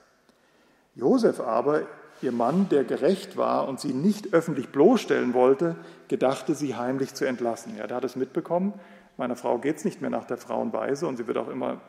Josef 0.96 1.40
aber, 1.40 1.84
ihr 2.22 2.32
Mann, 2.32 2.70
der 2.70 2.84
gerecht 2.84 3.38
war 3.38 3.68
und 3.68 3.80
sie 3.80 3.94
nicht 3.94 4.34
öffentlich 4.34 4.70
bloßstellen 4.70 5.34
wollte, 5.34 5.76
gedachte 6.08 6.56
sie 6.56 6.76
heimlich 6.76 7.14
zu 7.14 7.26
entlassen. 7.26 7.76
Ja, 7.78 7.88
der 7.88 7.98
hat 7.98 8.06
es 8.06 8.16
mitbekommen, 8.16 8.74
meiner 9.18 9.36
Frau 9.36 9.58
geht 9.58 9.78
es 9.78 9.86
nicht 9.86 10.02
mehr 10.02 10.10
nach 10.10 10.26
der 10.26 10.38
Frauenweise 10.38 11.08
und 11.08 11.18
sie 11.18 11.28
wird 11.28 11.38
auch 11.38 11.50
immer 11.50 11.82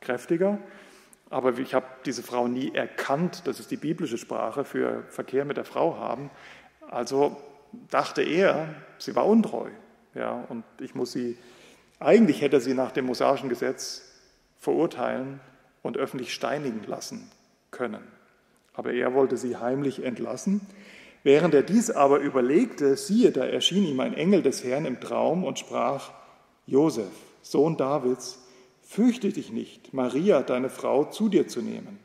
kräftiger. 0.00 0.58
Aber 1.30 1.58
ich 1.58 1.74
habe 1.74 1.86
diese 2.04 2.22
Frau 2.22 2.48
nie 2.48 2.74
erkannt, 2.74 3.42
das 3.46 3.60
ist 3.60 3.70
die 3.70 3.76
biblische 3.76 4.18
Sprache 4.18 4.64
für 4.64 5.02
Verkehr 5.08 5.44
mit 5.44 5.56
der 5.56 5.64
Frau 5.64 5.96
haben. 5.98 6.30
Also 6.90 7.36
dachte 7.90 8.22
er, 8.22 8.68
sie 8.98 9.14
war 9.14 9.26
untreu. 9.26 9.70
Ja, 10.14 10.44
und 10.48 10.64
ich 10.80 10.94
muss 10.94 11.12
sie, 11.12 11.36
eigentlich 11.98 12.40
hätte 12.40 12.60
sie 12.60 12.74
nach 12.74 12.92
dem 12.92 13.06
mosaischen 13.06 13.48
Gesetz 13.48 14.02
verurteilen 14.58 15.40
und 15.82 15.96
öffentlich 15.96 16.32
steinigen 16.32 16.82
lassen 16.86 17.30
können. 17.70 18.02
Aber 18.72 18.92
er 18.92 19.14
wollte 19.14 19.36
sie 19.36 19.56
heimlich 19.56 20.04
entlassen. 20.04 20.60
Während 21.22 21.54
er 21.54 21.62
dies 21.62 21.90
aber 21.90 22.20
überlegte, 22.20 22.96
siehe, 22.96 23.32
da 23.32 23.44
erschien 23.44 23.84
ihm 23.84 24.00
ein 24.00 24.14
Engel 24.14 24.42
des 24.42 24.62
Herrn 24.62 24.84
im 24.84 25.00
Traum 25.00 25.44
und 25.44 25.58
sprach, 25.58 26.12
Josef, 26.66 27.12
Sohn 27.42 27.76
Davids, 27.76 28.38
fürchte 28.82 29.30
dich 29.30 29.50
nicht, 29.50 29.94
Maria, 29.94 30.42
deine 30.42 30.70
Frau, 30.70 31.04
zu 31.04 31.28
dir 31.28 31.48
zu 31.48 31.62
nehmen, 31.62 31.98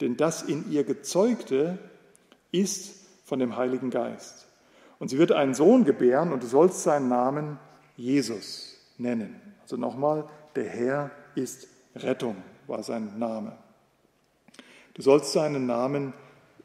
denn 0.00 0.16
das 0.16 0.42
in 0.42 0.70
ihr 0.70 0.84
gezeugte 0.84 1.78
ist 2.50 3.06
von 3.24 3.38
dem 3.38 3.56
Heiligen 3.56 3.90
Geist. 3.90 4.46
Und 5.02 5.08
sie 5.08 5.18
wird 5.18 5.32
einen 5.32 5.52
Sohn 5.52 5.84
gebären 5.84 6.30
und 6.30 6.44
du 6.44 6.46
sollst 6.46 6.84
seinen 6.84 7.08
Namen 7.08 7.58
Jesus 7.96 8.76
nennen. 8.98 9.34
Also 9.62 9.76
nochmal, 9.76 10.28
der 10.54 10.68
Herr 10.68 11.10
ist 11.34 11.66
Rettung, 11.96 12.36
war 12.68 12.84
sein 12.84 13.18
Name. 13.18 13.58
Du 14.94 15.02
sollst 15.02 15.32
seinen 15.32 15.66
Namen 15.66 16.12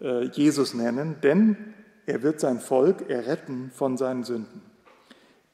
äh, 0.01 0.25
Jesus 0.25 0.75
nennen, 0.75 1.15
denn 1.23 1.73
er 2.05 2.21
wird 2.21 2.39
sein 2.39 2.59
Volk 2.59 3.09
erretten 3.09 3.71
von 3.73 3.97
seinen 3.97 4.23
Sünden. 4.23 4.61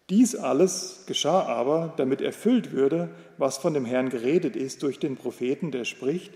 Dies 0.09 0.35
alles 0.35 1.05
geschah 1.07 1.43
aber, 1.43 1.93
damit 1.95 2.19
erfüllt 2.19 2.73
würde, 2.73 3.11
was 3.37 3.59
von 3.59 3.73
dem 3.73 3.85
Herrn 3.85 4.09
geredet 4.09 4.57
ist 4.57 4.83
durch 4.83 4.99
den 4.99 5.15
Propheten, 5.15 5.71
der 5.71 5.85
spricht, 5.85 6.33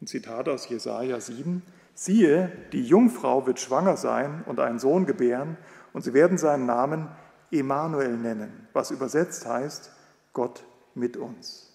ein 0.00 0.06
Zitat 0.06 0.48
aus 0.48 0.70
Jesaja 0.70 1.20
7, 1.20 1.60
siehe, 1.92 2.50
die 2.72 2.82
Jungfrau 2.82 3.46
wird 3.46 3.60
schwanger 3.60 3.98
sein 3.98 4.42
und 4.46 4.58
einen 4.58 4.78
Sohn 4.78 5.04
gebären 5.04 5.58
und 5.92 6.02
sie 6.02 6.14
werden 6.14 6.38
seinen 6.38 6.66
Namen 6.66 7.08
Emanuel 7.50 8.16
nennen, 8.16 8.66
was 8.72 8.90
übersetzt 8.90 9.46
heißt 9.46 9.90
Gott 10.32 10.64
mit 10.94 11.16
uns. 11.16 11.72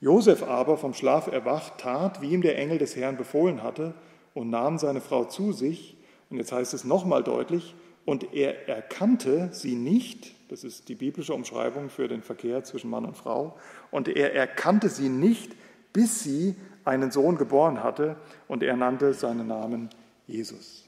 Josef 0.00 0.42
aber, 0.42 0.76
vom 0.76 0.92
Schlaf 0.92 1.28
erwacht, 1.28 1.78
tat, 1.78 2.20
wie 2.20 2.30
ihm 2.30 2.42
der 2.42 2.58
Engel 2.58 2.78
des 2.78 2.96
Herrn 2.96 3.16
befohlen 3.16 3.62
hatte, 3.62 3.94
und 4.34 4.50
nahm 4.50 4.78
seine 4.78 5.00
Frau 5.00 5.24
zu 5.24 5.52
sich. 5.52 5.96
Und 6.28 6.38
jetzt 6.38 6.52
heißt 6.52 6.74
es 6.74 6.84
nochmal 6.84 7.22
deutlich, 7.22 7.74
und 8.04 8.34
er 8.34 8.68
erkannte 8.68 9.48
sie 9.52 9.76
nicht, 9.76 10.34
das 10.50 10.62
ist 10.62 10.88
die 10.90 10.94
biblische 10.94 11.32
Umschreibung 11.32 11.88
für 11.88 12.06
den 12.06 12.22
Verkehr 12.22 12.64
zwischen 12.64 12.90
Mann 12.90 13.06
und 13.06 13.16
Frau, 13.16 13.56
und 13.90 14.08
er 14.08 14.34
erkannte 14.34 14.90
sie 14.90 15.08
nicht, 15.08 15.56
bis 15.92 16.22
sie 16.22 16.56
einen 16.84 17.10
Sohn 17.10 17.38
geboren 17.38 17.82
hatte, 17.82 18.16
und 18.46 18.62
er 18.62 18.76
nannte 18.76 19.14
seinen 19.14 19.46
Namen 19.46 19.88
Jesus. 20.26 20.84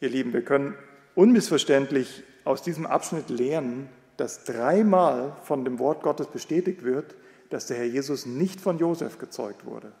Ihr 0.00 0.08
Lieben, 0.08 0.32
wir 0.32 0.42
können 0.42 0.74
unmissverständlich 1.16 2.22
aus 2.44 2.62
diesem 2.62 2.86
Abschnitt 2.86 3.28
lernen, 3.28 3.88
dass 4.16 4.44
dreimal 4.44 5.36
von 5.42 5.64
dem 5.64 5.80
Wort 5.80 6.02
Gottes 6.02 6.28
bestätigt 6.28 6.84
wird, 6.84 7.16
dass 7.50 7.66
der 7.66 7.78
Herr 7.78 7.86
Jesus 7.86 8.26
nicht 8.26 8.60
von 8.60 8.78
Josef 8.78 9.18
gezeugt 9.18 9.66
wurde, 9.66 9.92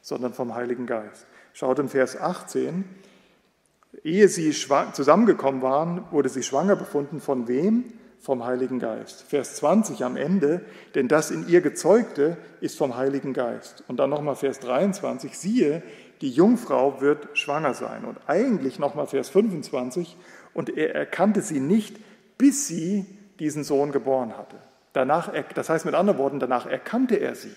sondern 0.00 0.34
vom 0.34 0.54
Heiligen 0.54 0.86
Geist. 0.86 1.26
Schaut 1.52 1.78
im 1.78 1.88
Vers 1.88 2.20
18, 2.20 2.84
ehe 4.02 4.28
sie 4.28 4.52
zusammengekommen 4.92 5.62
waren, 5.62 6.04
wurde 6.10 6.28
sie 6.28 6.42
schwanger 6.42 6.76
befunden 6.76 7.20
von 7.20 7.46
wem? 7.46 7.84
Vom 8.20 8.44
Heiligen 8.44 8.78
Geist. 8.78 9.22
Vers 9.22 9.56
20 9.56 10.02
am 10.02 10.16
Ende, 10.16 10.62
denn 10.94 11.08
das 11.08 11.30
in 11.30 11.46
ihr 11.46 11.60
gezeugte 11.60 12.38
ist 12.62 12.78
vom 12.78 12.96
Heiligen 12.96 13.34
Geist. 13.34 13.84
Und 13.86 13.98
dann 13.98 14.08
nochmal 14.08 14.34
Vers 14.34 14.60
23, 14.60 15.36
siehe, 15.36 15.82
die 16.22 16.30
Jungfrau 16.30 17.02
wird 17.02 17.36
schwanger 17.36 17.74
sein. 17.74 18.06
Und 18.06 18.18
eigentlich 18.26 18.78
nochmal 18.78 19.06
Vers 19.06 19.28
25, 19.28 20.16
und 20.54 20.76
er 20.76 20.94
erkannte 20.94 21.42
sie 21.42 21.60
nicht, 21.60 21.98
bis 22.38 22.66
sie 22.66 23.06
diesen 23.38 23.64
Sohn 23.64 23.92
geboren 23.92 24.36
hatte. 24.36 24.56
Danach, 24.92 25.32
das 25.54 25.68
heißt 25.68 25.84
mit 25.84 25.94
anderen 25.94 26.18
Worten, 26.18 26.38
danach 26.38 26.66
erkannte 26.66 27.16
er 27.16 27.34
sie. 27.34 27.54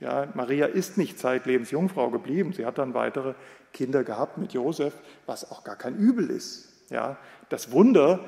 Ja, 0.00 0.28
Maria 0.34 0.66
ist 0.66 0.96
nicht 0.96 1.18
zeitlebens 1.18 1.70
Jungfrau 1.70 2.10
geblieben. 2.10 2.54
Sie 2.54 2.64
hat 2.64 2.78
dann 2.78 2.94
weitere 2.94 3.34
Kinder 3.74 4.02
gehabt 4.02 4.38
mit 4.38 4.54
Josef, 4.54 4.94
was 5.26 5.50
auch 5.50 5.62
gar 5.62 5.76
kein 5.76 5.94
Übel 5.96 6.30
ist. 6.30 6.68
Ja, 6.88 7.18
das 7.50 7.70
Wunder 7.70 8.20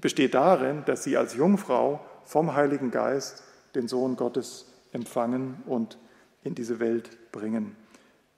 besteht 0.00 0.34
darin, 0.34 0.84
dass 0.86 1.04
sie 1.04 1.18
als 1.18 1.34
Jungfrau 1.34 2.00
vom 2.24 2.54
Heiligen 2.54 2.90
Geist 2.90 3.44
den 3.74 3.88
Sohn 3.88 4.16
Gottes 4.16 4.66
empfangen 4.92 5.62
und 5.66 5.98
in 6.44 6.54
diese 6.54 6.80
Welt 6.80 7.30
bringen 7.30 7.76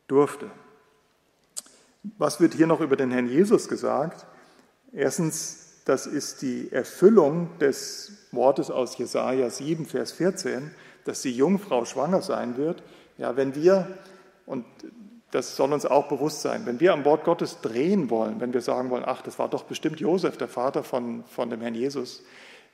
durfte. 0.08 0.50
Was 2.18 2.40
wird 2.40 2.54
hier 2.54 2.66
noch 2.66 2.80
über 2.80 2.96
den 2.96 3.10
Herrn 3.10 3.28
Jesus 3.28 3.68
gesagt? 3.68 4.26
Erstens, 4.94 5.82
das 5.84 6.06
ist 6.06 6.42
die 6.42 6.70
Erfüllung 6.70 7.50
des 7.58 8.12
Wortes 8.30 8.70
aus 8.70 8.96
Jesaja 8.96 9.50
7, 9.50 9.86
Vers 9.86 10.12
14, 10.12 10.70
dass 11.04 11.22
die 11.22 11.36
Jungfrau 11.36 11.84
schwanger 11.84 12.22
sein 12.22 12.56
wird. 12.56 12.82
Ja, 13.18 13.36
wenn 13.36 13.54
wir, 13.54 13.88
und 14.46 14.64
das 15.32 15.56
soll 15.56 15.72
uns 15.72 15.84
auch 15.84 16.08
bewusst 16.08 16.42
sein, 16.42 16.64
wenn 16.64 16.78
wir 16.78 16.92
am 16.92 17.04
Wort 17.04 17.24
Gottes 17.24 17.60
drehen 17.60 18.08
wollen, 18.08 18.40
wenn 18.40 18.54
wir 18.54 18.60
sagen 18.60 18.90
wollen, 18.90 19.02
ach, 19.04 19.22
das 19.22 19.38
war 19.38 19.48
doch 19.48 19.64
bestimmt 19.64 19.98
Josef, 19.98 20.36
der 20.36 20.48
Vater 20.48 20.84
von, 20.84 21.24
von 21.24 21.50
dem 21.50 21.60
Herrn 21.60 21.74
Jesus. 21.74 22.22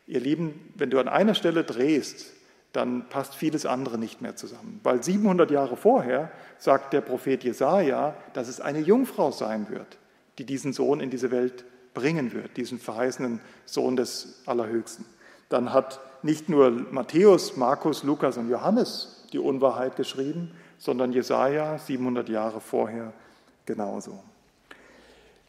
Ihr 0.06 0.20
Lieben, 0.20 0.72
wenn 0.74 0.90
du 0.90 0.98
an 0.98 1.08
einer 1.08 1.34
Stelle 1.34 1.64
drehst, 1.64 2.26
dann 2.72 3.08
passt 3.08 3.34
vieles 3.34 3.64
andere 3.64 3.96
nicht 3.96 4.20
mehr 4.20 4.36
zusammen. 4.36 4.78
Weil 4.82 5.02
700 5.02 5.50
Jahre 5.50 5.76
vorher 5.76 6.30
sagt 6.58 6.92
der 6.92 7.00
Prophet 7.00 7.42
Jesaja, 7.42 8.14
dass 8.34 8.48
es 8.48 8.60
eine 8.60 8.80
Jungfrau 8.80 9.30
sein 9.32 9.68
wird, 9.70 9.96
die 10.38 10.44
diesen 10.44 10.72
Sohn 10.74 11.00
in 11.00 11.10
diese 11.10 11.30
Welt 11.30 11.64
bringen 12.00 12.32
wird, 12.32 12.56
diesen 12.56 12.78
verheißenen 12.78 13.40
Sohn 13.66 13.96
des 13.96 14.42
Allerhöchsten. 14.46 15.04
Dann 15.50 15.72
hat 15.72 16.00
nicht 16.22 16.48
nur 16.48 16.70
Matthäus, 16.70 17.56
Markus, 17.56 18.02
Lukas 18.02 18.38
und 18.38 18.48
Johannes 18.48 19.26
die 19.32 19.38
Unwahrheit 19.38 19.96
geschrieben, 19.96 20.52
sondern 20.78 21.12
Jesaja 21.12 21.78
700 21.78 22.28
Jahre 22.28 22.60
vorher 22.60 23.12
genauso. 23.66 24.18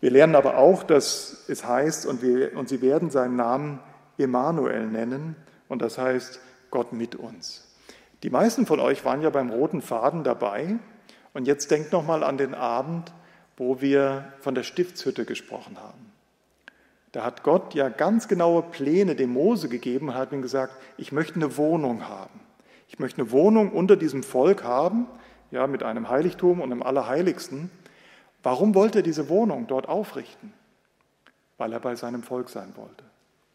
Wir 0.02 0.12
lernen 0.12 0.36
aber 0.36 0.58
auch, 0.58 0.84
dass 0.84 1.46
es 1.48 1.66
heißt, 1.66 2.06
und, 2.06 2.22
wir, 2.22 2.58
und 2.58 2.68
sie 2.68 2.82
werden 2.82 3.12
seinen 3.12 3.36
Namen 3.36 3.80
Emanuel 4.18 4.88
nennen, 4.88 5.36
und 5.70 5.82
das 5.82 5.98
heißt 5.98 6.42
Gott 6.70 6.92
mit 6.92 7.16
uns. 7.16 7.68
Die 8.24 8.30
meisten 8.30 8.66
von 8.66 8.80
euch 8.80 9.06
waren 9.06 9.22
ja 9.22 9.30
beim 9.30 9.50
roten 9.50 9.82
Faden 9.82 10.24
dabei, 10.24 10.80
und 11.34 11.48
jetzt 11.48 11.72
denkt 11.72 11.94
nochmal 11.94 12.24
an 12.24 12.38
den 12.38 12.54
Abend, 12.54 13.14
wo 13.58 13.80
wir 13.80 14.34
von 14.42 14.54
der 14.54 14.64
Stiftshütte 14.64 15.24
gesprochen 15.24 15.78
haben. 15.80 16.11
Da 17.12 17.26
hat 17.26 17.44
Gott 17.44 17.74
ja 17.74 17.90
ganz 17.90 18.28
genaue 18.28 18.62
Pläne 18.62 19.16
dem 19.16 19.34
Mose 19.34 19.68
gegeben 19.68 20.10
und 20.10 20.16
hat 20.16 20.32
ihm 20.32 20.42
gesagt, 20.42 20.74
ich 20.98 21.12
möchte 21.12 21.36
eine 21.36 21.58
Wohnung 21.58 22.08
haben. 22.08 22.40
Ich 22.88 23.00
möchte 23.00 23.22
eine 23.22 23.32
Wohnung 23.32 23.72
unter 23.72 23.96
diesem 23.96 24.24
Volk 24.24 24.64
haben, 24.64 25.08
ja, 25.50 25.68
mit 25.68 25.84
einem 25.84 26.10
Heiligtum 26.10 26.62
und 26.62 26.72
einem 26.72 26.84
Allerheiligsten. 26.84 27.70
Warum 28.44 28.74
wollte 28.76 29.00
er 29.00 29.04
diese 29.04 29.28
Wohnung 29.28 29.68
dort 29.68 29.90
aufrichten? 29.90 30.54
Weil 31.58 31.74
er 31.74 31.80
bei 31.80 31.96
seinem 31.96 32.24
Volk 32.24 32.50
sein 32.50 32.74
wollte. 32.76 33.04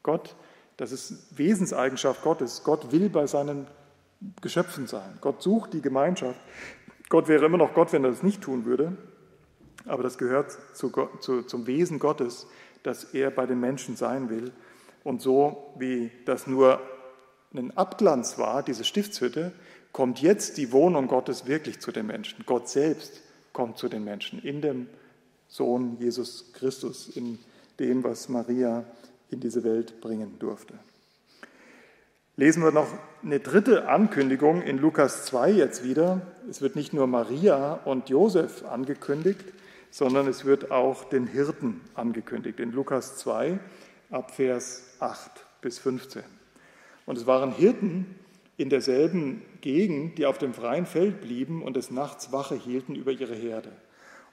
Gott, 0.03 0.37
das 0.77 0.93
ist 0.93 1.39
Wesenseigenschaft 1.39 2.23
Gottes. 2.23 2.63
Gott 2.63 2.93
will 2.93 3.09
bei 3.09 3.27
seinen 3.27 3.67
Geschöpfen 4.43 4.87
sein. 4.87 5.19
Gott 5.21 5.43
sucht 5.43 5.73
die 5.73 5.81
Gemeinschaft. 5.81 6.39
Gott 7.09 7.29
wäre 7.29 7.47
immer 7.47 7.59
noch 7.59 7.73
Gott, 7.73 7.93
wenn 7.93 8.05
er 8.05 8.11
das 8.11 8.23
nicht 8.23 8.43
tun 8.43 8.67
würde. 8.67 8.97
Aber 9.87 10.03
das 10.03 10.19
gehört 10.19 10.57
zu, 10.75 10.91
zu, 11.21 11.43
zum 11.43 11.67
Wesen 11.67 11.99
Gottes, 11.99 12.47
dass 12.87 13.05
er 13.05 13.31
bei 13.31 13.47
den 13.47 13.59
Menschen 13.59 13.97
sein 13.97 14.31
will. 14.31 14.53
Und 15.03 15.21
so 15.21 15.75
wie 15.79 16.11
das 16.25 16.47
nur 16.47 16.81
ein 17.55 17.77
Abglanz 17.77 18.39
war, 18.39 18.63
diese 18.63 18.85
Stiftshütte, 18.85 19.53
kommt 19.93 20.21
jetzt 20.21 20.57
die 20.59 20.73
Wohnung 20.73 21.09
Gottes 21.09 21.47
wirklich 21.47 21.81
zu 21.81 21.91
den 21.91 22.07
Menschen. 22.07 22.45
Gott 22.47 22.69
selbst 22.69 23.23
kommt 23.53 23.79
zu 23.79 23.89
den 23.89 24.05
Menschen 24.05 24.43
in 24.43 24.61
dem 24.61 24.89
Sohn 25.49 25.97
Jesus 25.99 26.53
Christus, 26.53 27.09
in 27.09 27.39
dem, 27.79 28.05
was 28.05 28.29
Maria 28.29 28.85
in 29.31 29.41
diese 29.41 29.65
Welt 29.65 30.01
bringen 30.01 30.39
durfte. 30.39 30.75
lesen 32.37 32.63
wir 32.63 32.71
noch 32.71 32.89
eine 33.23 33.41
dritte 33.41 33.89
Ankündigung 33.89 34.61
in 34.63 34.79
Lukas 34.79 35.25
2 35.25 35.51
jetzt 35.53 35.83
wieder. 35.83 36.21
Es 36.51 36.61
wird 36.61 36.77
nicht 36.77 36.93
nur 36.93 37.07
Maria 37.07 37.81
und 37.85 38.11
Josef 38.11 38.65
angekündigt, 38.67 39.45
sondern 39.97 40.29
es 40.29 40.45
wird 40.45 40.71
auch 40.71 41.05
den 41.05 41.27
Hirten 41.27 41.81
angekündigt. 41.95 42.61
In 42.61 42.71
Lukas 42.71 43.17
2 43.17 43.59
ab 44.11 44.31
Vers 44.31 44.95
8 45.01 45.31
bis 45.63 45.79
15. 45.79 46.23
Und 47.07 47.17
es 47.17 47.27
waren 47.27 47.51
Hirten 47.51 48.05
in 48.59 48.69
derselben 48.69 49.41
Gegend, 49.63 50.19
die 50.19 50.27
auf 50.27 50.37
dem 50.37 50.53
freien 50.53 50.85
Feld 50.85 51.23
blieben 51.23 51.63
und 51.63 51.77
des 51.77 51.91
Nachts 51.91 52.31
Wache 52.31 52.57
hielten 52.57 52.95
über 52.95 53.11
ihre 53.11 53.35
Herde. 53.35 53.73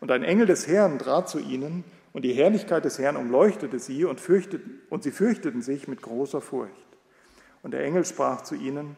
Und 0.02 0.12
ein 0.12 0.24
Engel 0.24 0.48
des 0.48 0.68
Herrn 0.68 1.00
trat 1.00 1.30
zu 1.30 1.40
ihnen, 1.40 1.86
und 2.12 2.26
die 2.26 2.34
Herrlichkeit 2.34 2.84
des 2.84 3.00
Herrn 3.00 3.16
umleuchtete 3.16 3.80
sie, 3.80 4.04
und, 4.04 4.20
fürchteten, 4.20 4.82
und 4.90 5.04
sie 5.04 5.12
fürchteten 5.12 5.62
sich 5.62 5.88
mit 5.88 6.02
großer 6.02 6.42
Furcht. 6.42 6.74
Und 7.62 7.72
der 7.72 7.86
Engel 7.86 8.04
sprach 8.04 8.42
zu 8.42 8.56
ihnen, 8.56 8.98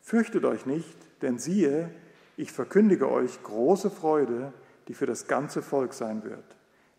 Fürchtet 0.00 0.46
euch 0.46 0.64
nicht, 0.64 0.96
denn 1.20 1.38
siehe, 1.38 1.90
ich 2.38 2.52
verkündige 2.52 3.10
euch 3.10 3.42
große 3.42 3.90
Freude, 3.90 4.54
die 4.88 4.94
für 4.94 5.06
das 5.06 5.26
ganze 5.26 5.62
Volk 5.62 5.94
sein 5.94 6.24
wird. 6.24 6.44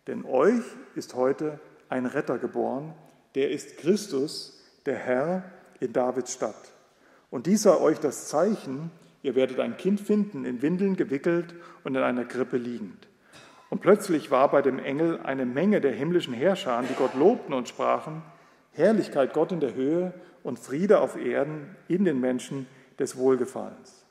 Denn 0.06 0.24
euch 0.24 0.62
ist 0.94 1.14
heute 1.14 1.60
ein 1.88 2.06
Retter 2.06 2.38
geboren, 2.38 2.94
der 3.34 3.50
ist 3.50 3.76
Christus, 3.78 4.60
der 4.86 4.96
Herr 4.96 5.44
in 5.80 5.92
Davids 5.92 6.32
Stadt. 6.32 6.72
Und 7.30 7.46
dies 7.46 7.62
sei 7.62 7.76
euch 7.76 7.98
das 7.98 8.28
Zeichen, 8.28 8.90
ihr 9.22 9.34
werdet 9.34 9.60
ein 9.60 9.76
Kind 9.76 10.00
finden, 10.00 10.44
in 10.44 10.62
Windeln 10.62 10.96
gewickelt 10.96 11.54
und 11.84 11.94
in 11.94 12.02
einer 12.02 12.24
Krippe 12.24 12.56
liegend. 12.56 13.08
Und 13.70 13.80
plötzlich 13.82 14.30
war 14.30 14.50
bei 14.50 14.62
dem 14.62 14.78
Engel 14.78 15.20
eine 15.20 15.44
Menge 15.44 15.80
der 15.80 15.92
himmlischen 15.92 16.32
Herrscher, 16.32 16.82
die 16.88 16.94
Gott 16.94 17.14
lobten 17.14 17.52
und 17.52 17.68
sprachen, 17.68 18.22
Herrlichkeit 18.72 19.34
Gott 19.34 19.52
in 19.52 19.60
der 19.60 19.74
Höhe 19.74 20.14
und 20.42 20.58
Friede 20.58 21.00
auf 21.00 21.16
Erden 21.16 21.76
in 21.86 22.04
den 22.04 22.20
Menschen 22.20 22.66
des 22.98 23.16
Wohlgefallens. 23.16 24.06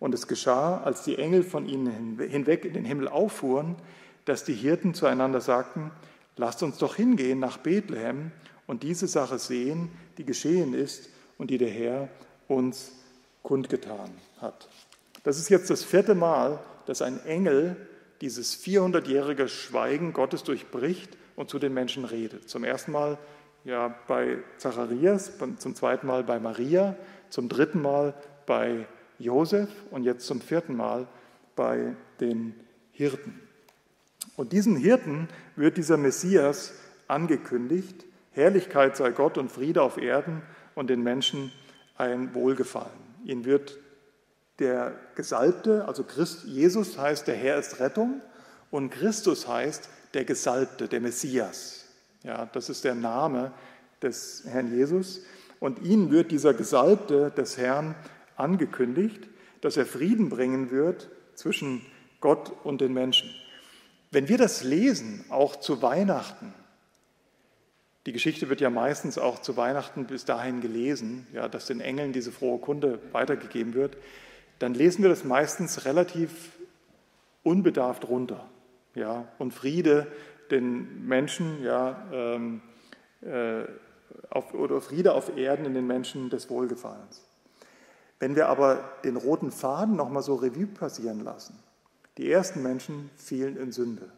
Und 0.00 0.14
es 0.14 0.26
geschah, 0.26 0.82
als 0.82 1.04
die 1.04 1.18
Engel 1.18 1.42
von 1.42 1.66
ihnen 1.66 2.18
hinweg 2.18 2.64
in 2.64 2.74
den 2.74 2.84
Himmel 2.84 3.08
auffuhren, 3.08 3.76
dass 4.24 4.44
die 4.44 4.54
Hirten 4.54 4.94
zueinander 4.94 5.40
sagten, 5.40 5.90
lasst 6.36 6.62
uns 6.62 6.78
doch 6.78 6.96
hingehen 6.96 7.38
nach 7.38 7.58
Bethlehem 7.58 8.32
und 8.66 8.82
diese 8.82 9.06
Sache 9.06 9.38
sehen, 9.38 9.90
die 10.18 10.24
geschehen 10.24 10.74
ist 10.74 11.08
und 11.38 11.50
die 11.50 11.58
der 11.58 11.70
Herr 11.70 12.08
uns 12.48 12.92
kundgetan 13.42 14.10
hat. 14.40 14.68
Das 15.22 15.38
ist 15.38 15.48
jetzt 15.48 15.70
das 15.70 15.84
vierte 15.84 16.14
Mal, 16.14 16.58
dass 16.86 17.02
ein 17.02 17.24
Engel 17.24 17.76
dieses 18.20 18.62
400-jährige 18.62 19.48
Schweigen 19.48 20.12
Gottes 20.12 20.44
durchbricht 20.44 21.16
und 21.36 21.50
zu 21.50 21.58
den 21.58 21.74
Menschen 21.74 22.04
redet. 22.04 22.48
Zum 22.48 22.64
ersten 22.64 22.92
Mal 22.92 23.18
ja 23.64 23.94
bei 24.06 24.38
Zacharias, 24.58 25.32
zum 25.58 25.74
zweiten 25.74 26.06
Mal 26.06 26.22
bei 26.24 26.38
Maria, 26.38 26.96
zum 27.30 27.48
dritten 27.48 27.82
Mal 27.82 28.14
bei 28.46 28.86
Josef 29.18 29.68
und 29.90 30.04
jetzt 30.04 30.26
zum 30.26 30.40
vierten 30.40 30.76
Mal 30.76 31.06
bei 31.56 31.94
den 32.20 32.54
Hirten. 32.92 33.40
Und 34.36 34.52
diesen 34.52 34.76
Hirten 34.76 35.28
wird 35.56 35.76
dieser 35.76 35.96
Messias 35.96 36.72
angekündigt. 37.06 38.04
Herrlichkeit 38.32 38.96
sei 38.96 39.10
Gott 39.10 39.38
und 39.38 39.50
Friede 39.50 39.82
auf 39.82 39.96
Erden 39.96 40.42
und 40.74 40.90
den 40.90 41.02
Menschen 41.02 41.52
ein 41.96 42.34
Wohlgefallen. 42.34 42.90
Ihnen 43.24 43.44
wird 43.44 43.78
der 44.58 44.94
Gesalbte, 45.14 45.86
also 45.86 46.04
Christ, 46.04 46.44
Jesus 46.44 46.98
heißt, 46.98 47.26
der 47.26 47.36
Herr 47.36 47.58
ist 47.58 47.80
Rettung 47.80 48.20
und 48.70 48.90
Christus 48.90 49.48
heißt 49.48 49.88
der 50.14 50.24
Gesalbte, 50.24 50.88
der 50.88 51.00
Messias. 51.00 51.86
Ja, 52.22 52.46
das 52.46 52.68
ist 52.68 52.84
der 52.84 52.94
Name 52.94 53.52
des 54.02 54.44
Herrn 54.46 54.74
Jesus. 54.74 55.22
Und 55.60 55.82
ihnen 55.82 56.10
wird 56.10 56.30
dieser 56.30 56.54
Gesalbte 56.54 57.30
des 57.30 57.56
Herrn 57.58 57.94
angekündigt, 58.36 59.28
dass 59.60 59.76
er 59.76 59.86
Frieden 59.86 60.28
bringen 60.28 60.70
wird 60.70 61.08
zwischen 61.34 61.84
Gott 62.20 62.52
und 62.64 62.80
den 62.80 62.92
Menschen. 62.92 63.30
Wenn 64.10 64.28
wir 64.28 64.38
das 64.38 64.62
lesen, 64.62 65.24
auch 65.30 65.56
zu 65.56 65.82
Weihnachten, 65.82 66.54
die 68.06 68.12
Geschichte 68.12 68.48
wird 68.50 68.60
ja 68.60 68.70
meistens 68.70 69.16
auch 69.16 69.40
zu 69.40 69.56
Weihnachten 69.56 70.06
bis 70.06 70.24
dahin 70.24 70.60
gelesen, 70.60 71.26
ja, 71.32 71.48
dass 71.48 71.66
den 71.66 71.80
Engeln 71.80 72.12
diese 72.12 72.32
frohe 72.32 72.58
Kunde 72.58 73.00
weitergegeben 73.12 73.74
wird, 73.74 73.96
dann 74.58 74.74
lesen 74.74 75.02
wir 75.02 75.08
das 75.08 75.24
meistens 75.24 75.84
relativ 75.84 76.52
unbedarft 77.42 78.08
runter. 78.08 78.48
Ja, 78.94 79.26
und 79.38 79.52
Friede 79.52 80.06
den 80.50 81.06
Menschen, 81.06 81.62
ja, 81.62 82.06
ähm, 82.12 82.60
äh, 83.22 83.64
auf, 84.30 84.54
oder 84.54 84.80
Friede 84.80 85.14
auf 85.14 85.36
Erden 85.36 85.64
in 85.64 85.74
den 85.74 85.86
Menschen 85.86 86.30
des 86.30 86.50
Wohlgefallens. 86.50 87.26
Wenn 88.18 88.36
wir 88.36 88.48
aber 88.48 88.84
den 89.04 89.16
roten 89.16 89.50
Faden 89.50 89.96
nochmal 89.96 90.22
so 90.22 90.34
Revue 90.34 90.66
passieren 90.66 91.20
lassen, 91.20 91.58
die 92.16 92.30
ersten 92.30 92.62
Menschen 92.62 93.10
fielen 93.16 93.56
in 93.56 93.72
Sünde. 93.72 94.10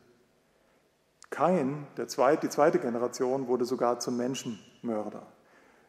Kain, 1.31 1.87
der 1.97 2.09
zweite, 2.09 2.47
die 2.47 2.51
zweite 2.51 2.79
Generation, 2.79 3.49
wurde 3.49 3.65
sogar 3.65 3.99
zum 3.99 4.17
Menschenmörder. 4.17 5.23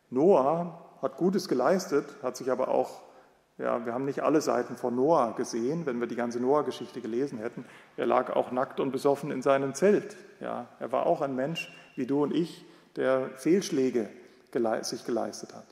Noah 0.09 0.97
hat 1.01 1.17
Gutes 1.17 1.47
geleistet, 1.47 2.05
hat 2.23 2.37
sich 2.37 2.49
aber 2.49 2.69
auch, 2.69 3.01
ja, 3.57 3.85
wir 3.85 3.93
haben 3.93 4.05
nicht 4.05 4.23
alle 4.23 4.41
Seiten 4.41 4.77
von 4.77 4.95
Noah 4.95 5.35
gesehen, 5.35 5.85
wenn 5.85 5.99
wir 5.99 6.07
die 6.07 6.15
ganze 6.15 6.39
Noah-Geschichte 6.39 7.01
gelesen 7.01 7.39
hätten. 7.39 7.65
Er 7.97 8.05
lag 8.05 8.35
auch 8.35 8.51
nackt 8.51 8.79
und 8.79 8.91
besoffen 8.91 9.31
in 9.31 9.41
seinem 9.41 9.73
Zelt. 9.73 10.15
Ja, 10.39 10.67
er 10.79 10.91
war 10.91 11.05
auch 11.05 11.21
ein 11.21 11.35
Mensch 11.35 11.71
wie 11.95 12.05
du 12.05 12.23
und 12.23 12.33
ich, 12.33 12.65
der 12.95 13.29
Fehlschläge 13.35 14.09
sich 14.81 15.05
geleistet 15.05 15.53
hat. 15.53 15.65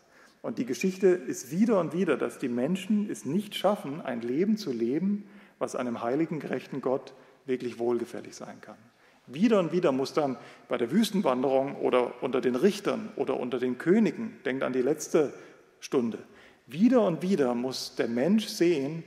Und 0.45 0.59
die 0.59 0.65
Geschichte 0.67 1.07
ist 1.07 1.49
wieder 1.49 1.79
und 1.79 1.91
wieder, 1.91 2.17
dass 2.17 2.37
die 2.37 2.49
Menschen 2.49 3.09
es 3.09 3.25
nicht 3.25 3.55
schaffen, 3.55 3.99
ein 4.01 4.21
Leben 4.21 4.57
zu 4.57 4.71
leben, 4.71 5.27
was 5.57 5.75
einem 5.75 6.03
heiligen, 6.03 6.39
gerechten 6.39 6.81
Gott 6.81 7.15
wirklich 7.47 7.79
wohlgefällig 7.79 8.35
sein 8.35 8.61
kann. 8.61 8.77
Wieder 9.25 9.57
und 9.59 9.71
wieder 9.71 9.91
muss 9.91 10.13
dann 10.13 10.37
bei 10.69 10.77
der 10.77 10.91
Wüstenwanderung 10.91 11.77
oder 11.77 12.21
unter 12.21 12.41
den 12.41 12.55
Richtern 12.55 13.09
oder 13.15 13.39
unter 13.39 13.57
den 13.57 13.79
Königen, 13.79 14.37
denkt 14.45 14.61
an 14.61 14.71
die 14.71 14.83
letzte 14.83 15.33
Stunde, 15.79 16.19
wieder 16.67 17.01
und 17.01 17.23
wieder 17.23 17.55
muss 17.55 17.95
der 17.95 18.07
Mensch 18.07 18.45
sehen, 18.45 19.03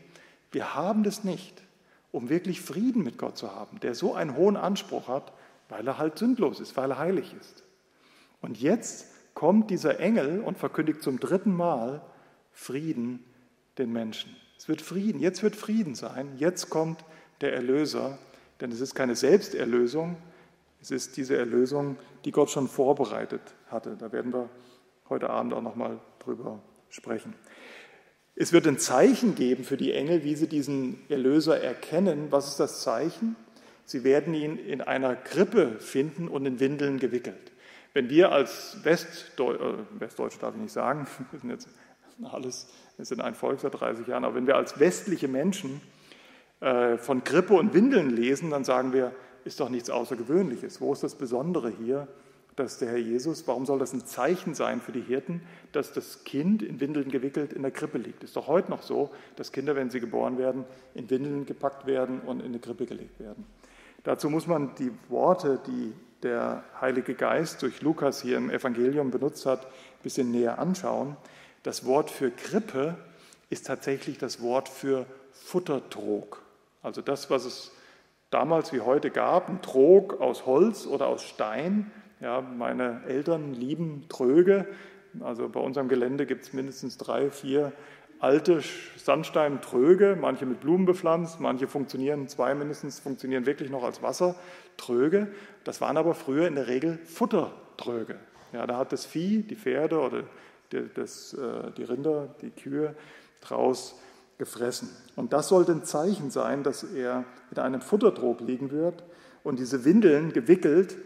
wir 0.51 0.75
haben 0.75 1.05
das 1.05 1.23
nicht, 1.23 1.63
um 2.11 2.31
wirklich 2.31 2.61
Frieden 2.61 3.05
mit 3.05 3.17
Gott 3.17 3.39
zu 3.39 3.55
haben, 3.55 3.79
der 3.79 3.95
so 3.95 4.13
einen 4.13 4.35
hohen 4.35 4.57
Anspruch 4.57 5.07
hat, 5.07 5.33
weil 5.69 5.87
er 5.87 5.99
halt 5.99 6.19
sündlos 6.19 6.59
ist, 6.59 6.77
weil 6.77 6.91
er 6.91 6.99
heilig 6.99 7.33
ist. 7.41 7.63
Und 8.41 8.61
jetzt 8.61 9.07
kommt 9.39 9.71
dieser 9.71 10.01
Engel 10.01 10.41
und 10.41 10.59
verkündigt 10.59 11.01
zum 11.01 11.21
dritten 11.21 11.55
Mal 11.55 12.03
Frieden 12.53 13.23
den 13.79 13.93
Menschen. 13.93 14.35
Es 14.57 14.69
wird 14.69 14.83
Frieden, 14.83 15.21
jetzt 15.21 15.45
wird 15.45 15.55
Frieden 15.55 15.95
sein, 15.95 16.33
jetzt 16.39 16.71
kommt 16.71 17.05
der 17.41 17.55
Erlöser 17.55 18.19
denn 18.61 18.73
es 18.73 18.81
ist 18.81 18.95
keine 18.95 19.15
Selbsterlösung, 19.15 20.17
es 20.81 20.91
ist 20.91 21.17
diese 21.17 21.37
Erlösung, 21.37 21.97
die 22.25 22.33
Gott 22.33 22.51
schon 22.51 22.69
vorbereitet 22.69 23.41
hatte. 23.69 23.97
Da 23.99 24.13
werden 24.13 24.33
wir 24.33 24.49
heute 25.09 25.31
Abend 25.31 25.55
auch 25.55 25.63
nochmal 25.63 25.99
drüber 26.19 26.61
sprechen. 26.89 27.35
Es 28.35 28.53
wird 28.53 28.67
ein 28.67 28.79
Zeichen 28.79 29.35
geben 29.35 29.65
für 29.65 29.77
die 29.77 29.93
Engel, 29.93 30.23
wie 30.23 30.37
sie 30.37 30.49
diesen 30.49 31.01
Erlöser 31.09 31.61
erkennen. 31.61 32.29
Was 32.31 32.49
ist 32.49 32.61
das 32.61 32.83
Zeichen? 32.83 33.35
Sie 33.85 34.05
werden 34.05 34.35
ihn 34.35 34.57
in 34.57 34.81
einer 34.81 35.17
Krippe 35.17 35.79
finden 35.81 36.29
und 36.29 36.47
in 36.47 36.61
Windeln 36.61 36.99
gewickelt. 36.99 37.53
Wenn 37.95 38.11
wir 38.11 38.33
als 38.33 38.79
Westdeu 38.85 39.55
äh, 39.55 39.75
Westdeutsche, 39.99 40.39
darf 40.39 40.55
ich 40.55 40.61
nicht 40.61 40.73
sagen, 40.73 41.07
wir 41.31 41.41
sind 41.41 41.51
jetzt 41.51 41.69
alles, 42.25 42.69
wir 42.97 43.05
sind 43.05 43.21
ein 43.21 43.35
Volk 43.35 43.61
seit 43.61 43.79
30 43.79 44.07
Jahren, 44.07 44.25
aber 44.25 44.35
wenn 44.35 44.47
wir 44.47 44.57
als 44.57 44.79
westliche 44.81 45.29
Menschen 45.29 45.81
äh, 46.61 46.97
von 46.97 47.25
Krippe 47.25 47.55
und 47.55 47.75
Windeln 47.75 48.11
lesen, 48.11 48.51
dann 48.51 48.65
sagen 48.65 48.93
wir, 48.93 49.13
ist 49.45 49.61
doch 49.61 49.69
nichts 49.69 49.89
Außergewöhnliches. 49.91 50.81
Wo 50.81 50.93
ist 50.93 51.03
das 51.03 51.15
Besondere 51.15 51.71
hier, 51.71 52.09
dass 52.57 52.79
der 52.79 52.89
Herr 52.89 52.99
Jesus, 52.99 53.47
warum 53.47 53.67
soll 53.67 53.79
das 53.79 53.93
ein 53.93 54.05
Zeichen 54.05 54.55
sein 54.55 54.81
für 54.81 54.91
die 54.91 55.01
Hirten, 55.01 55.43
dass 55.71 55.93
das 55.93 56.25
Kind 56.25 56.63
in 56.63 56.81
Windeln 56.81 57.09
gewickelt 57.11 57.53
in 57.53 57.63
der 57.63 57.71
Krippe 57.71 57.99
liegt? 57.99 58.25
Ist 58.25 58.37
doch 58.37 58.49
heute 58.49 58.71
noch 58.71 58.83
so, 58.83 59.11
dass 59.37 59.53
Kinder, 59.53 59.77
wenn 59.77 59.91
sie 59.91 60.01
geboren 60.01 60.39
werden, 60.39 60.65
in 60.95 61.09
Windeln 61.09 61.47
gepackt 61.47 61.87
werden 61.87 62.21
und 62.21 62.41
in 62.41 62.47
eine 62.47 62.59
Krippe 62.59 62.87
gelegt 62.87 63.21
werden. 63.21 63.47
Dazu 64.03 64.29
muss 64.29 64.47
man 64.47 64.75
die 64.77 64.91
Worte, 65.09 65.61
die 65.67 65.93
der 66.23 66.65
Heilige 66.81 67.15
Geist 67.15 67.63
durch 67.63 67.83
Lukas 67.83 68.23
hier 68.23 68.37
im 68.37 68.51
Evangelium 68.51 69.11
benutzt 69.11 69.47
hat, 69.47 69.67
ein 69.67 70.03
bisschen 70.03 70.31
näher 70.31 70.59
anschauen. 70.59 71.17
Das 71.63 71.85
Wort 71.85 72.11
für 72.11 72.31
Krippe 72.31 72.97
ist 73.51 73.67
tatsächlich 73.67 74.19
das 74.19 74.43
Wort 74.43 74.69
für 74.69 75.07
Futtertrog. 75.33 76.43
Also 76.83 77.03
das, 77.03 77.31
was 77.31 77.45
es 77.45 77.73
damals 78.31 78.73
wie 78.73 78.81
heute 78.81 79.11
gab, 79.11 79.49
ein 79.49 79.63
Trog 79.63 80.21
aus 80.21 80.47
Holz 80.47 80.87
oder 80.87 81.07
aus 81.07 81.23
Stein. 81.23 81.91
Ja, 82.21 82.41
meine 82.41 83.03
Eltern 83.07 83.55
lieben 83.55 84.07
Tröge. 84.09 84.67
Also 85.21 85.49
bei 85.49 85.61
unserem 85.61 85.89
Gelände 85.89 86.27
gibt 86.27 86.45
es 86.45 86.53
mindestens 86.53 86.99
drei, 86.99 87.31
vier 87.31 87.73
alte 88.21 88.61
Sandsteintröge, 88.97 90.17
manche 90.21 90.45
mit 90.45 90.61
Blumen 90.61 90.87
bepflanzt, 90.87 91.41
manche 91.41 91.69
funktionieren, 91.69 92.29
zwei 92.29 92.55
mindestens 92.55 92.99
funktionieren 92.99 93.47
wirklich 93.47 93.71
noch 93.71 93.85
als 93.85 94.03
Wassertröge. 94.03 95.29
Das 95.69 95.83
waren 95.83 95.99
aber 95.99 96.15
früher 96.15 96.49
in 96.49 96.55
der 96.55 96.67
Regel 96.67 96.97
Futtertröge. 97.05 98.17
Ja, 98.55 98.67
da 98.67 98.79
hat 98.79 98.91
das 98.91 99.05
Vieh, 99.05 99.43
die 99.43 99.55
Pferde 99.55 100.01
oder 100.01 100.23
die, 100.73 100.89
das, 100.95 101.35
äh, 101.35 101.73
die 101.77 101.83
Rinder, 101.83 102.35
die 102.41 102.49
Kühe 102.49 102.95
draus 103.43 103.95
gefressen. 104.39 104.89
Und 105.15 105.35
das 105.35 105.49
sollte 105.49 105.73
ein 105.73 105.85
Zeichen 105.85 106.31
sein, 106.31 106.63
dass 106.63 106.85
er 106.85 107.27
in 107.51 107.59
einem 107.59 107.83
Futterdruck 107.83 108.41
liegen 108.41 108.71
wird 108.71 109.05
und 109.45 109.59
diese 109.59 109.85
Windeln 109.85 110.33
gewickelt. 110.33 110.97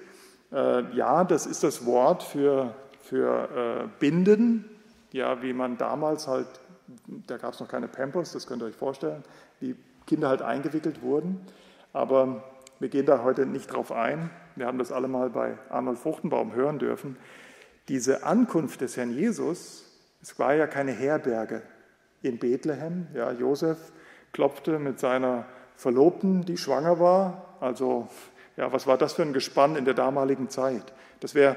Äh, 0.52 0.94
ja, 0.94 1.24
das 1.24 1.46
ist 1.46 1.64
das 1.64 1.84
Wort 1.84 2.22
für, 2.22 2.72
für 3.00 3.48
äh, 3.82 3.88
Binden, 3.98 4.64
ja, 5.10 5.42
wie 5.42 5.54
man 5.54 5.76
damals 5.76 6.28
halt, 6.28 6.46
da 7.26 7.36
gab 7.36 7.54
es 7.54 7.58
noch 7.58 7.66
keine 7.66 7.88
Pampers, 7.88 8.30
das 8.30 8.46
könnt 8.46 8.62
ihr 8.62 8.66
euch 8.66 8.76
vorstellen, 8.76 9.24
die 9.60 9.74
Kinder 10.06 10.28
halt 10.28 10.40
eingewickelt 10.40 11.02
wurden. 11.02 11.40
Aber 11.92 12.44
wir 12.82 12.88
gehen 12.88 13.06
da 13.06 13.22
heute 13.22 13.46
nicht 13.46 13.72
drauf 13.72 13.92
ein. 13.92 14.28
Wir 14.56 14.66
haben 14.66 14.78
das 14.78 14.90
alle 14.90 15.06
mal 15.06 15.30
bei 15.30 15.56
Arnold 15.70 16.00
Fruchtenbaum 16.00 16.52
hören 16.52 16.80
dürfen. 16.80 17.16
Diese 17.86 18.24
Ankunft 18.24 18.80
des 18.80 18.96
Herrn 18.96 19.12
Jesus, 19.12 19.84
es 20.20 20.36
war 20.40 20.54
ja 20.54 20.66
keine 20.66 20.90
Herberge 20.90 21.62
in 22.22 22.40
Bethlehem. 22.40 23.06
Ja, 23.14 23.30
Josef 23.30 23.78
klopfte 24.32 24.80
mit 24.80 24.98
seiner 24.98 25.44
Verlobten, 25.76 26.44
die 26.44 26.56
schwanger 26.56 26.98
war. 26.98 27.56
Also, 27.60 28.08
ja, 28.56 28.72
was 28.72 28.88
war 28.88 28.98
das 28.98 29.12
für 29.12 29.22
ein 29.22 29.32
Gespann 29.32 29.76
in 29.76 29.84
der 29.84 29.94
damaligen 29.94 30.48
Zeit? 30.48 30.92
Das 31.20 31.36
wäre 31.36 31.56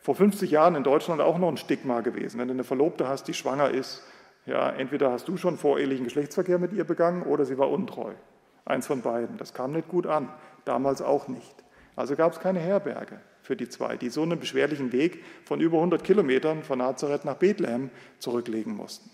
vor 0.00 0.16
50 0.16 0.50
Jahren 0.50 0.74
in 0.74 0.82
Deutschland 0.82 1.20
auch 1.20 1.38
noch 1.38 1.48
ein 1.48 1.58
Stigma 1.58 2.00
gewesen. 2.00 2.40
Wenn 2.40 2.48
du 2.48 2.54
eine 2.54 2.64
Verlobte 2.64 3.06
hast, 3.06 3.28
die 3.28 3.34
schwanger 3.34 3.70
ist, 3.70 4.02
ja, 4.46 4.68
entweder 4.70 5.12
hast 5.12 5.28
du 5.28 5.36
schon 5.36 5.58
vorehelichen 5.58 6.02
Geschlechtsverkehr 6.02 6.58
mit 6.58 6.72
ihr 6.72 6.84
begangen 6.84 7.22
oder 7.22 7.44
sie 7.44 7.56
war 7.56 7.70
untreu. 7.70 8.14
Eins 8.64 8.88
von 8.88 9.02
beiden. 9.02 9.36
Das 9.36 9.54
kam 9.54 9.70
nicht 9.70 9.86
gut 9.86 10.08
an, 10.08 10.28
damals 10.66 11.00
auch 11.00 11.28
nicht. 11.28 11.54
Also 11.96 12.14
gab 12.14 12.32
es 12.32 12.40
keine 12.40 12.60
Herberge 12.60 13.20
für 13.42 13.56
die 13.56 13.68
zwei, 13.68 13.96
die 13.96 14.10
so 14.10 14.22
einen 14.22 14.38
beschwerlichen 14.38 14.92
Weg 14.92 15.24
von 15.44 15.60
über 15.60 15.78
100 15.78 16.04
Kilometern 16.04 16.62
von 16.62 16.78
Nazareth 16.78 17.24
nach 17.24 17.36
Bethlehem 17.36 17.90
zurücklegen 18.18 18.74
mussten. 18.74 19.10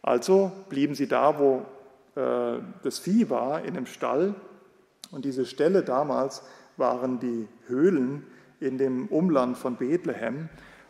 Also 0.00 0.52
blieben 0.68 0.94
sie 0.94 1.08
da, 1.08 1.38
wo 1.38 1.66
äh, 2.14 2.58
das 2.82 2.98
Vieh 2.98 3.28
war, 3.28 3.64
in 3.64 3.74
dem 3.74 3.86
Stall. 3.86 4.34
Und 5.10 5.24
diese 5.24 5.46
Ställe 5.46 5.82
damals 5.82 6.42
waren 6.76 7.20
die 7.20 7.48
Höhlen 7.66 8.26
in 8.60 8.78
dem 8.78 9.08
Umland 9.08 9.58
von 9.58 9.76
Bethlehem. 9.76 10.48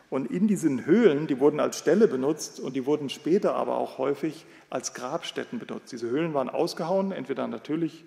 Und 0.09 0.29
in 0.29 0.47
diesen 0.47 0.85
Höhlen, 0.85 1.25
die 1.25 1.39
wurden 1.39 1.59
als 1.59 1.79
Ställe 1.79 2.07
benutzt 2.07 2.59
und 2.59 2.75
die 2.75 2.85
wurden 2.85 3.09
später 3.09 3.55
aber 3.55 3.77
auch 3.77 3.97
häufig 3.97 4.45
als 4.69 4.93
Grabstätten 4.93 5.57
benutzt. 5.57 5.91
Diese 5.91 6.09
Höhlen 6.09 6.35
waren 6.35 6.49
ausgehauen, 6.49 7.11
entweder 7.11 7.47
natürlich 7.47 8.05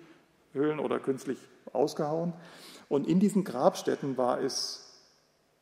Höhlen 0.57 0.79
oder 0.79 0.99
künstlich 0.99 1.37
ausgehauen. 1.73 2.33
Und 2.89 3.07
in 3.07 3.19
diesen 3.19 3.43
Grabstätten 3.43 4.17
war 4.17 4.41
es 4.41 4.87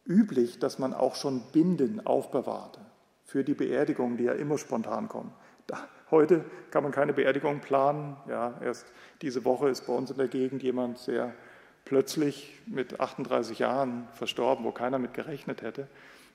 üblich, 0.06 0.60
dass 0.60 0.80
man 0.80 0.94
auch 0.94 1.16
schon 1.16 1.42
Binden 1.52 2.06
aufbewahrte 2.06 2.80
für 3.24 3.44
die 3.44 3.56
Beerdigung, 3.56 4.18
die 4.18 4.26
ja 4.26 4.34
immer 4.34 4.58
spontan 4.58 5.08
kommen. 5.08 5.34
Da, 5.68 5.80
heute 6.12 6.46
kann 6.70 6.84
man 6.84 6.92
keine 6.92 7.14
Beerdigung 7.14 7.60
planen. 7.60 8.16
Ja, 8.30 8.60
erst 8.62 8.86
diese 9.22 9.46
Woche 9.46 9.70
ist 9.70 9.88
bei 9.88 9.94
uns 9.94 10.12
in 10.12 10.18
der 10.18 10.28
Gegend 10.28 10.62
jemand 10.62 11.00
sehr 11.00 11.34
plötzlich 11.86 12.62
mit 12.66 13.00
38 13.00 13.60
Jahren 13.60 14.08
verstorben, 14.14 14.66
wo 14.66 14.72
keiner 14.72 15.00
mit 15.00 15.14
gerechnet 15.14 15.62
hätte. 15.62 15.88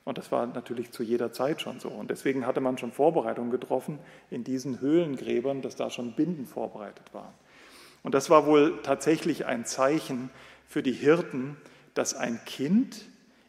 Und 0.03 0.17
das 0.17 0.31
war 0.31 0.47
natürlich 0.47 0.91
zu 0.91 1.03
jeder 1.03 1.31
Zeit 1.31 1.61
schon 1.61 1.79
so. 1.79 1.89
Und 1.89 2.09
deswegen 2.09 2.47
hatte 2.47 2.59
man 2.59 2.77
schon 2.77 2.91
Vorbereitungen 2.91 3.51
getroffen 3.51 3.99
in 4.29 4.43
diesen 4.43 4.81
Höhlengräbern, 4.81 5.61
dass 5.61 5.75
da 5.75 5.89
schon 5.89 6.13
Binden 6.13 6.47
vorbereitet 6.47 7.13
waren. 7.13 7.33
Und 8.03 8.15
das 8.15 8.29
war 8.29 8.45
wohl 8.45 8.79
tatsächlich 8.83 9.45
ein 9.45 9.65
Zeichen 9.65 10.29
für 10.67 10.81
die 10.81 10.93
Hirten, 10.93 11.57
dass 11.93 12.13
ein 12.13 12.39
Kind 12.45 13.05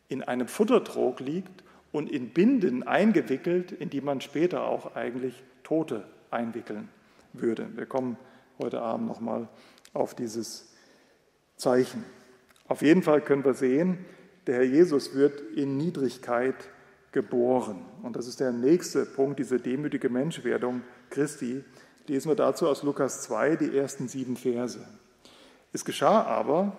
in 0.08 0.22
einem 0.22 0.48
Futtertrog 0.48 1.20
liegt 1.20 1.64
und 1.90 2.10
in 2.10 2.30
Binden 2.30 2.82
eingewickelt, 2.82 3.72
in 3.72 3.90
die 3.90 4.00
man 4.00 4.20
später 4.20 4.64
auch 4.64 4.94
eigentlich 4.94 5.42
Tote 5.62 6.04
einwickeln 6.30 6.88
würde. 7.32 7.68
Wir 7.76 7.86
kommen 7.86 8.16
heute 8.58 8.80
Abend 8.80 9.06
nochmal 9.06 9.48
auf 9.92 10.14
dieses 10.14 10.72
Zeichen. 11.56 12.04
Auf 12.66 12.82
jeden 12.82 13.02
Fall 13.02 13.20
können 13.20 13.44
wir 13.44 13.54
sehen, 13.54 14.04
der 14.46 14.56
Herr 14.56 14.64
Jesus 14.64 15.14
wird 15.14 15.40
in 15.54 15.76
Niedrigkeit 15.76 16.56
geboren. 17.12 17.84
Und 18.02 18.16
das 18.16 18.26
ist 18.26 18.40
der 18.40 18.52
nächste 18.52 19.04
Punkt, 19.04 19.38
diese 19.38 19.58
demütige 19.58 20.08
Menschwerdung 20.08 20.82
Christi. 21.10 21.62
Lesen 22.08 22.30
wir 22.30 22.36
dazu 22.36 22.68
aus 22.68 22.82
Lukas 22.82 23.22
2 23.22 23.56
die 23.56 23.76
ersten 23.76 24.08
sieben 24.08 24.36
Verse. 24.36 24.80
Es 25.72 25.84
geschah 25.84 26.22
aber 26.22 26.72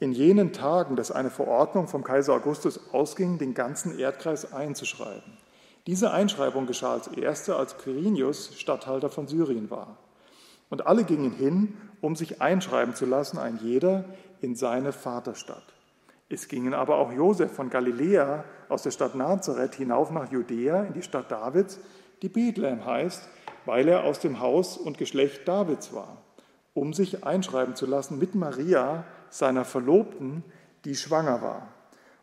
in 0.00 0.12
jenen 0.12 0.52
Tagen, 0.52 0.96
dass 0.96 1.10
eine 1.10 1.30
Verordnung 1.30 1.86
vom 1.86 2.02
Kaiser 2.02 2.32
Augustus 2.32 2.80
ausging, 2.92 3.38
den 3.38 3.52
ganzen 3.52 3.98
Erdkreis 3.98 4.52
einzuschreiben. 4.52 5.36
Diese 5.86 6.12
Einschreibung 6.12 6.66
geschah 6.66 6.94
als 6.94 7.08
erste, 7.08 7.56
als 7.56 7.76
Quirinius 7.76 8.58
Statthalter 8.58 9.10
von 9.10 9.28
Syrien 9.28 9.70
war. 9.70 9.98
Und 10.70 10.86
alle 10.86 11.04
gingen 11.04 11.32
hin, 11.32 11.76
um 12.00 12.16
sich 12.16 12.40
einschreiben 12.40 12.94
zu 12.94 13.04
lassen, 13.04 13.38
ein 13.38 13.58
jeder 13.62 14.06
in 14.40 14.56
seine 14.56 14.92
Vaterstadt. 14.92 15.74
Es 16.30 16.48
gingen 16.48 16.72
aber 16.72 16.96
auch 16.96 17.12
Josef 17.12 17.52
von 17.52 17.68
Galiläa 17.68 18.44
aus 18.70 18.82
der 18.82 18.92
Stadt 18.92 19.14
Nazareth 19.14 19.74
hinauf 19.74 20.10
nach 20.10 20.32
Judäa 20.32 20.84
in 20.84 20.94
die 20.94 21.02
Stadt 21.02 21.30
Davids, 21.30 21.78
die 22.22 22.30
Bethlehem 22.30 22.84
heißt, 22.84 23.28
weil 23.66 23.88
er 23.88 24.04
aus 24.04 24.20
dem 24.20 24.40
Haus 24.40 24.76
und 24.76 24.98
Geschlecht 24.98 25.46
Davids 25.48 25.92
war, 25.92 26.18
um 26.74 26.92
sich 26.92 27.24
einschreiben 27.24 27.76
zu 27.76 27.86
lassen 27.86 28.18
mit 28.18 28.34
Maria, 28.34 29.04
seiner 29.30 29.64
Verlobten, 29.64 30.44
die 30.84 30.94
schwanger 30.94 31.42
war. 31.42 31.68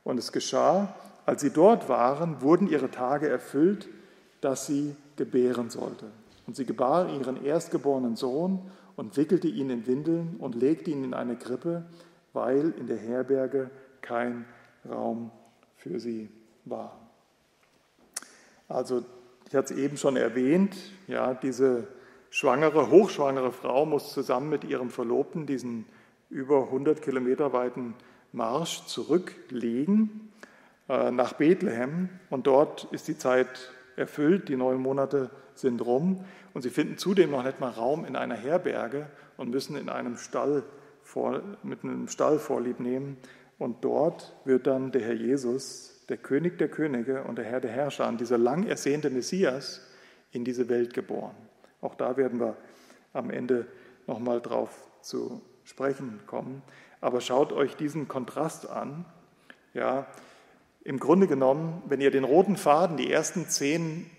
Und 0.03 0.17
es 0.17 0.31
geschah, 0.31 0.95
als 1.25 1.41
sie 1.41 1.51
dort 1.51 1.89
waren, 1.89 2.41
wurden 2.41 2.67
ihre 2.67 2.89
Tage 2.89 3.27
erfüllt, 3.27 3.89
dass 4.39 4.65
sie 4.65 4.95
gebären 5.15 5.69
sollte. 5.69 6.07
Und 6.47 6.55
sie 6.55 6.65
gebar 6.65 7.09
ihren 7.09 7.43
erstgeborenen 7.43 8.15
Sohn 8.15 8.59
und 8.95 9.17
wickelte 9.17 9.47
ihn 9.47 9.69
in 9.69 9.87
Windeln 9.87 10.35
und 10.39 10.55
legte 10.55 10.91
ihn 10.91 11.03
in 11.03 11.13
eine 11.13 11.35
Krippe, 11.35 11.85
weil 12.33 12.71
in 12.71 12.87
der 12.87 12.97
Herberge 12.97 13.69
kein 14.01 14.45
Raum 14.89 15.31
für 15.75 15.99
sie 15.99 16.29
war. 16.65 16.97
Also, 18.67 19.03
ich 19.51 19.57
hatte 19.57 19.73
es 19.73 19.79
eben 19.81 19.97
schon 19.97 20.15
erwähnt, 20.15 20.77
ja, 21.07 21.33
diese 21.33 21.89
schwangere, 22.29 22.89
hochschwangere 22.89 23.51
Frau 23.51 23.85
muss 23.85 24.13
zusammen 24.13 24.47
mit 24.49 24.63
ihrem 24.63 24.89
Verlobten 24.89 25.45
diesen 25.45 25.83
über 26.29 26.63
100 26.63 27.01
Kilometer 27.01 27.51
weiten 27.51 27.93
Marsch 28.31 28.85
zurücklegen 28.85 30.31
äh, 30.87 31.11
nach 31.11 31.33
Bethlehem. 31.33 32.07
Und 32.29 32.47
dort 32.47 32.87
ist 32.93 33.09
die 33.09 33.17
Zeit 33.17 33.73
erfüllt, 33.97 34.47
die 34.47 34.55
neun 34.55 34.81
Monate 34.81 35.29
sind 35.53 35.81
rum. 35.81 36.23
Und 36.53 36.61
sie 36.61 36.69
finden 36.69 36.97
zudem 36.97 37.31
noch 37.31 37.43
nicht 37.43 37.59
mal 37.59 37.71
Raum 37.71 38.05
in 38.05 38.15
einer 38.15 38.35
Herberge 38.35 39.07
und 39.35 39.49
müssen 39.49 39.75
in 39.75 39.89
einem 39.89 40.15
Stall 40.15 40.63
vor, 41.03 41.41
mit 41.61 41.83
einem 41.83 42.07
Stall 42.07 42.39
vorlieb 42.39 42.79
nehmen. 42.79 43.17
Und 43.59 43.83
dort 43.83 44.33
wird 44.45 44.65
dann 44.65 44.93
der 44.93 45.01
Herr 45.01 45.13
Jesus, 45.13 45.90
der 46.11 46.17
König 46.17 46.57
der 46.57 46.67
Könige 46.67 47.23
und 47.23 47.37
der 47.37 47.45
Herr 47.45 47.61
der 47.61 47.71
Herrscher, 47.71 48.11
dieser 48.11 48.37
lang 48.37 48.67
ersehnte 48.67 49.09
Messias, 49.09 49.81
in 50.31 50.43
diese 50.43 50.67
Welt 50.67 50.93
geboren. 50.93 51.35
Auch 51.79 51.95
da 51.95 52.17
werden 52.17 52.39
wir 52.39 52.57
am 53.13 53.29
Ende 53.29 53.65
nochmal 54.07 54.41
drauf 54.41 54.87
zu 55.01 55.41
sprechen 55.63 56.19
kommen. 56.27 56.61
Aber 56.99 57.21
schaut 57.21 57.53
euch 57.53 57.75
diesen 57.77 58.09
Kontrast 58.09 58.69
an. 58.69 59.05
Ja, 59.73 60.05
im 60.83 60.99
Grunde 60.99 61.27
genommen, 61.27 61.81
wenn 61.87 62.01
ihr 62.01 62.11
den 62.11 62.25
roten 62.25 62.57
Faden, 62.57 62.97
die 62.97 63.09
ersten 63.09 63.47
zehn 63.47 64.09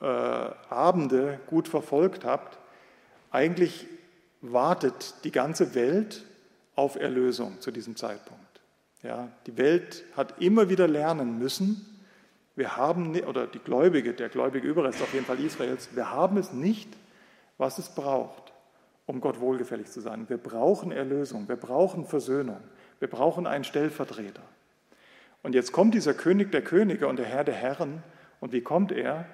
äh, 0.00 0.04
Abende 0.04 1.40
gut 1.48 1.66
verfolgt 1.66 2.24
habt, 2.24 2.58
eigentlich 3.32 3.86
wartet 4.40 5.24
die 5.24 5.32
ganze 5.32 5.74
Welt 5.74 6.24
auf 6.76 6.94
Erlösung 6.94 7.60
zu 7.60 7.72
diesem 7.72 7.96
Zeitpunkt. 7.96 8.47
Ja, 9.02 9.28
die 9.46 9.56
Welt 9.56 10.04
hat 10.16 10.40
immer 10.40 10.68
wieder 10.68 10.88
lernen 10.88 11.38
müssen, 11.38 11.84
wir 12.56 12.76
haben, 12.76 13.14
oder 13.20 13.46
die 13.46 13.60
Gläubige, 13.60 14.14
der 14.14 14.28
gläubige 14.28 14.66
Überrest 14.66 15.00
auf 15.00 15.14
jeden 15.14 15.24
Fall 15.24 15.38
Israels, 15.38 15.94
wir 15.94 16.10
haben 16.10 16.36
es 16.36 16.52
nicht, 16.52 16.88
was 17.56 17.78
es 17.78 17.94
braucht, 17.94 18.52
um 19.06 19.20
Gott 19.20 19.38
wohlgefällig 19.38 19.86
zu 19.86 20.00
sein. 20.00 20.28
Wir 20.28 20.38
brauchen 20.38 20.90
Erlösung, 20.90 21.48
wir 21.48 21.56
brauchen 21.56 22.04
Versöhnung, 22.04 22.58
wir 22.98 23.08
brauchen 23.08 23.46
einen 23.46 23.62
Stellvertreter. 23.62 24.42
Und 25.44 25.54
jetzt 25.54 25.70
kommt 25.70 25.94
dieser 25.94 26.14
König 26.14 26.50
der 26.50 26.62
Könige 26.62 27.06
und 27.06 27.16
der 27.16 27.26
Herr 27.26 27.44
der 27.44 27.54
Herren. 27.54 28.02
Und 28.40 28.52
wie 28.52 28.60
kommt 28.60 28.90
er? 28.90 29.26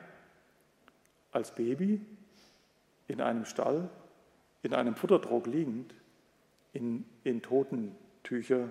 Als 1.33 1.55
Baby 1.55 2.01
in 3.09 3.21
einem 3.21 3.45
Stall, 3.45 3.89
in 4.63 4.75
einem 4.75 4.95
Futterdruck 4.95 5.47
liegend, 5.47 5.95
in, 6.73 7.05
in 7.25 7.43
Totentücher 7.43 8.69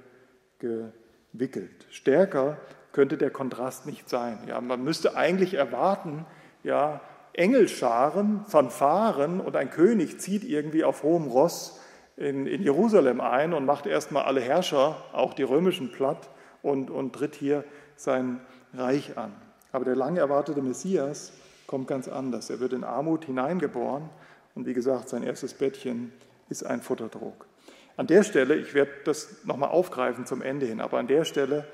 gewickelt. 0.64 1.86
Stärker 1.90 2.58
könnte 2.92 3.18
der 3.18 3.32
Kontrast 3.32 3.86
nicht 3.86 4.08
sein. 4.10 4.40
Ja, 4.48 4.62
man 4.62 4.84
müsste 4.84 5.16
eigentlich 5.18 5.56
erwarten, 5.56 6.26
ja, 6.64 7.02
Engelscharen, 7.34 8.46
Fanfaren 8.46 9.42
und 9.42 9.56
ein 9.56 9.72
König 9.72 10.20
zieht 10.20 10.44
irgendwie 10.44 10.84
auf 10.84 11.02
hohem 11.02 11.28
Ross 11.28 11.80
in, 12.16 12.46
in 12.46 12.62
Jerusalem 12.62 13.22
ein 13.22 13.54
und 13.54 13.66
macht 13.66 13.88
erstmal 13.88 14.26
alle 14.26 14.40
Herrscher, 14.40 14.96
auch 15.14 15.34
die 15.34 15.42
römischen, 15.42 15.92
platt 15.92 16.30
und, 16.62 16.92
und 16.92 17.14
tritt 17.14 17.34
hier 17.34 17.64
sein 17.96 18.40
Reich 18.74 19.18
an. 19.18 19.34
Aber 19.72 19.84
der 19.84 19.96
lang 19.96 20.18
erwartete 20.18 20.62
Messias 20.62 21.34
kommt 21.66 21.88
ganz 21.88 22.08
anders. 22.08 22.52
Er 22.52 22.60
wird 22.60 22.74
in 22.74 22.84
Armut 22.84 23.26
hineingeboren 23.26 24.10
und 24.54 24.68
wie 24.68 24.74
gesagt, 24.74 25.10
sein 25.10 25.24
erstes 25.24 25.56
Bettchen 25.56 26.14
ist 26.50 26.64
ein 26.64 26.82
Futterdruck. 26.82 27.48
An 27.96 28.08
der 28.08 28.24
Stelle, 28.24 28.56
ich 28.56 28.74
werde 28.74 28.92
das 29.06 29.46
nochmal 29.46 29.70
aufgreifen 29.70 30.26
zum 30.26 30.42
Ende 30.42 30.66
hin, 30.66 30.82
aber 30.82 30.98
an 30.98 31.08
der 31.08 31.26
Stelle 31.26 31.68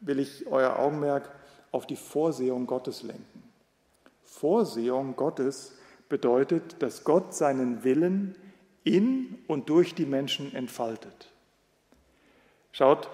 will 0.00 0.20
ich 0.20 0.46
euer 0.46 0.78
Augenmerk 0.78 1.30
auf 1.72 1.86
die 1.86 1.96
Vorsehung 1.96 2.66
Gottes 2.66 3.02
lenken. 3.02 3.42
Vorsehung 4.22 5.16
Gottes 5.16 5.76
bedeutet, 6.08 6.82
dass 6.82 7.04
Gott 7.04 7.34
seinen 7.34 7.82
Willen 7.82 8.36
in 8.84 9.38
und 9.48 9.68
durch 9.68 9.94
die 9.94 10.06
Menschen 10.06 10.54
entfaltet. 10.54 11.32
Schaut, 12.70 13.08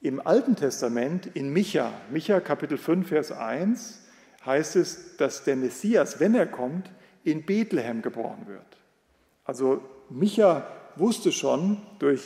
im 0.00 0.24
Alten 0.24 0.56
Testament, 0.56 1.26
in 1.34 1.52
Micha, 1.52 1.92
Micha 2.10 2.40
Kapitel 2.40 2.78
5, 2.78 3.08
Vers 3.08 3.32
1, 3.32 4.06
heißt 4.44 4.76
es, 4.76 5.16
dass 5.16 5.44
der 5.44 5.56
Messias, 5.56 6.20
wenn 6.20 6.34
er 6.34 6.46
kommt, 6.46 6.90
in 7.24 7.44
Bethlehem 7.44 8.02
geboren 8.02 8.46
wird. 8.46 8.76
Also 9.44 9.82
Micha 10.08 10.66
wusste 10.98 11.32
schon 11.32 11.78
durch 11.98 12.22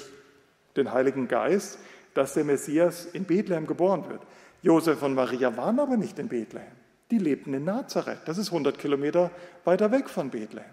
den 0.77 0.93
Heiligen 0.93 1.29
Geist, 1.29 1.79
dass 2.15 2.35
der 2.35 2.45
Messias 2.45 3.07
in 3.07 3.25
Bethlehem 3.25 3.67
geboren 3.67 4.09
wird. 4.09 4.21
Josef 4.63 5.03
und 5.03 5.15
Maria 5.15 5.57
waren 5.57 5.79
aber 5.81 5.97
nicht 5.97 6.19
in 6.19 6.29
Bethlehem. 6.29 6.73
Die 7.11 7.19
lebten 7.19 7.55
in 7.55 7.65
Nazareth. 7.65 8.21
Das 8.27 8.39
ist 8.39 8.49
100 8.49 8.79
Kilometer 8.79 9.31
weiter 9.65 9.91
weg 9.91 10.09
von 10.09 10.31
Bethlehem. 10.31 10.65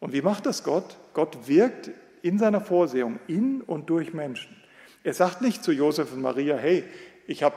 Und 0.00 0.12
wie 0.12 0.22
macht 0.22 0.46
das 0.46 0.64
Gott? 0.64 0.96
Gott 1.14 1.48
wirkt 1.48 1.90
in 2.22 2.38
seiner 2.38 2.60
Vorsehung 2.60 3.18
in 3.26 3.60
und 3.62 3.88
durch 3.90 4.12
Menschen. 4.12 4.56
Er 5.04 5.14
sagt 5.14 5.40
nicht 5.40 5.62
zu 5.62 5.72
Josef 5.72 6.12
und 6.12 6.20
Maria, 6.20 6.56
hey, 6.56 6.84
ich 7.26 7.42
habe 7.42 7.56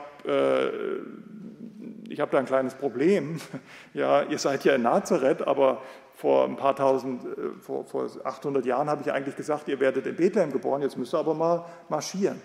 äh, 2.08 2.16
hab 2.16 2.30
da 2.30 2.38
ein 2.38 2.46
kleines 2.46 2.74
Problem. 2.74 3.40
Ja, 3.92 4.22
ihr 4.22 4.38
seid 4.38 4.64
ja 4.64 4.76
in 4.76 4.82
Nazareth, 4.82 5.42
aber 5.42 5.82
vor 6.20 6.44
ein 6.44 6.56
paar 6.56 6.76
tausend, 6.76 7.24
äh, 7.24 7.52
vor, 7.60 7.86
vor 7.86 8.06
800 8.24 8.66
Jahren 8.66 8.90
habe 8.90 9.00
ich 9.02 9.10
eigentlich 9.10 9.36
gesagt, 9.36 9.68
ihr 9.68 9.80
werdet 9.80 10.06
in 10.06 10.16
Bethlehem 10.16 10.52
geboren, 10.52 10.82
jetzt 10.82 10.98
müsst 10.98 11.14
ihr 11.14 11.18
aber 11.18 11.32
mal 11.32 11.64
marschieren. 11.88 12.40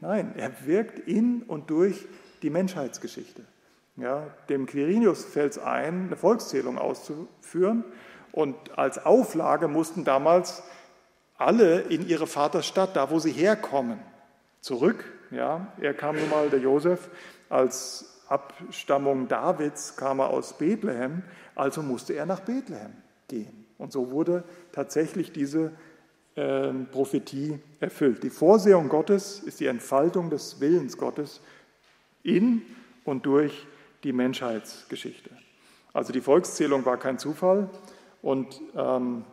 Nein, 0.00 0.34
er 0.36 0.50
wirkt 0.66 0.98
in 0.98 1.42
und 1.44 1.70
durch 1.70 2.06
die 2.42 2.50
Menschheitsgeschichte. 2.50 3.44
Ja, 3.96 4.26
dem 4.48 4.66
Quirinius 4.66 5.24
fällt 5.24 5.52
es 5.52 5.58
ein, 5.58 6.06
eine 6.06 6.16
Volkszählung 6.16 6.76
auszuführen. 6.76 7.84
Und 8.32 8.56
als 8.76 9.04
Auflage 9.04 9.68
mussten 9.68 10.04
damals 10.04 10.64
alle 11.36 11.80
in 11.82 12.06
ihre 12.06 12.26
Vaterstadt, 12.26 12.96
da 12.96 13.10
wo 13.10 13.20
sie 13.20 13.32
herkommen, 13.32 14.00
zurück. 14.60 15.04
Ja, 15.30 15.68
er 15.80 15.94
kam 15.94 16.16
nun 16.16 16.30
mal, 16.30 16.50
der 16.50 16.60
Josef, 16.60 17.10
als 17.48 18.22
Abstammung 18.28 19.28
Davids 19.28 19.96
kam 19.96 20.18
er 20.18 20.30
aus 20.30 20.58
Bethlehem, 20.58 21.22
also 21.58 21.82
musste 21.82 22.14
er 22.14 22.26
nach 22.26 22.40
Bethlehem 22.40 22.92
gehen. 23.26 23.66
Und 23.78 23.92
so 23.92 24.10
wurde 24.10 24.44
tatsächlich 24.72 25.32
diese 25.32 25.72
äh, 26.34 26.72
Prophetie 26.90 27.58
erfüllt. 27.80 28.22
Die 28.22 28.30
Vorsehung 28.30 28.88
Gottes 28.88 29.40
ist 29.40 29.60
die 29.60 29.66
Entfaltung 29.66 30.30
des 30.30 30.60
Willens 30.60 30.96
Gottes 30.96 31.40
in 32.22 32.62
und 33.04 33.26
durch 33.26 33.66
die 34.04 34.12
Menschheitsgeschichte. 34.12 35.30
Also 35.92 36.12
die 36.12 36.20
Volkszählung 36.20 36.84
war 36.84 36.96
kein 36.96 37.18
Zufall 37.18 37.68
und 38.22 38.60
ähm, 38.76 39.24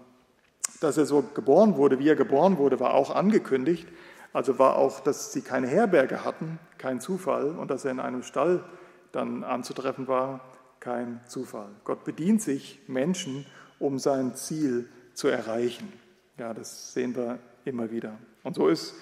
dass 0.79 0.97
er 0.97 1.05
so 1.05 1.23
geboren 1.33 1.77
wurde, 1.77 1.99
wie 1.99 2.09
er 2.09 2.15
geboren 2.15 2.57
wurde, 2.57 2.79
war 2.79 2.93
auch 2.93 3.13
angekündigt. 3.13 3.87
Also 4.33 4.59
war 4.59 4.75
auch, 4.77 4.99
dass 4.99 5.31
sie 5.31 5.41
keine 5.41 5.67
Herberge 5.67 6.25
hatten, 6.25 6.59
kein 6.77 6.99
Zufall 6.99 7.51
und 7.51 7.71
dass 7.71 7.85
er 7.85 7.91
in 7.91 7.99
einem 7.99 8.23
Stall 8.23 8.63
dann 9.11 9.43
anzutreffen 9.43 10.07
war, 10.07 10.41
kein 10.85 11.19
Zufall. 11.25 11.69
Gott 11.83 12.03
bedient 12.03 12.43
sich 12.43 12.79
Menschen, 12.85 13.43
um 13.79 13.97
sein 13.97 14.35
Ziel 14.35 14.87
zu 15.15 15.27
erreichen. 15.27 15.91
Ja, 16.37 16.53
das 16.53 16.93
sehen 16.93 17.15
wir 17.15 17.39
immer 17.65 17.89
wieder. 17.89 18.19
Und 18.43 18.55
so 18.55 18.67
ist 18.67 18.93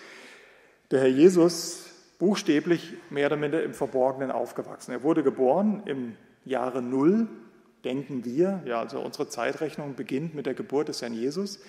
der 0.92 1.02
Herr 1.02 1.10
Jesus 1.10 1.90
buchstäblich 2.20 2.94
mehr 3.10 3.28
oder 3.28 3.36
minder 3.36 3.62
im 3.64 3.74
Verborgenen 3.74 4.32
aufgewachsen. 4.32 4.94
Er 4.94 5.04
wurde 5.04 5.24
geboren 5.24 5.84
im 5.86 6.16
Jahre 6.46 6.82
Null, 6.82 7.28
denken 7.84 8.24
wir. 8.24 8.64
Ja, 8.64 8.80
also 8.80 9.02
unsere 9.02 9.28
Zeitrechnung 9.28 9.96
beginnt 9.96 10.36
mit 10.36 10.46
der 10.46 10.54
Geburt 10.54 10.88
des 10.88 11.02
Herrn 11.02 11.14
Jesus. 11.14 11.60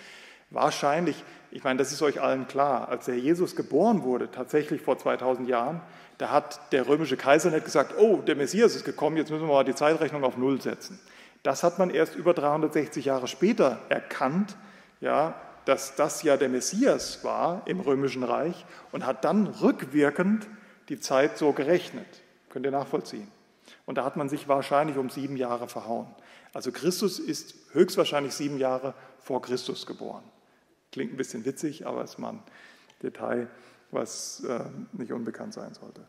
Wahrscheinlich, 0.51 1.25
ich 1.51 1.65
meine, 1.65 1.79
das 1.79 1.91
ist 1.91 2.03
euch 2.03 2.21
allen 2.21 2.47
klar, 2.47 2.89
als 2.89 3.07
der 3.07 3.19
Jesus 3.19 3.57
geboren 3.57 4.05
wurde, 4.05 4.31
tatsächlich 4.31 4.81
vor 4.81 4.97
2000 4.97 5.49
Jahren, 5.49 5.81
da 6.19 6.31
hat 6.31 6.73
der 6.73 6.87
römische 6.87 7.17
Kaiser 7.17 7.51
nicht 7.51 7.65
gesagt, 7.65 7.95
oh, 7.99 8.19
der 8.19 8.37
Messias 8.37 8.77
ist 8.77 8.85
gekommen, 8.85 9.17
jetzt 9.17 9.31
müssen 9.31 9.47
wir 9.47 9.53
mal 9.53 9.65
die 9.65 9.75
Zeitrechnung 9.75 10.25
auf 10.25 10.37
Null 10.37 10.61
setzen. 10.61 11.01
Das 11.43 11.63
hat 11.63 11.79
man 11.79 11.91
erst 11.91 12.15
über 12.15 12.33
360 12.35 13.05
Jahre 13.05 13.29
später 13.29 13.81
erkannt, 13.89 14.57
ja, 15.01 15.35
dass 15.65 15.97
das 15.97 16.23
ja 16.23 16.37
der 16.37 16.49
Messias 16.49 17.25
war 17.25 17.63
im 17.67 17.81
römischen 17.81 18.23
Reich 18.23 18.65
und 18.93 19.07
hat 19.07 19.25
dann 19.25 19.47
rückwirkend 19.47 20.47
die 20.89 21.01
Zeit 21.01 21.39
so 21.39 21.53
gerechnet. 21.53 22.07
Könnt 22.51 22.67
ihr 22.67 22.73
nachvollziehen? 22.73 23.29
Und 23.87 23.97
da 23.97 24.05
hat 24.05 24.17
man 24.17 24.29
sich 24.29 24.49
wahrscheinlich 24.49 24.97
um 24.99 25.11
sieben 25.11 25.37
Jahre 25.37 25.69
verhauen. 25.69 26.07
Also 26.53 26.71
Christus 26.71 27.19
ist 27.19 27.55
höchstwahrscheinlich 27.73 28.35
sieben 28.35 28.59
Jahre 28.59 28.95
vor 29.19 29.43
Christus 29.43 29.87
geboren. 29.87 30.23
Klingt 30.93 31.13
ein 31.13 31.17
bisschen 31.17 31.45
witzig, 31.45 31.87
aber 31.87 32.05
ist 32.05 32.19
mal 32.19 32.35
ein 32.35 32.43
Detail, 33.03 33.49
was 33.95 34.43
äh, 34.45 34.61
nicht 34.93 35.13
unbekannt 35.13 35.55
sein 35.55 35.75
sollte. 35.75 36.03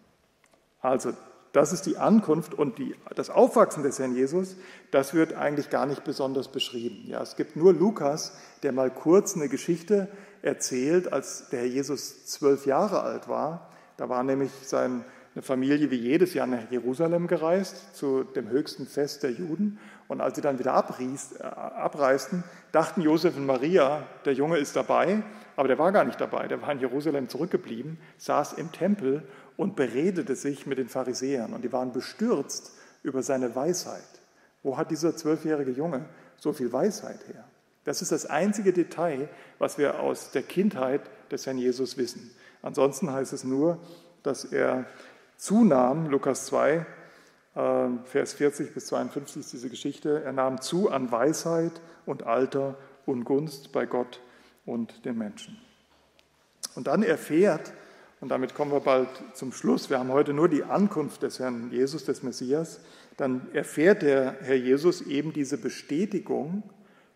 Also, 0.81 1.13
das 1.55 1.71
ist 1.71 1.86
die 1.86 1.97
Ankunft 1.97 2.53
und 2.53 2.79
die, 2.79 2.95
das 3.15 3.29
Aufwachsen 3.29 3.81
des 3.81 3.97
Herrn 3.97 4.13
Jesus, 4.13 4.57
das 4.91 5.13
wird 5.13 5.33
eigentlich 5.33 5.69
gar 5.69 5.86
nicht 5.86 6.03
besonders 6.03 6.49
beschrieben. 6.49 7.07
Ja, 7.07 7.21
es 7.21 7.38
gibt 7.38 7.55
nur 7.55 7.73
Lukas, 7.73 8.38
der 8.61 8.73
mal 8.73 8.91
kurz 8.91 9.36
eine 9.36 9.47
Geschichte 9.47 10.09
erzählt, 10.41 11.13
als 11.13 11.49
der 11.49 11.59
Herr 11.59 11.67
Jesus 11.67 12.25
zwölf 12.25 12.65
Jahre 12.65 13.03
alt 13.03 13.29
war. 13.29 13.69
Da 13.95 14.09
war 14.09 14.23
nämlich 14.23 14.51
seine 14.63 15.05
Familie 15.39 15.91
wie 15.91 15.95
jedes 15.95 16.33
Jahr 16.33 16.47
nach 16.47 16.69
Jerusalem 16.69 17.27
gereist, 17.27 17.95
zu 17.95 18.25
dem 18.25 18.49
höchsten 18.49 18.86
Fest 18.86 19.23
der 19.23 19.31
Juden. 19.31 19.79
Und 20.08 20.22
als 20.22 20.36
sie 20.36 20.41
dann 20.41 20.60
wieder 20.60 20.74
abries, 20.74 21.34
äh, 21.34 21.43
abreisten, 21.43 22.43
dachten 22.72 23.01
Josef 23.01 23.36
und 23.38 23.45
Maria, 23.45 24.03
der 24.26 24.34
Junge 24.34 24.58
ist 24.58 24.76
dabei, 24.76 25.24
aber 25.56 25.68
der 25.68 25.80
war 25.80 25.91
gar 25.91 26.03
nicht 26.03 26.20
dabei, 26.20 26.47
der 26.47 26.62
war 26.62 26.72
in 26.72 26.80
Jerusalem 26.80 27.30
zurückgeblieben, 27.30 27.97
saß 28.18 28.53
im 28.53 28.72
Tempel 28.72 29.24
und 29.58 29.76
beredete 29.76 30.36
sich 30.36 30.66
mit 30.66 30.78
den 30.78 30.89
Pharisäern. 30.89 31.53
Und 31.53 31.64
die 31.64 31.72
waren 31.72 31.91
bestürzt 31.91 32.74
über 33.03 33.24
seine 33.24 33.56
Weisheit. 33.56 34.03
Wo 34.64 34.78
hat 34.78 34.91
dieser 34.91 35.16
zwölfjährige 35.16 35.72
Junge 35.72 36.06
so 36.38 36.53
viel 36.53 36.72
Weisheit 36.74 37.20
her? 37.28 37.45
Das 37.86 38.01
ist 38.01 38.12
das 38.12 38.26
einzige 38.26 38.74
Detail, 38.74 39.30
was 39.60 39.78
wir 39.78 39.99
aus 39.99 40.32
der 40.32 40.41
Kindheit 40.41 41.01
des 41.32 41.45
Herrn 41.45 41.58
Jesus 41.58 41.97
wissen. 41.97 42.32
Ansonsten 42.62 43.12
heißt 43.12 43.32
es 43.32 43.43
nur, 43.43 43.78
dass 44.24 44.43
er 44.43 44.86
zunahm, 45.38 46.08
Lukas 46.10 46.47
2, 46.47 46.78
ähm, 46.78 46.86
Vers 47.56 48.34
40 48.34 48.74
bis 48.74 48.88
52 48.88 49.39
ist 49.39 49.53
diese 49.53 49.70
Geschichte. 49.70 50.22
Er 50.24 50.34
nahm 50.34 50.60
zu 50.60 50.91
an 50.91 51.10
Weisheit 51.10 51.72
und 52.06 52.24
Alter 52.24 52.76
und 53.06 53.24
Gunst 53.24 53.72
bei 53.72 53.86
Gott 53.86 54.20
und 54.66 55.06
den 55.06 55.18
Menschen. 55.18 55.58
Und 56.76 56.88
dann 56.88 57.01
erfährt, 57.01 57.72
und 58.20 58.28
damit 58.28 58.56
kommen 58.56 58.74
wir 58.74 58.82
bald 58.82 59.08
zum 59.34 59.53
Schluss, 59.53 59.89
wir 59.89 59.99
haben 59.99 60.12
heute 60.12 60.34
nur 60.34 60.49
die 60.49 60.66
Ankunft 60.66 61.24
des 61.24 61.39
Herrn 61.39 61.72
Jesus, 61.72 62.03
des 62.03 62.24
Messias, 62.24 62.82
dann 63.16 63.47
erfährt 63.53 64.01
der 64.01 64.36
Herr 64.41 64.58
Jesus 64.58 65.01
eben 65.03 65.32
diese 65.32 65.58
Bestätigung 65.58 66.64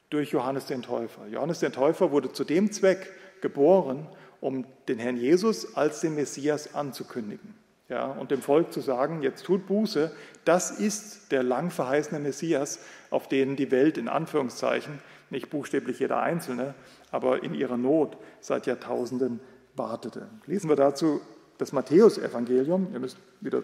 durch 0.10 0.32
Johannes 0.32 0.68
den 0.68 0.84
Täufer. 0.84 1.28
Johannes 1.28 1.60
den 1.60 1.74
Täufer 1.74 2.12
wurde 2.12 2.32
zu 2.32 2.46
dem 2.46 2.72
Zweck 2.72 3.12
geboren, 3.42 4.08
um 4.40 4.66
den 4.88 5.00
Herrn 5.00 5.18
Jesus 5.18 5.76
als 5.76 6.00
den 6.00 6.16
Messias 6.16 6.76
anzukündigen 6.76 7.59
ja, 7.90 8.06
und 8.06 8.32
dem 8.32 8.42
Volk 8.42 8.72
zu 8.72 8.82
sagen, 8.82 9.24
jetzt 9.24 9.46
tut 9.46 9.66
Buße, 9.66 10.12
das 10.46 10.72
ist 10.72 11.32
der 11.32 11.44
lang 11.44 11.72
verheißene 11.72 12.20
Messias, 12.20 12.80
auf 13.10 13.28
den 13.28 13.56
die 13.56 13.72
Welt 13.72 13.98
in 13.98 14.08
Anführungszeichen, 14.08 15.00
nicht 15.32 15.50
buchstäblich 15.50 16.00
jeder 16.00 16.22
Einzelne, 16.22 16.76
aber 17.12 17.44
in 17.44 17.54
ihrer 17.54 17.78
Not 17.78 18.18
seit 18.40 18.68
Jahrtausenden 18.68 19.40
wartete. 19.76 20.28
Lesen 20.46 20.70
wir 20.70 20.76
dazu 20.76 21.22
das 21.58 21.72
Matthäusevangelium. 21.72 22.90
Ihr 22.94 23.00
müsst 23.00 23.18
wieder 23.42 23.60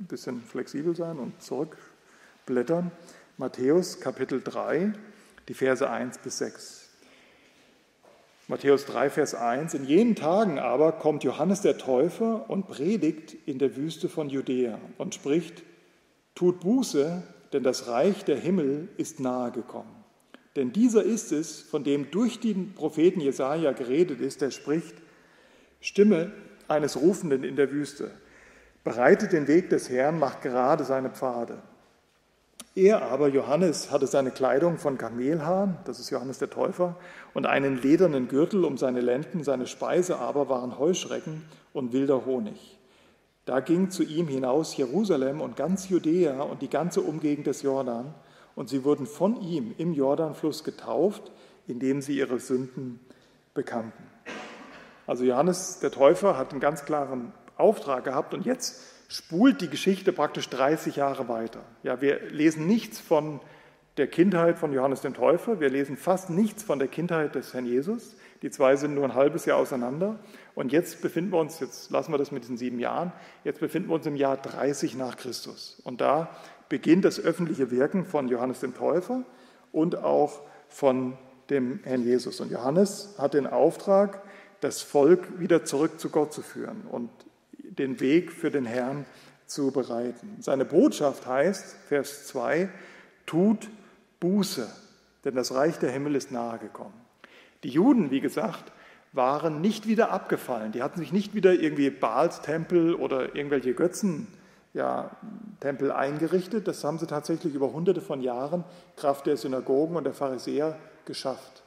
ein 0.00 0.06
bisschen 0.06 0.42
flexibel 0.42 0.94
sein 0.94 1.18
und 1.18 1.40
zurückblättern. 1.42 2.90
Matthäus 3.36 4.00
Kapitel 4.00 4.42
3, 4.42 4.92
die 5.48 5.54
Verse 5.54 5.88
1 5.88 6.18
bis 6.18 6.38
6. 6.38 6.77
Matthäus 8.50 8.86
3, 8.86 9.10
Vers 9.10 9.34
1. 9.34 9.74
In 9.74 9.84
jenen 9.84 10.14
Tagen 10.14 10.58
aber 10.58 10.92
kommt 10.92 11.22
Johannes 11.22 11.60
der 11.60 11.76
Täufer 11.76 12.48
und 12.48 12.66
predigt 12.66 13.36
in 13.44 13.58
der 13.58 13.76
Wüste 13.76 14.08
von 14.08 14.30
Judäa 14.30 14.78
und 14.96 15.14
spricht, 15.14 15.62
tut 16.34 16.60
Buße, 16.60 17.22
denn 17.52 17.62
das 17.62 17.88
Reich 17.88 18.24
der 18.24 18.38
Himmel 18.38 18.88
ist 18.96 19.20
nahe 19.20 19.52
gekommen. 19.52 19.94
Denn 20.56 20.72
dieser 20.72 21.02
ist 21.02 21.30
es, 21.30 21.60
von 21.60 21.84
dem 21.84 22.10
durch 22.10 22.40
den 22.40 22.72
Propheten 22.72 23.20
Jesaja 23.20 23.72
geredet 23.72 24.22
ist, 24.22 24.40
der 24.40 24.50
spricht, 24.50 24.94
Stimme 25.82 26.32
eines 26.68 26.98
Rufenden 26.98 27.44
in 27.44 27.54
der 27.54 27.70
Wüste. 27.70 28.10
bereitet 28.82 29.34
den 29.34 29.46
Weg 29.46 29.68
des 29.68 29.90
Herrn, 29.90 30.18
macht 30.18 30.40
gerade 30.40 30.84
seine 30.84 31.10
Pfade. 31.10 31.58
Er 32.78 33.02
aber, 33.02 33.26
Johannes, 33.26 33.90
hatte 33.90 34.06
seine 34.06 34.30
Kleidung 34.30 34.78
von 34.78 34.98
Kamelhaaren, 34.98 35.78
das 35.84 35.98
ist 35.98 36.10
Johannes 36.10 36.38
der 36.38 36.48
Täufer, 36.48 36.94
und 37.34 37.44
einen 37.44 37.82
ledernen 37.82 38.28
Gürtel 38.28 38.64
um 38.64 38.78
seine 38.78 39.00
Lenden, 39.00 39.42
seine 39.42 39.66
Speise 39.66 40.20
aber 40.20 40.48
waren 40.48 40.78
Heuschrecken 40.78 41.42
und 41.72 41.92
wilder 41.92 42.24
Honig. 42.24 42.78
Da 43.46 43.58
ging 43.58 43.90
zu 43.90 44.04
ihm 44.04 44.28
hinaus 44.28 44.76
Jerusalem 44.76 45.40
und 45.40 45.56
ganz 45.56 45.88
Judäa 45.88 46.40
und 46.42 46.62
die 46.62 46.70
ganze 46.70 47.00
Umgegend 47.00 47.48
des 47.48 47.62
Jordan, 47.62 48.14
und 48.54 48.68
sie 48.68 48.84
wurden 48.84 49.06
von 49.06 49.40
ihm 49.40 49.74
im 49.76 49.92
Jordanfluss 49.92 50.62
getauft, 50.62 51.32
indem 51.66 52.00
sie 52.00 52.16
ihre 52.16 52.38
Sünden 52.38 53.00
bekannten. 53.54 54.04
Also 55.04 55.24
Johannes 55.24 55.80
der 55.80 55.90
Täufer 55.90 56.38
hat 56.38 56.52
einen 56.52 56.60
ganz 56.60 56.84
klaren 56.84 57.32
Auftrag 57.56 58.04
gehabt 58.04 58.34
und 58.34 58.46
jetzt 58.46 58.80
spult 59.08 59.60
die 59.62 59.68
Geschichte 59.68 60.12
praktisch 60.12 60.48
30 60.50 60.96
Jahre 60.96 61.28
weiter. 61.28 61.64
Ja, 61.82 62.00
wir 62.00 62.20
lesen 62.30 62.66
nichts 62.66 63.00
von 63.00 63.40
der 63.96 64.06
Kindheit 64.06 64.58
von 64.58 64.72
Johannes 64.72 65.00
dem 65.00 65.14
Täufer, 65.14 65.58
wir 65.58 65.70
lesen 65.70 65.96
fast 65.96 66.30
nichts 66.30 66.62
von 66.62 66.78
der 66.78 66.86
Kindheit 66.86 67.34
des 67.34 67.52
Herrn 67.52 67.66
Jesus. 67.66 68.14
Die 68.42 68.50
zwei 68.50 68.76
sind 68.76 68.94
nur 68.94 69.04
ein 69.04 69.14
halbes 69.14 69.44
Jahr 69.44 69.58
auseinander. 69.58 70.20
Und 70.54 70.70
jetzt 70.70 71.02
befinden 71.02 71.32
wir 71.32 71.40
uns, 71.40 71.58
jetzt 71.58 71.90
lassen 71.90 72.12
wir 72.12 72.18
das 72.18 72.30
mit 72.30 72.44
diesen 72.44 72.56
sieben 72.56 72.78
Jahren, 72.78 73.12
jetzt 73.42 73.58
befinden 73.58 73.88
wir 73.88 73.94
uns 73.94 74.06
im 74.06 74.14
Jahr 74.14 74.36
30 74.36 74.94
nach 74.96 75.16
Christus. 75.16 75.80
Und 75.82 76.00
da 76.00 76.30
beginnt 76.68 77.04
das 77.04 77.18
öffentliche 77.18 77.72
Wirken 77.72 78.04
von 78.04 78.28
Johannes 78.28 78.60
dem 78.60 78.74
Täufer 78.74 79.24
und 79.72 79.96
auch 79.96 80.42
von 80.68 81.16
dem 81.50 81.80
Herrn 81.82 82.04
Jesus. 82.04 82.40
Und 82.40 82.52
Johannes 82.52 83.16
hat 83.18 83.34
den 83.34 83.46
Auftrag, 83.46 84.22
das 84.60 84.82
Volk 84.82 85.40
wieder 85.40 85.64
zurück 85.64 85.98
zu 85.98 86.10
Gott 86.10 86.32
zu 86.32 86.42
führen 86.42 86.82
und 86.90 87.10
den 87.78 88.00
Weg 88.00 88.32
für 88.32 88.50
den 88.50 88.66
Herrn 88.66 89.06
zu 89.46 89.70
bereiten. 89.70 90.36
Seine 90.40 90.64
Botschaft 90.64 91.26
heißt, 91.26 91.76
Vers 91.88 92.26
2, 92.26 92.68
tut 93.26 93.68
Buße, 94.20 94.68
denn 95.24 95.34
das 95.34 95.54
Reich 95.54 95.78
der 95.78 95.90
Himmel 95.90 96.14
ist 96.14 96.32
nahe 96.32 96.58
gekommen. 96.58 96.94
Die 97.62 97.70
Juden, 97.70 98.10
wie 98.10 98.20
gesagt, 98.20 98.72
waren 99.12 99.60
nicht 99.60 99.86
wieder 99.86 100.10
abgefallen. 100.10 100.72
Die 100.72 100.82
hatten 100.82 101.00
sich 101.00 101.12
nicht 101.12 101.34
wieder 101.34 101.52
irgendwie 101.52 101.90
Baals 101.90 102.42
Tempel 102.42 102.94
oder 102.94 103.34
irgendwelche 103.34 103.74
Götzen 103.74 104.28
ja, 104.74 105.10
Tempel 105.60 105.90
eingerichtet. 105.90 106.68
Das 106.68 106.84
haben 106.84 106.98
sie 106.98 107.06
tatsächlich 107.06 107.54
über 107.54 107.72
hunderte 107.72 108.00
von 108.00 108.20
Jahren 108.20 108.64
Kraft 108.96 109.26
der 109.26 109.36
Synagogen 109.36 109.96
und 109.96 110.04
der 110.04 110.14
Pharisäer 110.14 110.78
geschafft. 111.04 111.62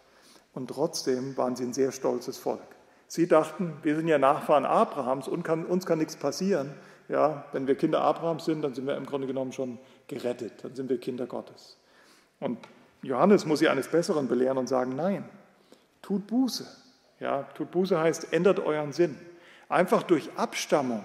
Und 0.53 0.69
trotzdem 0.69 1.35
waren 1.37 1.55
sie 1.55 1.63
ein 1.63 1.73
sehr 1.73 1.91
stolzes 1.91 2.37
Volk. 2.37 2.61
Sie 3.11 3.27
dachten, 3.27 3.73
wir 3.83 3.97
sind 3.97 4.07
ja 4.07 4.17
Nachfahren 4.17 4.63
Abrahams 4.63 5.27
und 5.27 5.43
kann, 5.43 5.65
uns 5.65 5.85
kann 5.85 5.99
nichts 5.99 6.15
passieren. 6.15 6.73
Ja, 7.09 7.43
wenn 7.51 7.67
wir 7.67 7.75
Kinder 7.75 7.99
Abrahams 7.99 8.45
sind, 8.45 8.61
dann 8.61 8.73
sind 8.73 8.87
wir 8.87 8.95
im 8.95 9.05
Grunde 9.05 9.27
genommen 9.27 9.51
schon 9.51 9.79
gerettet, 10.07 10.63
dann 10.63 10.75
sind 10.75 10.89
wir 10.89 10.97
Kinder 10.97 11.25
Gottes. 11.25 11.75
Und 12.39 12.57
Johannes 13.01 13.45
muss 13.45 13.59
sie 13.59 13.67
eines 13.67 13.89
Besseren 13.89 14.29
belehren 14.29 14.57
und 14.57 14.67
sagen, 14.67 14.95
nein, 14.95 15.25
tut 16.01 16.25
Buße. 16.25 16.65
Ja, 17.19 17.43
tut 17.53 17.69
Buße 17.71 17.99
heißt, 17.99 18.31
ändert 18.31 18.61
euren 18.61 18.93
Sinn. 18.93 19.19
Einfach 19.67 20.03
durch 20.03 20.29
Abstammung 20.37 21.03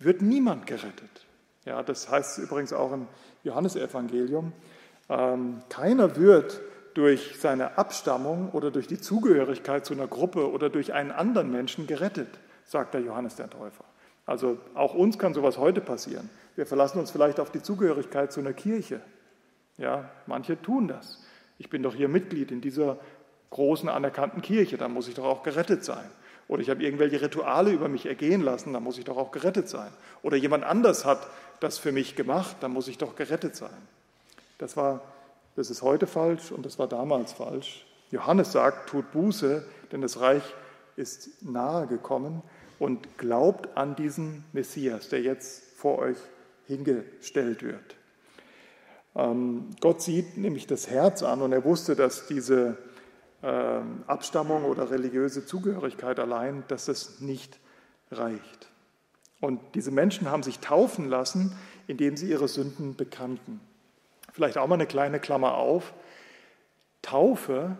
wird 0.00 0.20
niemand 0.20 0.66
gerettet. 0.66 1.24
Ja, 1.64 1.82
das 1.82 2.10
heißt 2.10 2.40
übrigens 2.40 2.74
auch 2.74 2.92
im 2.92 3.06
Johannesevangelium. 3.44 4.52
Ähm, 5.08 5.62
keiner 5.70 6.14
wird 6.16 6.60
durch 6.94 7.36
seine 7.38 7.78
Abstammung 7.78 8.50
oder 8.50 8.70
durch 8.70 8.86
die 8.86 9.00
Zugehörigkeit 9.00 9.86
zu 9.86 9.94
einer 9.94 10.06
Gruppe 10.06 10.50
oder 10.50 10.70
durch 10.70 10.92
einen 10.92 11.10
anderen 11.10 11.50
Menschen 11.50 11.86
gerettet, 11.86 12.28
sagt 12.64 12.94
der 12.94 13.00
Johannes 13.00 13.36
der 13.36 13.50
Täufer. 13.50 13.84
Also 14.26 14.58
auch 14.74 14.94
uns 14.94 15.18
kann 15.18 15.32
sowas 15.32 15.58
heute 15.58 15.80
passieren. 15.80 16.28
Wir 16.56 16.66
verlassen 16.66 16.98
uns 16.98 17.10
vielleicht 17.10 17.40
auf 17.40 17.50
die 17.50 17.62
Zugehörigkeit 17.62 18.32
zu 18.32 18.40
einer 18.40 18.52
Kirche. 18.52 19.00
Ja, 19.78 20.10
manche 20.26 20.60
tun 20.60 20.88
das. 20.88 21.22
Ich 21.58 21.70
bin 21.70 21.82
doch 21.82 21.94
hier 21.94 22.08
Mitglied 22.08 22.50
in 22.50 22.60
dieser 22.60 22.98
großen 23.50 23.88
anerkannten 23.88 24.42
Kirche, 24.42 24.76
da 24.76 24.88
muss 24.88 25.08
ich 25.08 25.14
doch 25.14 25.24
auch 25.24 25.42
gerettet 25.42 25.84
sein. 25.84 26.04
Oder 26.48 26.62
ich 26.62 26.70
habe 26.70 26.82
irgendwelche 26.82 27.20
Rituale 27.20 27.70
über 27.70 27.88
mich 27.88 28.06
ergehen 28.06 28.42
lassen, 28.42 28.72
da 28.72 28.80
muss 28.80 28.98
ich 28.98 29.04
doch 29.04 29.16
auch 29.16 29.30
gerettet 29.30 29.68
sein. 29.68 29.90
Oder 30.22 30.36
jemand 30.36 30.64
anders 30.64 31.04
hat 31.04 31.26
das 31.60 31.78
für 31.78 31.92
mich 31.92 32.16
gemacht, 32.16 32.56
da 32.60 32.68
muss 32.68 32.88
ich 32.88 32.98
doch 32.98 33.16
gerettet 33.16 33.54
sein. 33.54 33.76
Das 34.58 34.76
war 34.76 35.02
das 35.58 35.70
ist 35.70 35.82
heute 35.82 36.06
falsch 36.06 36.52
und 36.52 36.64
das 36.64 36.78
war 36.78 36.86
damals 36.86 37.32
falsch. 37.32 37.84
Johannes 38.12 38.52
sagt, 38.52 38.88
tut 38.88 39.10
Buße, 39.10 39.66
denn 39.90 40.00
das 40.00 40.20
Reich 40.20 40.44
ist 40.94 41.42
nahe 41.42 41.88
gekommen 41.88 42.42
und 42.78 43.18
glaubt 43.18 43.76
an 43.76 43.96
diesen 43.96 44.44
Messias, 44.52 45.08
der 45.08 45.20
jetzt 45.20 45.64
vor 45.74 45.98
euch 45.98 46.16
hingestellt 46.68 47.64
wird. 47.64 47.96
Ähm, 49.16 49.70
Gott 49.80 50.00
sieht 50.00 50.36
nämlich 50.36 50.68
das 50.68 50.88
Herz 50.88 51.24
an 51.24 51.42
und 51.42 51.50
er 51.50 51.64
wusste, 51.64 51.96
dass 51.96 52.28
diese 52.28 52.78
ähm, 53.42 54.04
Abstammung 54.06 54.64
oder 54.64 54.92
religiöse 54.92 55.44
Zugehörigkeit 55.44 56.20
allein, 56.20 56.62
dass 56.68 56.84
das 56.84 57.18
nicht 57.18 57.58
reicht. 58.12 58.70
Und 59.40 59.60
diese 59.74 59.90
Menschen 59.90 60.30
haben 60.30 60.44
sich 60.44 60.60
taufen 60.60 61.08
lassen, 61.08 61.56
indem 61.88 62.16
sie 62.16 62.30
ihre 62.30 62.46
Sünden 62.46 62.94
bekannten. 62.94 63.60
Vielleicht 64.38 64.56
auch 64.56 64.68
mal 64.68 64.76
eine 64.76 64.86
kleine 64.86 65.18
Klammer 65.18 65.56
auf. 65.56 65.92
Taufe 67.02 67.76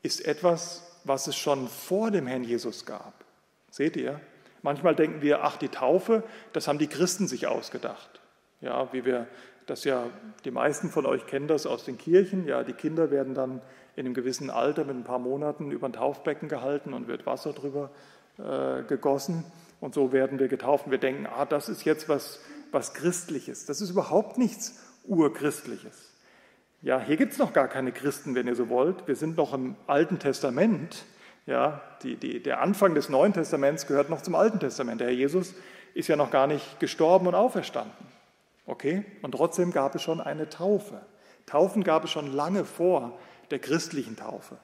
ist 0.00 0.24
etwas, 0.24 0.98
was 1.04 1.26
es 1.26 1.36
schon 1.36 1.68
vor 1.68 2.10
dem 2.10 2.26
Herrn 2.26 2.44
Jesus 2.44 2.86
gab. 2.86 3.12
Seht 3.70 3.94
ihr? 3.94 4.18
Manchmal 4.62 4.94
denken 4.94 5.20
wir, 5.20 5.44
ach, 5.44 5.58
die 5.58 5.68
Taufe, 5.68 6.22
das 6.54 6.66
haben 6.66 6.78
die 6.78 6.86
Christen 6.86 7.28
sich 7.28 7.46
ausgedacht. 7.46 8.22
Ja, 8.62 8.90
wie 8.94 9.04
wir 9.04 9.26
das 9.66 9.84
ja, 9.84 10.06
die 10.46 10.50
meisten 10.50 10.88
von 10.88 11.04
euch 11.04 11.26
kennen 11.26 11.46
das 11.46 11.66
aus 11.66 11.84
den 11.84 11.98
Kirchen. 11.98 12.46
Ja, 12.48 12.64
die 12.64 12.72
Kinder 12.72 13.10
werden 13.10 13.34
dann 13.34 13.60
in 13.94 14.06
einem 14.06 14.14
gewissen 14.14 14.48
Alter 14.48 14.86
mit 14.86 14.96
ein 14.96 15.04
paar 15.04 15.18
Monaten 15.18 15.70
über 15.70 15.86
ein 15.86 15.92
Taufbecken 15.92 16.48
gehalten 16.48 16.94
und 16.94 17.06
wird 17.06 17.26
Wasser 17.26 17.52
drüber 17.52 17.90
äh, 18.38 18.82
gegossen. 18.84 19.44
Und 19.78 19.92
so 19.92 20.10
werden 20.10 20.38
wir 20.38 20.48
getauft. 20.48 20.90
Wir 20.90 20.96
denken, 20.96 21.26
ah, 21.26 21.44
das 21.44 21.68
ist 21.68 21.84
jetzt 21.84 22.08
was, 22.08 22.40
was 22.72 22.94
Christliches. 22.94 23.66
Das 23.66 23.82
ist 23.82 23.90
überhaupt 23.90 24.38
nichts 24.38 24.87
Urchristliches. 25.08 26.12
Ja, 26.80 27.00
hier 27.00 27.16
gibt 27.16 27.32
es 27.32 27.38
noch 27.38 27.52
gar 27.52 27.66
keine 27.66 27.90
Christen, 27.90 28.34
wenn 28.34 28.46
ihr 28.46 28.54
so 28.54 28.68
wollt. 28.68 29.08
Wir 29.08 29.16
sind 29.16 29.36
noch 29.36 29.52
im 29.52 29.74
Alten 29.86 30.18
Testament. 30.18 31.04
Ja, 31.46 31.80
die, 32.02 32.16
die, 32.16 32.42
der 32.42 32.60
Anfang 32.60 32.94
des 32.94 33.08
Neuen 33.08 33.32
Testaments 33.32 33.86
gehört 33.86 34.10
noch 34.10 34.22
zum 34.22 34.34
Alten 34.34 34.60
Testament. 34.60 35.00
Der 35.00 35.08
Herr 35.08 35.14
Jesus 35.14 35.54
ist 35.94 36.08
ja 36.08 36.14
noch 36.14 36.30
gar 36.30 36.46
nicht 36.46 36.78
gestorben 36.78 37.26
und 37.26 37.34
auferstanden. 37.34 38.06
Okay? 38.66 39.04
Und 39.22 39.32
trotzdem 39.32 39.72
gab 39.72 39.94
es 39.94 40.02
schon 40.02 40.20
eine 40.20 40.48
Taufe. 40.48 41.00
Taufen 41.46 41.82
gab 41.82 42.04
es 42.04 42.10
schon 42.10 42.32
lange 42.32 42.64
vor 42.64 43.18
der 43.50 43.58
christlichen 43.58 44.14
Taufe. 44.14 44.58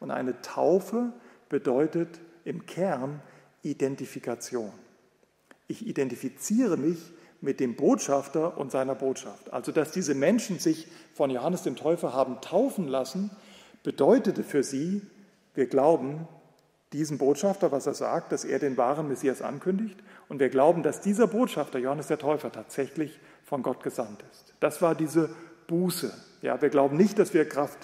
Und 0.00 0.10
eine 0.10 0.40
Taufe 0.40 1.12
bedeutet 1.48 2.20
im 2.44 2.66
Kern 2.66 3.20
Identifikation. 3.62 4.72
Ich 5.68 5.86
identifiziere 5.86 6.76
mich 6.76 7.12
mit 7.40 7.60
dem 7.60 7.74
Botschafter 7.74 8.58
und 8.58 8.70
seiner 8.70 8.94
Botschaft. 8.94 9.52
Also, 9.52 9.72
dass 9.72 9.92
diese 9.92 10.14
Menschen 10.14 10.58
sich 10.58 10.88
von 11.14 11.30
Johannes 11.30 11.62
dem 11.62 11.76
Täufer 11.76 12.12
haben 12.12 12.40
taufen 12.40 12.88
lassen, 12.88 13.30
bedeutete 13.82 14.42
für 14.42 14.62
sie, 14.62 15.02
wir 15.54 15.66
glauben 15.66 16.28
diesen 16.92 17.18
Botschafter, 17.18 17.72
was 17.72 17.86
er 17.86 17.94
sagt, 17.94 18.32
dass 18.32 18.44
er 18.44 18.58
den 18.58 18.76
wahren 18.76 19.08
Messias 19.08 19.42
ankündigt, 19.42 19.98
und 20.28 20.38
wir 20.38 20.48
glauben, 20.48 20.82
dass 20.82 21.00
dieser 21.00 21.26
Botschafter, 21.26 21.78
Johannes 21.78 22.08
der 22.08 22.18
Täufer, 22.18 22.52
tatsächlich 22.52 23.18
von 23.44 23.62
Gott 23.62 23.82
gesandt 23.82 24.24
ist. 24.30 24.54
Das 24.60 24.82
war 24.82 24.94
diese 24.94 25.30
Buße. 25.66 26.12
Ja, 26.42 26.60
wir 26.60 26.68
glauben 26.68 26.96
nicht, 26.96 27.18
dass 27.18 27.34
wir 27.34 27.48
Kraft, 27.48 27.78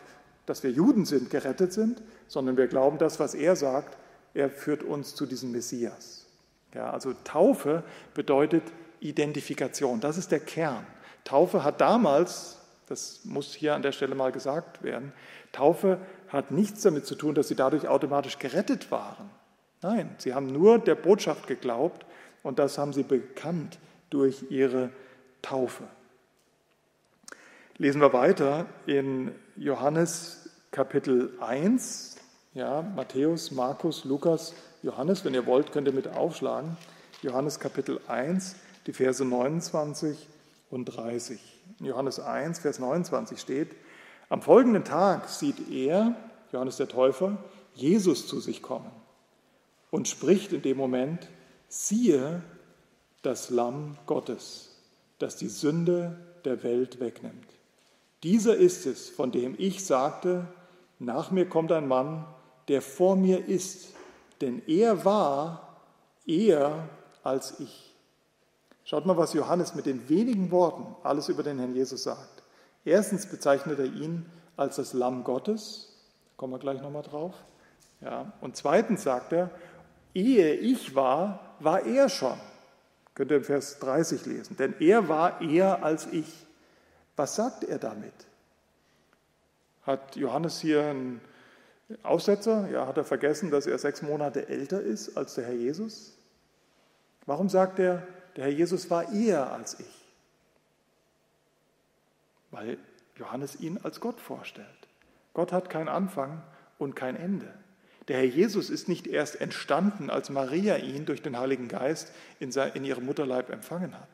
dass 0.45 0.63
wir 0.63 0.71
Juden 0.71 1.05
sind, 1.07 1.31
gerettet 1.31 1.73
sind, 1.73 2.03
sondern 2.29 2.57
wir 2.57 2.67
glauben 2.67 2.99
das, 2.99 3.19
was 3.19 3.35
er 3.35 3.57
sagt, 3.57 3.97
er 4.35 4.51
führt 4.51 4.83
uns 4.83 5.15
zu 5.15 5.27
diesem 5.27 5.51
Messias. 5.51 6.27
Ja, 6.75 6.91
also 6.91 7.15
Taufe 7.25 7.83
bedeutet 8.15 8.63
Identifikation. 9.01 10.01
Das 10.01 10.19
ist 10.19 10.33
der 10.33 10.41
Kern. 10.41 10.87
Taufe 11.25 11.65
hat 11.65 11.81
damals, 11.81 12.59
das 12.89 13.21
muss 13.25 13.55
hier 13.55 13.75
an 13.75 13.83
der 13.83 13.93
Stelle 13.93 14.15
mal 14.15 14.33
gesagt 14.33 14.83
werden, 14.83 15.13
Taufe 15.53 15.99
hat 16.29 16.51
nichts 16.51 16.83
damit 16.83 17.07
zu 17.07 17.15
tun, 17.15 17.35
dass 17.35 17.49
sie 17.49 17.57
dadurch 17.57 17.89
automatisch 17.89 18.39
gerettet 18.39 18.91
waren. 18.91 19.31
Nein, 19.83 20.15
sie 20.19 20.35
haben 20.35 20.47
nur 20.47 20.79
der 20.79 20.95
Botschaft 20.95 21.47
geglaubt 21.47 22.07
und 22.43 22.59
das 22.59 22.79
haben 22.79 22.93
sie 22.93 23.03
bekannt 23.03 23.79
durch 24.11 24.51
ihre 24.51 24.91
Taufe. 25.43 25.85
Lesen 27.79 28.01
wir 28.01 28.13
weiter 28.13 28.67
in 28.87 29.35
Johannes 29.57 30.49
Kapitel 30.71 31.33
1, 31.41 32.17
ja, 32.55 32.83
Matthäus, 32.83 33.51
Markus, 33.51 34.05
Lukas, 34.05 34.55
Johannes, 34.83 35.25
wenn 35.25 35.35
ihr 35.35 35.47
wollt, 35.47 35.73
könnt 35.73 35.87
ihr 35.89 35.93
mit 35.93 36.09
aufschlagen. 36.09 36.77
Johannes 37.23 37.61
Kapitel 37.61 38.01
1, 38.09 38.57
die 38.87 38.93
Verse 38.93 39.25
29 39.25 40.27
und 40.71 40.85
30. 40.87 41.39
In 41.81 41.87
Johannes 41.87 42.21
1, 42.21 42.61
Vers 42.61 42.79
29 42.79 43.39
steht, 43.39 43.75
am 44.29 44.43
folgenden 44.43 44.85
Tag 44.85 45.29
sieht 45.29 45.71
er, 45.71 46.15
Johannes 46.53 46.77
der 46.77 46.89
Täufer, 46.89 47.39
Jesus 47.75 48.27
zu 48.27 48.41
sich 48.41 48.63
kommen 48.63 48.91
und 49.91 50.09
spricht 50.09 50.53
in 50.53 50.63
dem 50.63 50.77
Moment, 50.77 51.29
siehe 51.69 52.43
das 53.23 53.51
Lamm 53.51 53.97
Gottes, 54.07 54.77
das 55.19 55.37
die 55.37 55.49
Sünde 55.49 56.19
der 56.45 56.63
Welt 56.63 57.01
wegnimmt. 57.01 57.47
Dieser 58.23 58.57
ist 58.57 58.87
es, 58.87 59.09
von 59.09 59.31
dem 59.31 59.55
ich 59.59 59.85
sagte, 59.85 60.47
nach 60.99 61.31
mir 61.31 61.49
kommt 61.49 61.73
ein 61.73 61.87
Mann, 61.87 62.25
der 62.69 62.83
vor 62.83 63.17
mir 63.17 63.47
ist, 63.47 63.93
denn 64.41 64.63
er 64.67 65.05
war 65.05 65.77
eher 66.27 66.89
als 67.23 67.61
ich. 67.61 67.86
Schaut 68.87 69.05
mal, 69.05 69.17
was 69.17 69.33
Johannes 69.33 69.75
mit 69.75 69.85
den 69.85 70.09
wenigen 70.09 70.53
Worten 70.53 70.95
alles 71.03 71.29
über 71.29 71.43
den 71.43 71.59
Herrn 71.59 71.75
Jesus 71.75 72.05
sagt. 72.05 72.45
Erstens 72.85 73.27
bezeichnet 73.27 73.81
er 73.81 73.87
ihn 73.87 74.27
als 74.57 74.77
das 74.77 74.93
Lamm 74.93 75.25
Gottes, 75.25 75.89
da 76.25 76.31
kommen 76.37 76.53
wir 76.53 76.61
gleich 76.61 76.81
nochmal 76.81 77.03
drauf. 77.03 77.35
Ja, 78.01 78.33
und 78.41 78.57
zweitens 78.57 79.03
sagt 79.03 79.33
er, 79.33 79.51
ehe 80.15 80.55
ich 80.55 80.95
war, 80.95 81.57
war 81.59 81.85
er 81.85 82.09
schon. 82.09 82.39
Könnt 83.17 83.33
ihr 83.33 83.39
im 83.39 83.45
Vers 83.45 83.81
30 83.81 84.25
lesen, 84.25 84.57
denn 84.57 84.73
er 84.79 85.09
war 85.09 85.41
eher 85.41 85.83
als 85.83 86.07
ich. 86.13 86.47
Was 87.17 87.35
sagt 87.35 87.65
er 87.65 87.81
damit? 87.81 88.15
Hat 89.83 90.15
Johannes 90.15 90.61
hier 90.61 90.85
einen 90.85 91.21
Aussetzer? 92.05 92.69
Ja, 92.71 92.87
hat 92.87 92.99
er 92.99 93.05
vergessen, 93.05 93.51
dass 93.51 93.67
er 93.67 93.79
sechs 93.79 94.01
Monate 94.03 94.49
älter 94.49 94.81
ist 94.81 95.17
als 95.17 95.35
der 95.35 95.47
Herr 95.47 95.55
Jesus? 95.55 96.17
Warum 97.25 97.49
sagt 97.49 97.81
er, 97.81 98.07
der 98.37 98.45
Herr 98.45 98.53
Jesus 98.53 98.91
war 98.91 99.13
eher 99.13 99.53
als 99.53 99.81
ich? 99.81 99.87
Weil 102.51 102.79
Johannes 103.17 103.59
ihn 103.61 103.79
als 103.83 104.01
Gott 104.01 104.21
vorstellt. 104.21 104.69
Gott 105.35 105.53
hat 105.53 105.71
keinen 105.71 105.89
Anfang 105.89 106.43
und 106.79 106.95
kein 106.95 107.17
Ende. 107.17 107.53
Der 108.09 108.19
Herr 108.19 108.25
Jesus 108.25 108.71
ist 108.71 108.89
nicht 108.89 109.07
erst 109.07 109.41
entstanden, 109.41 110.11
als 110.11 110.31
Maria 110.31 110.77
ihn 110.77 111.07
durch 111.07 111.23
den 111.23 111.39
Heiligen 111.39 111.69
Geist 111.69 112.13
in, 112.39 112.53
ihrem 112.85 113.05
Mutterleib 113.05 113.51
empfangen 113.51 113.95
hat. 113.95 114.09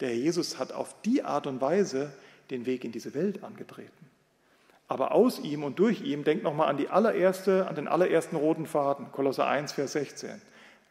Der 0.00 0.08
Herr 0.08 0.16
Jesus 0.16 0.58
hat 0.58 0.72
auf 0.72 0.94
die 1.02 1.22
Art 1.22 1.46
und 1.46 1.60
Weise 1.60 2.12
den 2.50 2.66
Weg 2.66 2.84
in 2.84 2.92
diese 2.92 3.14
Welt 3.14 3.42
angetreten. 3.42 4.10
Aber 4.88 5.12
aus 5.12 5.38
ihm 5.38 5.62
und 5.62 5.78
durch 5.78 6.02
ihm, 6.02 6.24
denkt 6.24 6.42
nochmal 6.42 6.68
an 6.68 6.76
die 6.76 6.88
allererste, 6.88 7.68
an 7.68 7.76
den 7.76 7.86
allerersten 7.86 8.36
roten 8.36 8.66
Faden, 8.66 9.12
Kolosser 9.12 9.46
1, 9.46 9.72
Vers 9.72 9.92
16. 9.92 10.42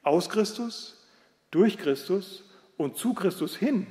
Aus 0.04 0.30
Christus, 0.30 1.06
durch 1.52 1.78
Christus 1.78 2.49
und 2.80 2.96
zu 2.96 3.14
Christus 3.14 3.58
hin 3.58 3.86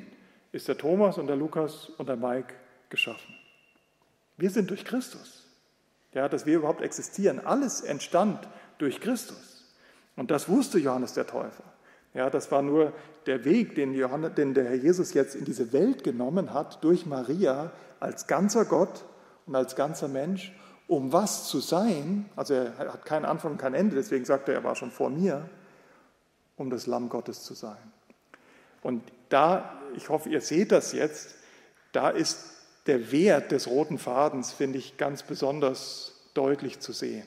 ist 0.50 0.66
der 0.66 0.78
Thomas 0.78 1.18
und 1.18 1.26
der 1.26 1.36
Lukas 1.36 1.90
und 1.98 2.08
der 2.08 2.16
Mike 2.16 2.54
geschaffen. 2.88 3.34
Wir 4.38 4.48
sind 4.48 4.70
durch 4.70 4.82
Christus. 4.86 5.44
Ja, 6.14 6.26
dass 6.26 6.46
wir 6.46 6.56
überhaupt 6.56 6.80
existieren. 6.80 7.38
Alles 7.38 7.82
entstand 7.82 8.48
durch 8.78 8.98
Christus. 9.02 9.74
Und 10.16 10.30
das 10.30 10.48
wusste 10.48 10.78
Johannes 10.78 11.12
der 11.12 11.26
Täufer. 11.26 11.64
Ja, 12.14 12.30
das 12.30 12.50
war 12.50 12.62
nur 12.62 12.94
der 13.26 13.44
Weg, 13.44 13.74
den, 13.74 13.92
Johannes, 13.92 14.34
den 14.36 14.54
der 14.54 14.64
Herr 14.64 14.76
Jesus 14.76 15.12
jetzt 15.12 15.36
in 15.36 15.44
diese 15.44 15.74
Welt 15.74 16.02
genommen 16.02 16.54
hat, 16.54 16.82
durch 16.82 17.04
Maria 17.04 17.70
als 18.00 18.26
ganzer 18.26 18.64
Gott 18.64 19.04
und 19.44 19.54
als 19.54 19.76
ganzer 19.76 20.08
Mensch, 20.08 20.56
um 20.86 21.12
was 21.12 21.46
zu 21.46 21.60
sein. 21.60 22.24
Also 22.36 22.54
er 22.54 22.78
hat 22.78 23.04
keinen 23.04 23.26
Anfang 23.26 23.52
und 23.52 23.58
kein 23.58 23.74
Ende, 23.74 23.96
deswegen 23.96 24.24
sagt 24.24 24.48
er, 24.48 24.54
er 24.54 24.64
war 24.64 24.76
schon 24.76 24.90
vor 24.90 25.10
mir, 25.10 25.46
um 26.56 26.70
das 26.70 26.86
Lamm 26.86 27.10
Gottes 27.10 27.42
zu 27.42 27.52
sein. 27.52 27.76
Und 28.88 29.02
da, 29.28 29.82
ich 29.96 30.08
hoffe, 30.08 30.30
ihr 30.30 30.40
seht 30.40 30.72
das 30.72 30.92
jetzt, 30.92 31.34
da 31.92 32.08
ist 32.08 32.38
der 32.86 33.12
Wert 33.12 33.52
des 33.52 33.68
roten 33.68 33.98
Fadens, 33.98 34.50
finde 34.50 34.78
ich, 34.78 34.96
ganz 34.96 35.22
besonders 35.22 36.14
deutlich 36.32 36.80
zu 36.80 36.92
sehen. 36.92 37.26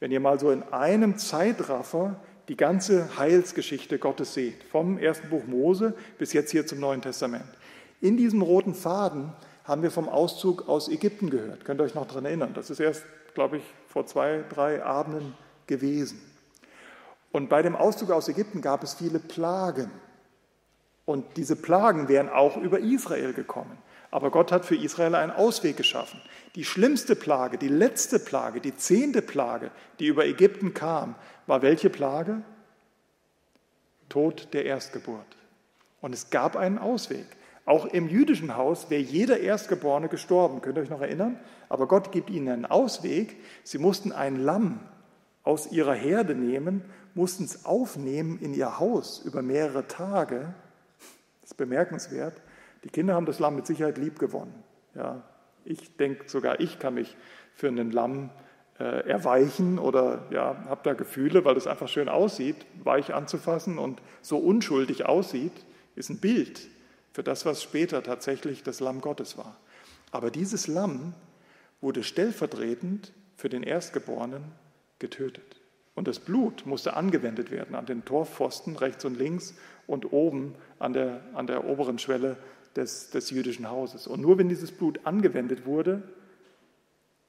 Wenn 0.00 0.10
ihr 0.10 0.18
mal 0.18 0.40
so 0.40 0.50
in 0.50 0.64
einem 0.64 1.16
Zeitraffer 1.16 2.20
die 2.48 2.56
ganze 2.56 3.16
Heilsgeschichte 3.16 4.00
Gottes 4.00 4.34
seht, 4.34 4.64
vom 4.64 4.98
ersten 4.98 5.28
Buch 5.28 5.46
Mose 5.46 5.94
bis 6.18 6.32
jetzt 6.32 6.50
hier 6.50 6.66
zum 6.66 6.80
Neuen 6.80 7.00
Testament. 7.00 7.46
In 8.00 8.16
diesem 8.16 8.42
roten 8.42 8.74
Faden 8.74 9.32
haben 9.62 9.84
wir 9.84 9.92
vom 9.92 10.08
Auszug 10.08 10.68
aus 10.68 10.88
Ägypten 10.88 11.30
gehört. 11.30 11.64
Könnt 11.64 11.80
ihr 11.80 11.84
euch 11.84 11.94
noch 11.94 12.08
daran 12.08 12.24
erinnern? 12.24 12.54
Das 12.54 12.70
ist 12.70 12.80
erst, 12.80 13.04
glaube 13.34 13.58
ich, 13.58 13.62
vor 13.86 14.04
zwei, 14.06 14.42
drei 14.48 14.82
Abenden 14.82 15.34
gewesen. 15.68 16.20
Und 17.30 17.48
bei 17.48 17.62
dem 17.62 17.76
Auszug 17.76 18.10
aus 18.10 18.28
Ägypten 18.28 18.62
gab 18.62 18.82
es 18.82 18.94
viele 18.94 19.20
Plagen. 19.20 19.92
Und 21.08 21.38
diese 21.38 21.56
Plagen 21.56 22.08
wären 22.08 22.28
auch 22.28 22.58
über 22.58 22.80
Israel 22.80 23.32
gekommen. 23.32 23.78
Aber 24.10 24.30
Gott 24.30 24.52
hat 24.52 24.66
für 24.66 24.76
Israel 24.76 25.14
einen 25.14 25.32
Ausweg 25.32 25.78
geschaffen. 25.78 26.20
Die 26.54 26.66
schlimmste 26.66 27.16
Plage, 27.16 27.56
die 27.56 27.68
letzte 27.68 28.18
Plage, 28.18 28.60
die 28.60 28.76
zehnte 28.76 29.22
Plage, 29.22 29.70
die 30.00 30.06
über 30.06 30.26
Ägypten 30.26 30.74
kam, 30.74 31.14
war 31.46 31.62
welche 31.62 31.88
Plage? 31.88 32.42
Tod 34.10 34.48
der 34.52 34.66
Erstgeburt. 34.66 35.24
Und 36.02 36.12
es 36.12 36.28
gab 36.28 36.56
einen 36.56 36.76
Ausweg. 36.76 37.24
Auch 37.64 37.86
im 37.86 38.10
jüdischen 38.10 38.54
Haus 38.58 38.90
wäre 38.90 39.00
jeder 39.00 39.40
Erstgeborene 39.40 40.08
gestorben. 40.08 40.60
Könnt 40.60 40.76
ihr 40.76 40.82
euch 40.82 40.90
noch 40.90 41.00
erinnern? 41.00 41.40
Aber 41.70 41.88
Gott 41.88 42.12
gibt 42.12 42.28
ihnen 42.28 42.50
einen 42.50 42.66
Ausweg. 42.66 43.34
Sie 43.64 43.78
mussten 43.78 44.12
ein 44.12 44.36
Lamm 44.36 44.80
aus 45.42 45.72
ihrer 45.72 45.94
Herde 45.94 46.34
nehmen, 46.34 46.82
mussten 47.14 47.44
es 47.44 47.64
aufnehmen 47.64 48.38
in 48.42 48.52
ihr 48.52 48.78
Haus 48.78 49.22
über 49.24 49.40
mehrere 49.40 49.88
Tage. 49.88 50.54
Das 51.48 51.52
ist 51.52 51.56
bemerkenswert. 51.56 52.42
Die 52.84 52.90
Kinder 52.90 53.14
haben 53.14 53.24
das 53.24 53.38
Lamm 53.38 53.56
mit 53.56 53.66
Sicherheit 53.66 53.96
lieb 53.96 54.18
gewonnen. 54.18 54.52
Ja, 54.94 55.22
ich 55.64 55.96
denke, 55.96 56.28
sogar 56.28 56.60
ich 56.60 56.78
kann 56.78 56.92
mich 56.92 57.16
für 57.54 57.68
einen 57.68 57.90
Lamm 57.90 58.28
äh, 58.78 59.08
erweichen 59.08 59.78
oder 59.78 60.26
ja, 60.28 60.62
habe 60.68 60.82
da 60.84 60.92
Gefühle, 60.92 61.46
weil 61.46 61.56
es 61.56 61.66
einfach 61.66 61.88
schön 61.88 62.10
aussieht, 62.10 62.66
weich 62.84 63.14
anzufassen 63.14 63.78
und 63.78 64.02
so 64.20 64.36
unschuldig 64.36 65.06
aussieht, 65.06 65.64
ist 65.96 66.10
ein 66.10 66.18
Bild 66.18 66.68
für 67.14 67.22
das, 67.22 67.46
was 67.46 67.62
später 67.62 68.02
tatsächlich 68.02 68.62
das 68.62 68.80
Lamm 68.80 69.00
Gottes 69.00 69.38
war. 69.38 69.56
Aber 70.10 70.30
dieses 70.30 70.66
Lamm 70.66 71.14
wurde 71.80 72.02
stellvertretend 72.02 73.14
für 73.36 73.48
den 73.48 73.62
Erstgeborenen 73.62 74.44
getötet. 74.98 75.56
Und 75.94 76.08
das 76.08 76.18
Blut 76.18 76.66
musste 76.66 76.94
angewendet 76.94 77.50
werden 77.50 77.74
an 77.74 77.86
den 77.86 78.04
Torpfosten 78.04 78.76
rechts 78.76 79.06
und 79.06 79.18
links 79.18 79.54
und 79.88 80.12
oben 80.12 80.54
an 80.78 80.92
der, 80.92 81.22
an 81.34 81.48
der 81.48 81.64
oberen 81.64 81.98
Schwelle 81.98 82.36
des, 82.76 83.10
des 83.10 83.30
jüdischen 83.30 83.68
Hauses. 83.68 84.06
Und 84.06 84.20
nur 84.20 84.38
wenn 84.38 84.48
dieses 84.48 84.70
Blut 84.70 85.00
angewendet 85.04 85.66
wurde, 85.66 86.02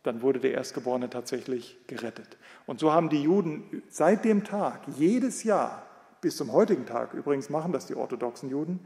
dann 0.03 0.21
wurde 0.21 0.39
der 0.39 0.53
Erstgeborene 0.53 1.09
tatsächlich 1.09 1.77
gerettet. 1.87 2.37
Und 2.67 2.79
so 2.79 2.93
haben 2.93 3.09
die 3.09 3.23
Juden 3.23 3.83
seit 3.89 4.23
dem 4.25 4.43
Tag, 4.43 4.81
jedes 4.97 5.43
Jahr, 5.43 5.83
bis 6.21 6.37
zum 6.37 6.51
heutigen 6.51 6.85
Tag, 6.85 7.13
übrigens 7.13 7.49
machen 7.49 7.71
das 7.71 7.87
die 7.87 7.95
orthodoxen 7.95 8.49
Juden, 8.49 8.81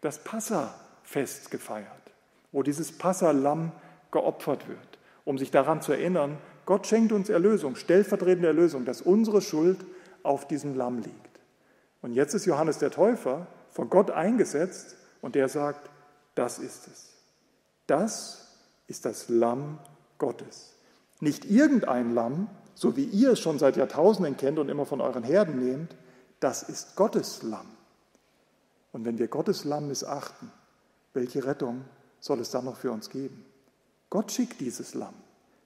das 0.00 0.22
Passafest 0.22 1.50
gefeiert, 1.50 1.86
wo 2.52 2.62
dieses 2.62 2.96
Passalamm 2.96 3.72
geopfert 4.12 4.68
wird, 4.68 4.98
um 5.24 5.36
sich 5.36 5.50
daran 5.50 5.82
zu 5.82 5.92
erinnern, 5.92 6.38
Gott 6.64 6.86
schenkt 6.86 7.12
uns 7.12 7.28
Erlösung, 7.28 7.76
stellvertretende 7.76 8.48
Erlösung, 8.48 8.84
dass 8.84 9.02
unsere 9.02 9.40
Schuld 9.40 9.84
auf 10.22 10.48
diesem 10.48 10.74
Lamm 10.74 10.98
liegt. 10.98 11.25
Und 12.06 12.12
jetzt 12.12 12.34
ist 12.34 12.44
Johannes 12.46 12.78
der 12.78 12.92
Täufer 12.92 13.48
von 13.72 13.90
Gott 13.90 14.12
eingesetzt 14.12 14.94
und 15.22 15.34
der 15.34 15.48
sagt, 15.48 15.90
das 16.36 16.60
ist 16.60 16.86
es. 16.86 17.08
Das 17.88 18.46
ist 18.86 19.04
das 19.04 19.28
Lamm 19.28 19.80
Gottes. 20.16 20.74
Nicht 21.18 21.46
irgendein 21.46 22.14
Lamm, 22.14 22.48
so 22.76 22.96
wie 22.96 23.06
ihr 23.06 23.32
es 23.32 23.40
schon 23.40 23.58
seit 23.58 23.76
Jahrtausenden 23.76 24.36
kennt 24.36 24.60
und 24.60 24.68
immer 24.68 24.86
von 24.86 25.00
euren 25.00 25.24
Herden 25.24 25.58
nehmt, 25.58 25.96
das 26.38 26.62
ist 26.62 26.94
Gottes 26.94 27.42
Lamm. 27.42 27.66
Und 28.92 29.04
wenn 29.04 29.18
wir 29.18 29.26
Gottes 29.26 29.64
Lamm 29.64 29.88
missachten, 29.88 30.52
welche 31.12 31.44
Rettung 31.44 31.86
soll 32.20 32.38
es 32.38 32.50
dann 32.50 32.66
noch 32.66 32.76
für 32.76 32.92
uns 32.92 33.10
geben? 33.10 33.44
Gott 34.10 34.30
schickt 34.30 34.60
dieses 34.60 34.94
Lamm. 34.94 35.14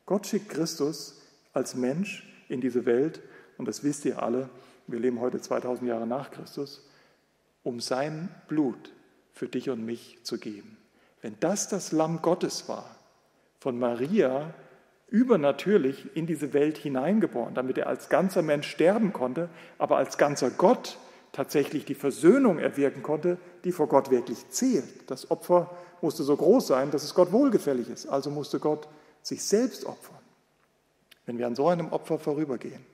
Gott 0.07 0.27
schickt 0.27 0.49
Christus 0.49 1.21
als 1.53 1.75
Mensch 1.75 2.27
in 2.49 2.63
diese 2.63 2.87
Welt, 2.87 3.21
und 3.59 3.69
das 3.69 3.85
wisst 3.85 4.07
ihr 4.07 4.23
alle, 4.23 4.49
wir 4.93 5.01
leben 5.01 5.21
heute 5.21 5.41
2000 5.41 5.89
Jahre 5.89 6.07
nach 6.07 6.31
Christus, 6.31 6.87
um 7.63 7.81
sein 7.81 8.29
Blut 8.49 8.93
für 9.33 9.49
dich 9.49 9.71
und 9.71 9.85
mich 9.85 10.19
zu 10.23 10.39
geben. 10.39 10.77
Wenn 11.23 11.37
das 11.41 11.69
das 11.69 11.93
Lamm 11.93 12.23
Gottes 12.23 12.69
war, 12.69 12.97
von 13.59 13.79
Maria 13.79 14.55
übernatürlich 15.09 16.17
in 16.17 16.27
diese 16.27 16.53
Welt 16.53 16.79
hineingeboren, 16.79 17.55
damit 17.55 17.79
er 17.79 17.89
als 17.89 18.09
ganzer 18.09 18.43
Mensch 18.43 18.69
sterben 18.69 19.13
konnte, 19.13 19.49
aber 19.79 19.97
als 19.97 20.19
ganzer 20.19 20.51
Gott 20.51 20.99
tatsächlich 21.33 21.85
die 21.85 21.95
Versöhnung 21.95 22.59
erwirken 22.59 23.03
konnte, 23.03 23.39
die 23.65 23.73
vor 23.73 23.89
Gott 23.89 24.11
wirklich 24.11 24.49
zählt. 24.51 25.11
Das 25.11 25.31
Opfer 25.31 25.71
musste 26.01 26.23
so 26.23 26.37
groß 26.37 26.67
sein, 26.67 26.91
dass 26.91 27.05
es 27.05 27.15
Gott 27.15 27.33
wohlgefällig 27.33 27.89
ist. 27.89 28.07
Also 28.07 28.31
musste 28.31 28.59
Gott 28.59 28.89
sich 29.23 29.43
selbst 29.45 29.85
opfern. 29.85 30.19
Wenn 31.27 31.39
wir 31.39 31.47
an 31.47 31.55
so 31.55 31.69
einem 31.69 31.93
Opfer 31.93 32.19
vorübergehen, 32.19 32.85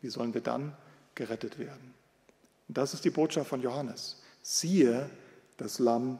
wie 0.00 0.08
sollen 0.08 0.34
wir 0.34 0.40
dann 0.40 0.76
gerettet 1.14 1.58
werden? 1.58 1.94
Und 2.68 2.78
das 2.78 2.94
ist 2.94 3.04
die 3.04 3.10
Botschaft 3.10 3.48
von 3.48 3.60
Johannes. 3.60 4.22
Siehe, 4.42 5.08
das 5.56 5.78
Lamm 5.78 6.18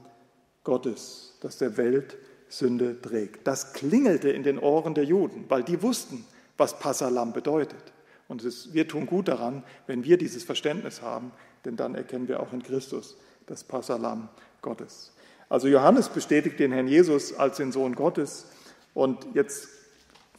Gottes, 0.63 1.35
das 1.41 1.59
der 1.59 1.77
Welt 1.77 2.17
Sünde 2.49 3.01
trägt. 3.01 3.47
Das 3.47 3.73
klingelte 3.73 4.31
in 4.31 4.43
den 4.43 4.59
Ohren 4.59 4.95
der 4.95 5.05
Juden, 5.05 5.45
weil 5.49 5.63
die 5.63 5.83
wussten, 5.83 6.25
was 6.57 6.79
Passalam 6.79 7.33
bedeutet. 7.33 7.93
Und 8.29 8.43
ist, 8.45 8.73
wir 8.73 8.89
tun 8.89 9.07
gut 9.07 9.29
daran, 9.29 9.65
wenn 9.87 10.05
wir 10.05 10.17
dieses 10.17 10.45
Verständnis 10.45 11.03
haben, 11.03 11.33
denn 11.65 11.77
dann 11.77 11.95
erkennen 11.95 12.29
wir 12.29 12.41
auch 12.41 12.53
in 12.53 12.63
Christus 12.63 13.17
das 13.47 13.65
Passalam 13.65 14.29
Gottes. 14.63 15.13
Also 15.49 15.69
Johannes 15.69 16.09
bestätigt 16.09 16.59
den 16.59 16.73
Herrn 16.73 16.89
Jesus 16.89 17.35
als 17.35 17.59
den 17.59 17.73
Sohn 17.73 17.95
Gottes. 17.95 18.47
Und 18.95 19.27
jetzt 19.35 19.69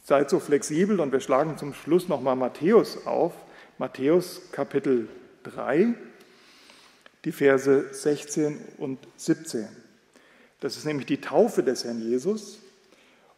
seid 0.02 0.30
so 0.30 0.40
flexibel 0.40 1.00
und 1.00 1.12
wir 1.12 1.20
schlagen 1.20 1.58
zum 1.58 1.74
Schluss 1.74 2.08
nochmal 2.08 2.36
Matthäus 2.36 3.06
auf. 3.06 3.32
Matthäus 3.78 4.40
Kapitel 4.52 5.06
3, 5.42 5.94
die 7.26 7.32
Verse 7.32 7.92
16 7.92 8.58
und 8.78 8.98
17. 9.18 9.68
Das 10.60 10.78
ist 10.78 10.86
nämlich 10.86 11.04
die 11.04 11.20
Taufe 11.20 11.62
des 11.62 11.84
Herrn 11.84 12.00
Jesus. 12.00 12.58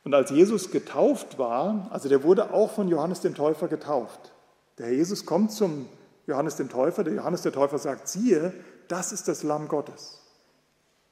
Und 0.04 0.14
als 0.14 0.30
Jesus 0.30 0.70
getauft 0.70 1.40
war, 1.40 1.88
also 1.90 2.08
der 2.08 2.22
wurde 2.22 2.52
auch 2.52 2.70
von 2.70 2.86
Johannes 2.86 3.20
dem 3.20 3.34
Täufer 3.34 3.66
getauft. 3.66 4.32
Der 4.78 4.86
Herr 4.86 4.94
Jesus 4.94 5.26
kommt 5.26 5.50
zum 5.50 5.88
Johannes 6.28 6.54
dem 6.54 6.68
Täufer. 6.68 7.02
Der 7.02 7.14
Johannes 7.14 7.42
der 7.42 7.52
Täufer 7.52 7.78
sagt, 7.78 8.06
siehe, 8.06 8.52
das 8.86 9.10
ist 9.10 9.26
das 9.26 9.42
Lamm 9.42 9.66
Gottes, 9.66 10.20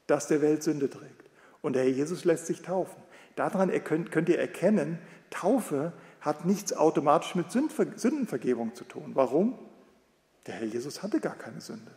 das 0.06 0.28
der 0.28 0.40
Welt 0.40 0.62
Sünde 0.62 0.88
trägt. 0.88 1.30
Und 1.62 1.72
der 1.72 1.82
Herr 1.82 1.90
Jesus 1.90 2.24
lässt 2.24 2.46
sich 2.46 2.62
taufen. 2.62 3.02
Daran 3.34 3.72
könnt 3.82 4.28
ihr 4.28 4.38
erkennen, 4.38 5.00
Taufe 5.30 5.92
hat 6.26 6.44
nichts 6.44 6.72
automatisch 6.72 7.34
mit 7.36 7.50
Sündenvergebung 7.50 8.74
zu 8.74 8.84
tun. 8.84 9.12
Warum? 9.14 9.58
Der 10.46 10.54
Herr 10.54 10.66
Jesus 10.66 11.02
hatte 11.02 11.20
gar 11.20 11.36
keine 11.36 11.60
Sünde. 11.60 11.92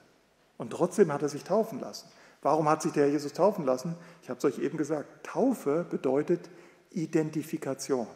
Und 0.58 0.72
trotzdem 0.72 1.12
hat 1.12 1.22
er 1.22 1.30
sich 1.30 1.44
taufen 1.44 1.80
lassen. 1.80 2.08
Warum 2.42 2.70
hat 2.70 2.82
sich 2.82 2.94
der 2.94 3.06
Herr 3.06 3.12
Jesus 3.12 3.34
taufen 3.34 3.66
lassen? 3.66 3.96
Ich 4.22 4.30
habe 4.30 4.38
es 4.38 4.46
euch 4.46 4.60
eben 4.60 4.78
gesagt. 4.78 5.26
Taufe 5.26 5.86
bedeutet 5.90 6.50
Identifikation. 6.92 8.08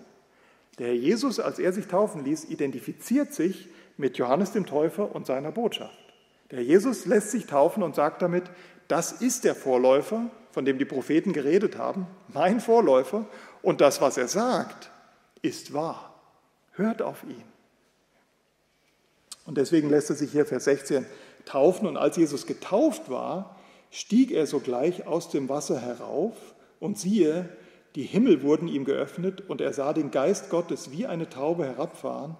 Der 0.80 0.88
Herr 0.88 0.96
Jesus, 0.96 1.40
als 1.40 1.60
er 1.60 1.74
sich 1.74 1.88
taufen 1.88 2.24
ließ, 2.24 2.46
identifiziert 2.46 3.34
sich 3.34 3.70
mit 3.98 4.18
Johannes 4.18 4.52
dem 4.52 4.66
Täufer 4.66 5.14
und 5.16 5.26
seiner 5.26 5.52
Botschaft. 5.52 5.98
Der 6.52 6.60
Herr 6.60 6.66
Jesus 6.66 7.06
lässt 7.06 7.32
sich 7.32 7.48
taufen 7.48 7.84
und 7.84 7.96
sagt 7.96 8.22
damit, 8.22 8.44
das 8.88 9.12
ist 9.12 9.44
der 9.44 9.56
Vorläufer, 9.56 10.30
von 10.52 10.66
dem 10.66 10.78
die 10.78 10.86
Propheten 10.86 11.34
geredet 11.34 11.78
haben, 11.78 12.06
mein 12.28 12.60
Vorläufer, 12.60 13.26
und 13.62 13.82
das, 13.82 14.02
was 14.02 14.18
er 14.18 14.28
sagt, 14.28 14.92
ist 15.44 15.74
wahr. 15.74 16.20
Hört 16.72 17.04
auf 17.04 17.24
ihn. 17.24 17.44
Und 19.46 19.58
deswegen 19.58 19.90
lässt 19.90 20.10
er 20.10 20.16
sich 20.16 20.32
hier 20.32 20.48
Vers 20.48 20.64
16 20.64 21.06
taufen. 21.46 21.88
Und 21.88 21.98
als 21.98 22.18
Jesus 22.18 22.48
getauft 22.48 23.10
war, 23.10 23.56
stieg 23.92 24.32
er 24.32 24.48
sogleich 24.48 25.06
aus 25.06 25.30
dem 25.30 25.50
Wasser 25.50 25.80
herauf 25.80 26.56
und 26.80 26.98
siehe, 26.98 27.48
die 27.96 28.04
Himmel 28.04 28.42
wurden 28.42 28.68
ihm 28.68 28.86
geöffnet 28.86 29.48
und 29.48 29.62
er 29.62 29.72
sah 29.72 29.94
den 29.94 30.10
Geist 30.10 30.50
Gottes 30.50 30.92
wie 30.92 31.06
eine 31.06 31.30
Taube 31.30 31.66
herabfahren 31.66 32.36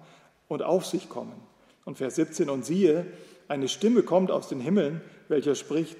und 0.48 0.62
auf 0.62 0.84
sich 0.84 1.08
kommen. 1.08 1.40
Und 1.84 1.98
Vers 1.98 2.16
17, 2.16 2.50
und 2.50 2.64
siehe, 2.64 3.06
eine 3.46 3.68
Stimme 3.68 4.02
kommt 4.02 4.32
aus 4.32 4.48
den 4.48 4.58
Himmeln, 4.58 5.00
welcher 5.28 5.54
spricht, 5.54 5.96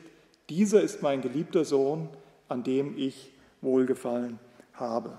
dieser 0.48 0.82
ist 0.82 1.02
mein 1.02 1.22
geliebter 1.22 1.64
Sohn, 1.64 2.08
an 2.48 2.64
dem 2.64 2.98
ich 2.98 3.30
wohlgefallen 3.60 4.40
habe. 4.72 5.16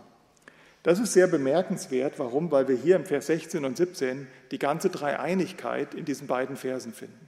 Das 0.85 0.99
ist 0.99 1.13
sehr 1.13 1.25
bemerkenswert. 1.25 2.19
Warum? 2.19 2.51
Weil 2.51 2.67
wir 2.67 2.75
hier 2.75 2.95
im 2.95 3.05
Vers 3.05 3.25
16 3.25 3.65
und 3.65 3.75
17 3.75 4.27
die 4.51 4.59
ganze 4.59 4.91
Dreieinigkeit 4.91 5.95
in 5.95 6.05
diesen 6.05 6.27
beiden 6.27 6.57
Versen 6.57 6.93
finden. 6.93 7.27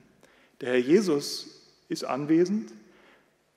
Der 0.62 0.74
Herr 0.74 0.78
Jesus 0.78 1.66
ist 1.90 2.06
anwesend, 2.06 2.72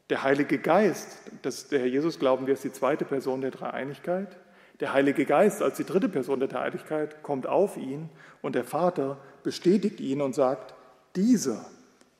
der 0.08 0.22
Heilige 0.22 0.58
Geist, 0.58 1.18
das, 1.42 1.68
der 1.68 1.80
Herr 1.80 1.86
Jesus, 1.86 2.18
glauben 2.18 2.46
wir, 2.46 2.54
ist 2.54 2.64
die 2.64 2.72
zweite 2.72 3.04
Person 3.04 3.42
der 3.42 3.50
Dreieinigkeit. 3.50 4.38
Der 4.80 4.94
Heilige 4.94 5.26
Geist 5.26 5.60
als 5.60 5.76
die 5.76 5.84
dritte 5.84 6.08
Person 6.08 6.40
der 6.40 6.48
Dreieinigkeit 6.48 7.22
kommt 7.22 7.46
auf 7.46 7.76
ihn 7.76 8.08
und 8.40 8.54
der 8.54 8.64
Vater 8.64 9.18
bestätigt 9.42 10.00
ihn 10.00 10.22
und 10.22 10.34
sagt, 10.34 10.74
dieser 11.14 11.66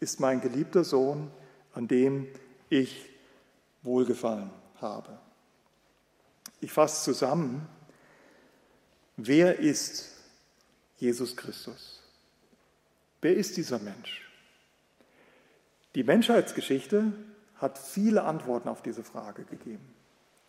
ist 0.01 0.21
mein 0.21 0.43
geliebter 0.43 0.85
Sohn, 0.85 1.31
an 1.73 1.89
dem 1.89 2.27
ich 2.69 3.09
wohlgefallen 3.83 4.51
habe. 4.83 5.19
Ich 6.61 6.73
fasse 6.73 7.05
zusammen, 7.05 7.67
wer 9.17 9.59
ist 9.59 10.11
Jesus 10.99 11.37
Christus? 11.37 12.03
Wer 13.23 13.37
ist 13.37 13.57
dieser 13.57 13.79
Mensch? 13.79 14.29
Die 15.95 16.05
Menschheitsgeschichte 16.05 17.13
hat 17.57 17.79
viele 17.79 18.23
Antworten 18.23 18.69
auf 18.69 18.83
diese 18.83 19.03
Frage 19.03 19.45
gegeben. 19.45 19.95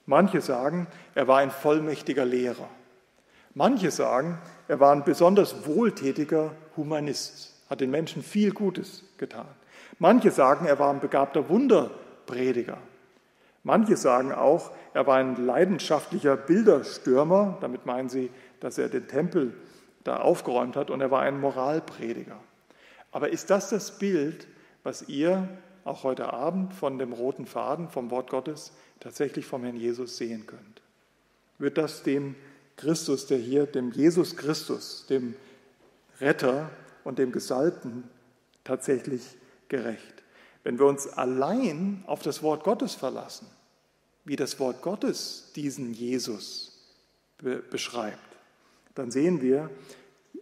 Manche 0.05 0.41
sagen, 0.41 0.87
er 1.15 1.27
war 1.27 1.39
ein 1.39 1.51
vollmächtiger 1.51 2.25
Lehrer. 2.25 2.69
Manche 3.53 3.91
sagen, 3.91 4.39
er 4.67 4.79
war 4.79 4.93
ein 4.93 5.03
besonders 5.03 5.65
wohltätiger 5.65 6.55
Humanist, 6.77 7.53
hat 7.69 7.81
den 7.81 7.91
Menschen 7.91 8.23
viel 8.23 8.51
Gutes 8.51 9.03
getan. 9.17 9.47
Manche 9.99 10.31
sagen, 10.31 10.65
er 10.65 10.79
war 10.79 10.91
ein 10.91 11.01
begabter 11.01 11.49
Wunderprediger. 11.49 12.77
Manche 13.63 13.95
sagen 13.95 14.31
auch, 14.31 14.71
er 14.93 15.05
war 15.07 15.17
ein 15.17 15.45
leidenschaftlicher 15.45 16.35
Bilderstürmer, 16.35 17.57
damit 17.61 17.85
meinen 17.85 18.09
sie, 18.09 18.31
dass 18.59 18.77
er 18.77 18.89
den 18.89 19.07
Tempel 19.07 19.53
da 20.03 20.17
aufgeräumt 20.17 20.75
hat, 20.75 20.89
und 20.89 21.01
er 21.01 21.11
war 21.11 21.21
ein 21.21 21.39
Moralprediger. 21.39 22.39
Aber 23.11 23.29
ist 23.29 23.49
das 23.49 23.69
das 23.69 23.99
Bild, 23.99 24.47
was 24.83 25.07
ihr 25.07 25.47
auch 25.83 26.03
heute 26.03 26.33
Abend 26.33 26.73
von 26.73 26.99
dem 26.99 27.13
roten 27.13 27.45
Faden 27.45 27.89
vom 27.89 28.11
Wort 28.11 28.29
Gottes 28.29 28.71
tatsächlich 28.99 29.45
vom 29.45 29.63
Herrn 29.63 29.77
Jesus 29.77 30.17
sehen 30.17 30.45
könnt. 30.45 30.81
Wird 31.57 31.77
das 31.77 32.03
dem 32.03 32.35
Christus, 32.77 33.27
der 33.27 33.37
hier, 33.37 33.65
dem 33.65 33.91
Jesus 33.91 34.35
Christus, 34.37 35.05
dem 35.09 35.35
Retter 36.19 36.69
und 37.03 37.19
dem 37.19 37.31
Gesalbten 37.31 38.03
tatsächlich 38.63 39.37
gerecht? 39.69 40.20
Wenn 40.63 40.79
wir 40.79 40.85
uns 40.85 41.07
allein 41.07 42.03
auf 42.07 42.21
das 42.21 42.43
Wort 42.43 42.63
Gottes 42.63 42.95
verlassen, 42.95 43.47
wie 44.25 44.35
das 44.35 44.59
Wort 44.59 44.81
Gottes 44.81 45.51
diesen 45.55 45.93
Jesus 45.93 46.77
beschreibt, 47.37 48.19
dann 48.93 49.09
sehen 49.09 49.41
wir, 49.41 49.69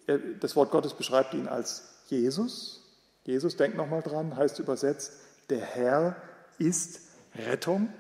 äh, 0.08 0.20
das 0.40 0.56
Wort 0.56 0.72
Gottes 0.72 0.94
beschreibt 0.94 1.34
ihn 1.34 1.48
als 1.48 1.84
Jesus. 2.08 2.84
Jesus, 3.26 3.56
denkt 3.56 3.78
nochmal 3.78 4.02
dran, 4.02 4.36
heißt 4.36 4.60
übersetzt 4.60 5.14
der 5.50 5.62
Herr 5.62 6.16
ist 6.58 7.02
Rettung. 7.36 7.92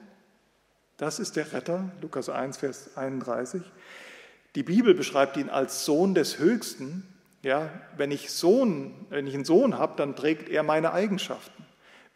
Das 0.98 1.20
ist 1.20 1.36
der 1.36 1.52
Retter, 1.54 1.92
Lukas 2.02 2.30
1, 2.30 2.58
Vers 2.58 2.98
31. 2.98 3.62
Die 4.56 4.64
Bibel 4.64 4.94
beschreibt 4.94 5.38
ihn 5.38 5.50
als 5.50 5.86
Sohn 5.86 6.14
des 6.14 6.40
Höchsten. 6.40 7.08
Ja, 7.42 7.70
wenn 7.96 8.12
ich 8.12 8.32
Sohn, 8.32 9.08
wenn 9.10 9.26
ich 9.26 9.34
einen 9.34 9.46
Sohn 9.46 9.78
habe, 9.78 9.94
dann 9.96 10.16
trägt 10.16 10.50
er 10.50 10.64
meine 10.64 10.92
Eigenschaften. 10.92 11.59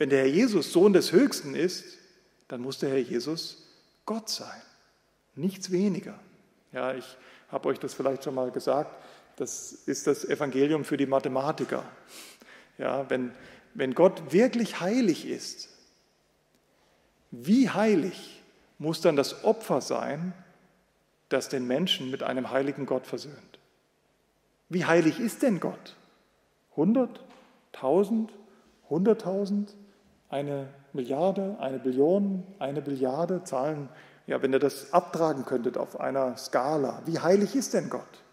Wenn 0.04 0.10
der 0.10 0.20
Herr 0.20 0.28
Jesus 0.28 0.74
Sohn 0.74 0.92
des 0.92 1.14
Höchsten 1.14 1.56
ist, 1.56 1.98
dann 2.50 2.60
muss 2.60 2.78
der 2.78 2.90
Herr 2.90 2.98
Jesus 2.98 3.66
Gott 4.06 4.28
sein, 4.28 4.62
nichts 5.34 5.72
weniger. 5.72 6.20
Ja, 6.74 6.94
ich 6.94 7.06
habe 7.48 7.70
euch 7.70 7.80
das 7.80 7.94
vielleicht 7.94 8.26
schon 8.26 8.36
mal 8.36 8.52
gesagt. 8.52 9.02
Das 9.38 9.72
ist 9.72 10.06
das 10.06 10.26
Evangelium 10.26 10.84
für 10.84 10.98
die 10.98 11.06
Mathematiker. 11.06 11.86
Ja, 12.78 13.10
wenn 13.10 13.32
wenn 13.74 13.96
Gott 13.96 14.34
wirklich 14.34 14.82
heilig 14.82 15.26
ist, 15.26 15.70
wie 17.32 17.70
heilig 17.70 18.44
muss 18.80 19.00
dann 19.00 19.16
das 19.16 19.46
Opfer 19.46 19.80
sein, 19.80 20.34
das 21.30 21.48
den 21.48 21.66
Menschen 21.66 22.12
mit 22.12 22.24
einem 22.24 22.52
heiligen 22.52 22.86
Gott 22.86 23.08
versöhnt? 23.08 23.58
Wie 24.68 24.84
heilig 24.84 25.22
ist 25.22 25.44
denn 25.44 25.62
Gott? 25.62 25.96
100, 26.72 27.24
1000, 27.72 28.34
100.000, 28.90 29.70
eine 30.34 30.68
Milliarde, 30.94 31.58
eine 31.60 31.78
Billion, 31.78 32.44
eine 32.60 32.82
Billiarde 32.82 33.44
Zahlen? 33.44 33.88
Ja, 34.26 34.42
wenn 34.42 34.52
ihr 34.52 34.60
das 34.60 34.92
abtragen 34.92 35.46
könntet 35.46 35.78
auf 35.78 36.00
einer 36.00 36.36
Skala, 36.38 37.04
wie 37.06 37.20
heilig 37.20 37.56
ist 37.56 37.74
denn 37.74 37.90
Gott? 37.90 38.24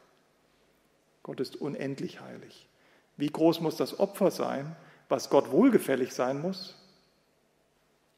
Gott 1.23 1.41
ist 1.41 1.57
unendlich 1.57 2.21
heilig. 2.21 2.69
Wie 3.17 3.29
groß 3.29 3.61
muss 3.61 3.77
das 3.77 4.01
Opfer 4.01 4.31
sein, 4.31 4.75
was 5.11 5.29
Gott 5.29 5.51
wohlgefällig 5.51 6.15
sein 6.15 6.41
muss? 6.41 6.75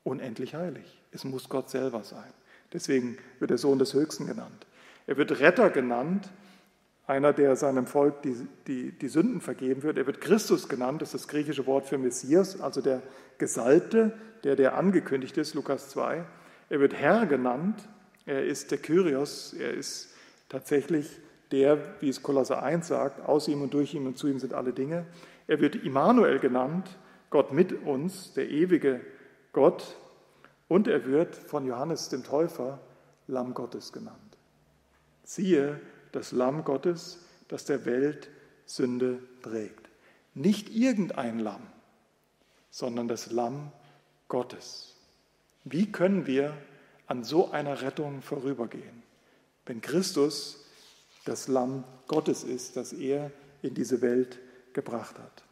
Unendlich 0.05 0.55
heilig. 0.55 1.03
Es 1.11 1.25
muss 1.25 1.49
Gott 1.49 1.69
selber 1.69 2.05
sein. 2.05 2.33
Deswegen 2.73 3.19
wird 3.41 3.51
er 3.51 3.59
Sohn 3.59 3.79
des 3.79 3.95
Höchsten 3.95 4.27
genannt. 4.27 4.67
Er 5.07 5.17
wird 5.17 5.41
Retter 5.41 5.71
genannt, 5.71 6.29
einer, 7.13 7.35
der 7.35 7.57
seinem 7.57 7.87
Volk 7.87 8.23
die, 8.23 8.35
die, 8.67 8.93
die 8.93 9.09
Sünden 9.09 9.43
vergeben 9.43 9.83
wird. 9.83 9.99
Er 9.99 10.07
wird 10.07 10.23
Christus 10.23 10.69
genannt, 10.69 11.03
das 11.03 11.13
ist 11.13 11.25
das 11.25 11.29
griechische 11.29 11.67
Wort 11.67 11.87
für 11.87 11.99
Messias, 11.99 12.61
also 12.61 12.81
der 12.81 13.03
Gesalbte, 13.37 14.13
der, 14.45 14.57
der 14.57 14.77
angekündigt 14.79 15.37
ist, 15.37 15.53
Lukas 15.55 15.91
2. 15.91 16.25
Er 16.71 16.81
wird 16.81 16.95
Herr 16.95 17.27
genannt, 17.27 17.87
er 18.25 18.47
ist 18.47 18.71
der 18.71 18.79
Kyrios, 18.79 19.53
er 19.53 19.75
ist 19.75 20.09
tatsächlich 20.49 21.21
der, 21.51 21.79
wie 22.01 22.09
es 22.09 22.23
Kolosser 22.23 22.63
1 22.63 22.89
sagt, 22.89 23.21
aus 23.21 23.47
ihm 23.47 23.61
und 23.61 23.75
durch 23.75 23.93
ihm 23.93 24.07
und 24.07 24.17
zu 24.17 24.29
ihm 24.29 24.39
sind 24.39 24.55
alle 24.55 24.73
Dinge. 24.73 25.05
Er 25.47 25.61
wird 25.61 25.77
Immanuel 25.77 26.39
genannt, 26.39 26.97
Gott 27.29 27.53
mit 27.53 27.85
uns, 27.85 28.33
der 28.33 28.49
ewige 28.49 29.03
Gott. 29.53 29.97
Und 30.67 30.89
er 30.89 31.05
wird 31.05 31.37
von 31.37 31.67
Johannes 31.67 32.09
dem 32.09 32.25
Täufer 32.25 32.81
Lamm 33.27 33.53
Gottes 33.53 33.93
genannt. 33.93 34.17
Siehe 35.25 35.79
das 36.13 36.33
Lamm 36.33 36.65
Gottes, 36.65 37.19
das 37.49 37.65
der 37.65 37.85
Welt 37.85 38.31
Sünde 38.67 39.19
trägt. 39.43 39.89
Nicht 40.35 40.75
irgendein 40.75 41.39
Lamm, 41.39 41.67
sondern 42.71 43.09
das 43.09 43.31
Lamm 43.31 43.73
Gottes. 44.29 44.95
Wie 45.65 45.91
können 45.91 46.27
wir 46.27 46.57
an 47.07 47.25
so 47.25 47.51
einer 47.51 47.83
Rettung 47.83 48.23
vorübergehen, 48.23 49.03
wenn 49.67 49.81
Christus 49.81 50.65
das 51.25 51.49
Lamm 51.49 51.85
Gottes 52.09 52.45
ist, 52.45 52.77
das 52.77 52.93
er 52.93 53.31
in 53.63 53.75
diese 53.75 54.01
Welt 54.01 54.39
gebracht 54.73 55.19
hat? 55.19 55.45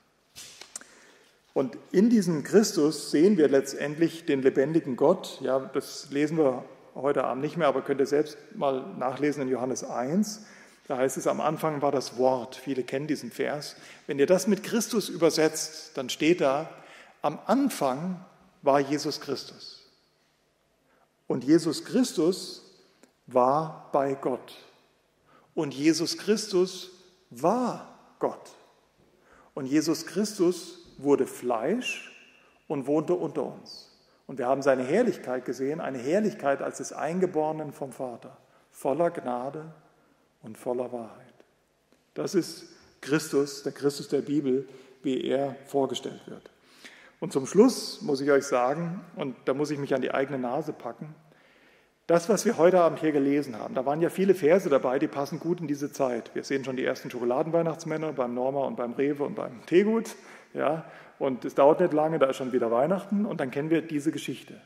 Und 1.53 1.77
in 1.93 2.11
diesem 2.11 2.43
Christus 2.43 3.11
sehen 3.11 3.37
wir 3.37 3.49
letztendlich 3.49 4.25
den 4.25 4.41
lebendigen 4.41 4.97
Gott. 4.97 5.41
Ja, 5.41 5.59
das 5.59 6.11
lesen 6.11 6.39
wir 6.39 6.65
heute 6.95 7.25
Abend 7.25 7.43
nicht 7.43 7.57
mehr, 7.57 7.69
aber 7.69 7.83
könnt 7.83 8.01
ihr 8.01 8.07
selbst 8.07 8.37
mal 8.55 8.95
nachlesen 8.97 9.43
in 9.43 9.49
Johannes 9.49 9.85
1. 9.85 10.45
Da 10.89 10.97
heißt 10.97 11.17
es, 11.17 11.27
am 11.27 11.41
Anfang 11.41 11.83
war 11.83 11.93
das 11.93 12.19
Wort. 12.19 12.57
Viele 12.57 12.83
kennen 12.83 13.07
diesen 13.07 13.31
Vers. 13.31 13.77
Wenn 14.07 14.19
ihr 14.19 14.27
das 14.27 14.47
mit 14.47 14.63
Christus 14.63 15.09
übersetzt, 15.09 15.97
dann 15.97 16.09
steht 16.09 16.41
da, 16.41 16.69
am 17.23 17.39
Anfang 17.47 18.25
war 18.63 18.81
Jesus 18.81 19.21
Christus. 19.21 19.87
Und 21.27 21.45
Jesus 21.45 21.85
Christus 21.85 22.63
war 23.27 23.89
bei 23.93 24.15
Gott. 24.15 24.57
Und 25.55 25.75
Jesus 25.75 26.19
Christus 26.19 26.91
war 27.31 27.99
Gott. 28.19 28.51
Und 29.55 29.67
Jesus 29.67 30.07
Christus 30.07 30.79
wurde 30.99 31.27
Fleisch 31.27 32.11
und 32.67 32.87
wohnte 32.87 33.15
unter 33.15 33.45
uns. 33.45 33.90
Und 34.31 34.39
wir 34.39 34.47
haben 34.47 34.63
seine 34.63 34.85
Herrlichkeit 34.85 35.45
gesehen, 35.45 35.81
eine 35.81 35.99
Herrlichkeit 35.99 36.63
als 36.63 36.79
des 36.79 36.93
Eingeborenen 36.93 37.73
vom 37.73 37.91
Vater, 37.91 38.37
voller 38.71 39.11
Gnade 39.11 39.65
und 40.45 40.57
voller 40.57 40.93
Wahrheit. 40.93 41.35
Das 42.15 42.37
ist 42.37 42.67
Christus, 43.01 43.65
der 43.65 43.73
Christus 43.73 44.07
der 44.07 44.21
Bibel, 44.21 44.69
wie 45.03 45.25
er 45.25 45.57
vorgestellt 45.67 46.21
wird. 46.27 46.49
Und 47.19 47.33
zum 47.33 47.45
Schluss 47.45 48.03
muss 48.03 48.21
ich 48.21 48.31
euch 48.31 48.45
sagen, 48.45 49.01
und 49.17 49.35
da 49.47 49.53
muss 49.53 49.73
ich 49.73 49.81
mich 49.81 49.97
an 49.97 50.01
die 50.01 50.15
eigene 50.15 50.39
Nase 50.39 50.73
packen, 50.73 51.13
das, 52.07 52.29
was 52.29 52.45
wir 52.45 52.57
heute 52.57 52.81
Abend 52.81 53.01
hier 53.01 53.11
gelesen 53.11 53.59
haben, 53.59 53.75
da 53.75 53.85
waren 53.85 54.01
ja 54.01 54.11
viele 54.11 54.37
Verse 54.37 54.69
dabei, 54.69 55.01
die 55.01 55.09
passen 55.09 55.41
gut 55.41 55.61
in 55.61 55.67
diese 55.67 55.93
Zeit. 55.93 56.33
Wir 56.35 56.45
sehen 56.45 56.65
schon 56.65 56.77
die 56.77 56.85
ersten 56.85 57.11
Schokoladenweihnachtsmänner 57.11 58.13
beim 58.13 58.35
Norma 58.35 58.61
und 58.61 58.77
beim 58.77 58.93
Rewe 58.93 59.25
und 59.25 59.35
beim 59.35 59.67
Teegut. 59.67 60.15
Ja, 60.55 60.85
und 61.19 61.45
es 61.45 61.55
dauert 61.55 61.81
nicht 61.81 61.93
lange, 61.93 62.19
da 62.19 62.27
ist 62.27 62.37
schon 62.37 62.53
wieder 62.53 62.71
Weihnachten 62.71 63.27
und 63.27 63.41
dann 63.41 63.51
kennen 63.51 63.71
wir 63.71 63.83
diese 63.83 64.11
Geschichte. 64.11 64.61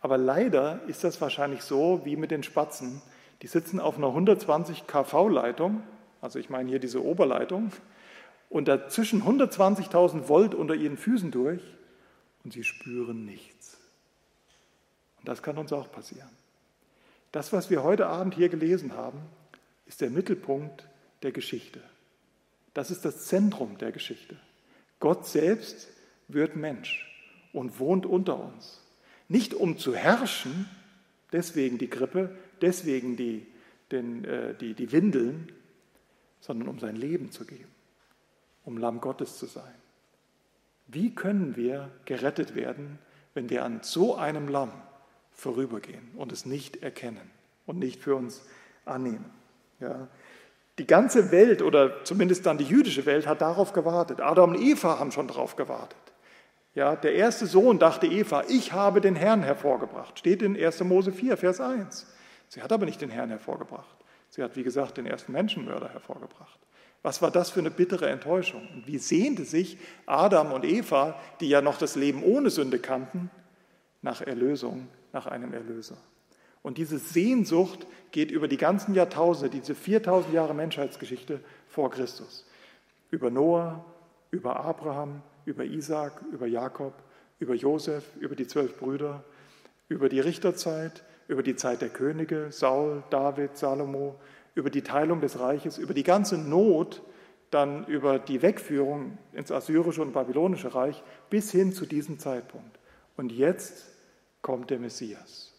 Aber 0.00 0.18
leider 0.18 0.80
ist 0.88 1.04
das 1.04 1.20
wahrscheinlich 1.20 1.62
so 1.62 2.00
wie 2.04 2.16
mit 2.16 2.30
den 2.30 2.42
Spatzen. 2.42 3.02
Die 3.42 3.46
sitzen 3.46 3.78
auf 3.78 3.96
einer 3.96 4.08
120 4.08 4.86
kV-Leitung, 4.86 5.82
also 6.20 6.38
ich 6.38 6.50
meine 6.50 6.68
hier 6.68 6.80
diese 6.80 7.04
Oberleitung, 7.04 7.70
und 8.48 8.68
dazwischen 8.68 9.22
120.000 9.22 10.28
Volt 10.28 10.54
unter 10.54 10.74
ihren 10.74 10.96
Füßen 10.96 11.30
durch 11.30 11.62
und 12.44 12.52
sie 12.52 12.64
spüren 12.64 13.24
nichts. 13.24 13.78
Und 15.18 15.28
das 15.28 15.42
kann 15.42 15.56
uns 15.58 15.72
auch 15.72 15.90
passieren. 15.90 16.28
Das, 17.30 17.52
was 17.52 17.70
wir 17.70 17.82
heute 17.82 18.06
Abend 18.06 18.34
hier 18.34 18.48
gelesen 18.48 18.96
haben, 18.96 19.20
ist 19.86 20.00
der 20.00 20.10
Mittelpunkt 20.10 20.86
der 21.22 21.32
Geschichte. 21.32 21.80
Das 22.74 22.90
ist 22.90 23.04
das 23.04 23.26
Zentrum 23.26 23.78
der 23.78 23.92
Geschichte. 23.92 24.36
Gott 25.02 25.26
selbst 25.26 25.88
wird 26.28 26.54
Mensch 26.54 27.12
und 27.52 27.80
wohnt 27.80 28.06
unter 28.06 28.38
uns. 28.38 28.80
Nicht 29.26 29.52
um 29.52 29.76
zu 29.76 29.96
herrschen, 29.96 30.70
deswegen 31.32 31.76
die 31.76 31.90
Grippe, 31.90 32.30
deswegen 32.60 33.16
die, 33.16 33.44
den, 33.90 34.24
äh, 34.24 34.54
die, 34.54 34.74
die 34.74 34.92
Windeln, 34.92 35.50
sondern 36.38 36.68
um 36.68 36.78
sein 36.78 36.94
Leben 36.94 37.32
zu 37.32 37.44
geben, 37.44 37.72
um 38.64 38.78
Lamm 38.78 39.00
Gottes 39.00 39.38
zu 39.38 39.46
sein. 39.46 39.74
Wie 40.86 41.12
können 41.12 41.56
wir 41.56 41.90
gerettet 42.04 42.54
werden, 42.54 43.00
wenn 43.34 43.50
wir 43.50 43.64
an 43.64 43.80
so 43.82 44.14
einem 44.14 44.46
Lamm 44.46 44.70
vorübergehen 45.32 46.12
und 46.14 46.30
es 46.30 46.46
nicht 46.46 46.76
erkennen 46.76 47.28
und 47.66 47.80
nicht 47.80 48.00
für 48.00 48.14
uns 48.14 48.46
annehmen? 48.84 49.32
Ja, 49.80 50.06
die 50.82 50.86
ganze 50.88 51.30
Welt 51.30 51.62
oder 51.62 52.02
zumindest 52.02 52.44
dann 52.44 52.58
die 52.58 52.64
jüdische 52.64 53.06
Welt 53.06 53.28
hat 53.28 53.40
darauf 53.40 53.72
gewartet. 53.72 54.20
Adam 54.20 54.50
und 54.50 54.60
Eva 54.60 54.98
haben 54.98 55.12
schon 55.12 55.28
darauf 55.28 55.54
gewartet. 55.54 55.96
Ja, 56.74 56.96
der 56.96 57.14
erste 57.14 57.46
Sohn 57.46 57.78
dachte 57.78 58.08
Eva, 58.08 58.42
ich 58.48 58.72
habe 58.72 59.00
den 59.00 59.14
Herrn 59.14 59.44
hervorgebracht. 59.44 60.18
Steht 60.18 60.42
in 60.42 60.56
1. 60.56 60.82
Mose 60.82 61.12
4, 61.12 61.36
Vers 61.36 61.60
1. 61.60 62.08
Sie 62.48 62.60
hat 62.60 62.72
aber 62.72 62.84
nicht 62.84 63.00
den 63.00 63.10
Herrn 63.10 63.28
hervorgebracht. 63.28 63.96
Sie 64.28 64.42
hat, 64.42 64.56
wie 64.56 64.64
gesagt, 64.64 64.96
den 64.96 65.06
ersten 65.06 65.30
Menschenmörder 65.30 65.88
hervorgebracht. 65.88 66.58
Was 67.02 67.22
war 67.22 67.30
das 67.30 67.50
für 67.50 67.60
eine 67.60 67.70
bittere 67.70 68.10
Enttäuschung? 68.10 68.68
Und 68.74 68.88
wie 68.88 68.98
sehnte 68.98 69.44
sich 69.44 69.78
Adam 70.06 70.50
und 70.50 70.64
Eva, 70.64 71.14
die 71.38 71.48
ja 71.48 71.62
noch 71.62 71.78
das 71.78 71.94
Leben 71.94 72.24
ohne 72.24 72.50
Sünde 72.50 72.80
kannten, 72.80 73.30
nach 74.00 74.20
Erlösung, 74.20 74.88
nach 75.12 75.26
einem 75.28 75.54
Erlöser? 75.54 75.96
Und 76.62 76.78
diese 76.78 76.98
Sehnsucht 76.98 77.86
geht 78.12 78.30
über 78.30 78.46
die 78.48 78.56
ganzen 78.56 78.94
Jahrtausende, 78.94 79.50
diese 79.50 79.74
4000 79.74 80.32
Jahre 80.32 80.54
Menschheitsgeschichte 80.54 81.40
vor 81.68 81.90
Christus. 81.90 82.46
Über 83.10 83.30
Noah, 83.30 83.84
über 84.30 84.60
Abraham, 84.60 85.22
über 85.44 85.64
Isaac, 85.64 86.22
über 86.32 86.46
Jakob, 86.46 86.94
über 87.40 87.54
Josef, 87.54 88.04
über 88.20 88.36
die 88.36 88.46
zwölf 88.46 88.78
Brüder, 88.78 89.24
über 89.88 90.08
die 90.08 90.20
Richterzeit, 90.20 91.02
über 91.28 91.42
die 91.42 91.56
Zeit 91.56 91.82
der 91.82 91.88
Könige, 91.88 92.48
Saul, 92.50 93.02
David, 93.10 93.56
Salomo, 93.56 94.16
über 94.54 94.70
die 94.70 94.82
Teilung 94.82 95.20
des 95.20 95.40
Reiches, 95.40 95.78
über 95.78 95.94
die 95.94 96.04
ganze 96.04 96.38
Not, 96.38 97.02
dann 97.50 97.84
über 97.86 98.18
die 98.18 98.40
Wegführung 98.40 99.18
ins 99.32 99.50
assyrische 99.50 100.02
und 100.02 100.12
babylonische 100.12 100.74
Reich 100.74 101.02
bis 101.28 101.50
hin 101.50 101.72
zu 101.72 101.86
diesem 101.86 102.18
Zeitpunkt. 102.18 102.78
Und 103.16 103.32
jetzt 103.32 103.86
kommt 104.40 104.70
der 104.70 104.78
Messias. 104.78 105.51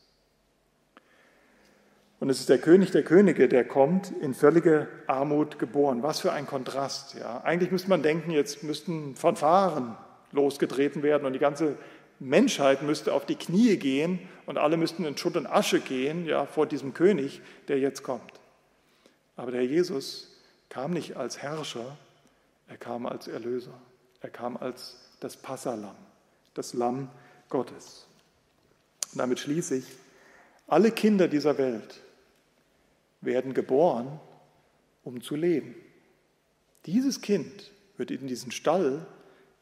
Und 2.24 2.30
es 2.30 2.40
ist 2.40 2.48
der 2.48 2.58
König 2.58 2.92
der 2.92 3.04
Könige, 3.04 3.50
der 3.50 3.66
kommt 3.66 4.14
in 4.22 4.34
völlige 4.34 4.88
Armut 5.08 5.60
geboren. 5.60 6.04
Was 6.04 6.22
für 6.22 6.32
ein 6.32 6.48
Kontrast. 6.48 7.16
Ja. 7.16 7.42
Eigentlich 7.44 7.70
müsste 7.70 7.90
man 7.90 8.02
denken, 8.02 8.32
jetzt 8.32 8.64
müssten 8.64 9.18
Fanfaren 9.18 9.98
losgetreten 10.32 11.04
werden 11.04 11.26
und 11.26 11.34
die 11.34 11.40
ganze 11.40 11.76
Menschheit 12.20 12.82
müsste 12.82 13.14
auf 13.14 13.26
die 13.26 13.36
Knie 13.36 13.76
gehen 13.76 14.20
und 14.46 14.58
alle 14.58 14.78
müssten 14.78 15.04
in 15.04 15.18
Schutt 15.18 15.36
und 15.36 15.48
Asche 15.48 15.82
gehen 15.82 16.26
ja, 16.26 16.46
vor 16.46 16.66
diesem 16.66 16.94
König, 16.94 17.42
der 17.68 17.80
jetzt 17.80 18.04
kommt. 18.04 18.40
Aber 19.36 19.52
der 19.52 19.66
Jesus 19.66 20.40
kam 20.70 20.92
nicht 20.92 21.18
als 21.18 21.40
Herrscher, 21.42 21.98
er 22.70 22.78
kam 22.78 23.06
als 23.06 23.28
Erlöser. 23.28 23.78
Er 24.22 24.30
kam 24.30 24.56
als 24.56 24.96
das 25.20 25.36
Passalam, 25.36 25.98
das 26.54 26.74
Lamm 26.74 27.10
Gottes. 27.50 28.08
Und 29.12 29.20
damit 29.20 29.42
schließe 29.42 29.76
ich, 29.76 29.86
alle 30.68 30.92
Kinder 30.92 31.28
dieser 31.28 31.58
Welt 31.58 32.00
werden 33.26 33.54
geboren, 33.54 34.20
um 35.04 35.22
zu 35.22 35.36
leben. 35.36 35.76
Dieses 36.86 37.22
Kind 37.22 37.72
wird 37.98 38.12
in 38.12 38.28
diesen 38.28 38.52
Stall, 38.52 39.06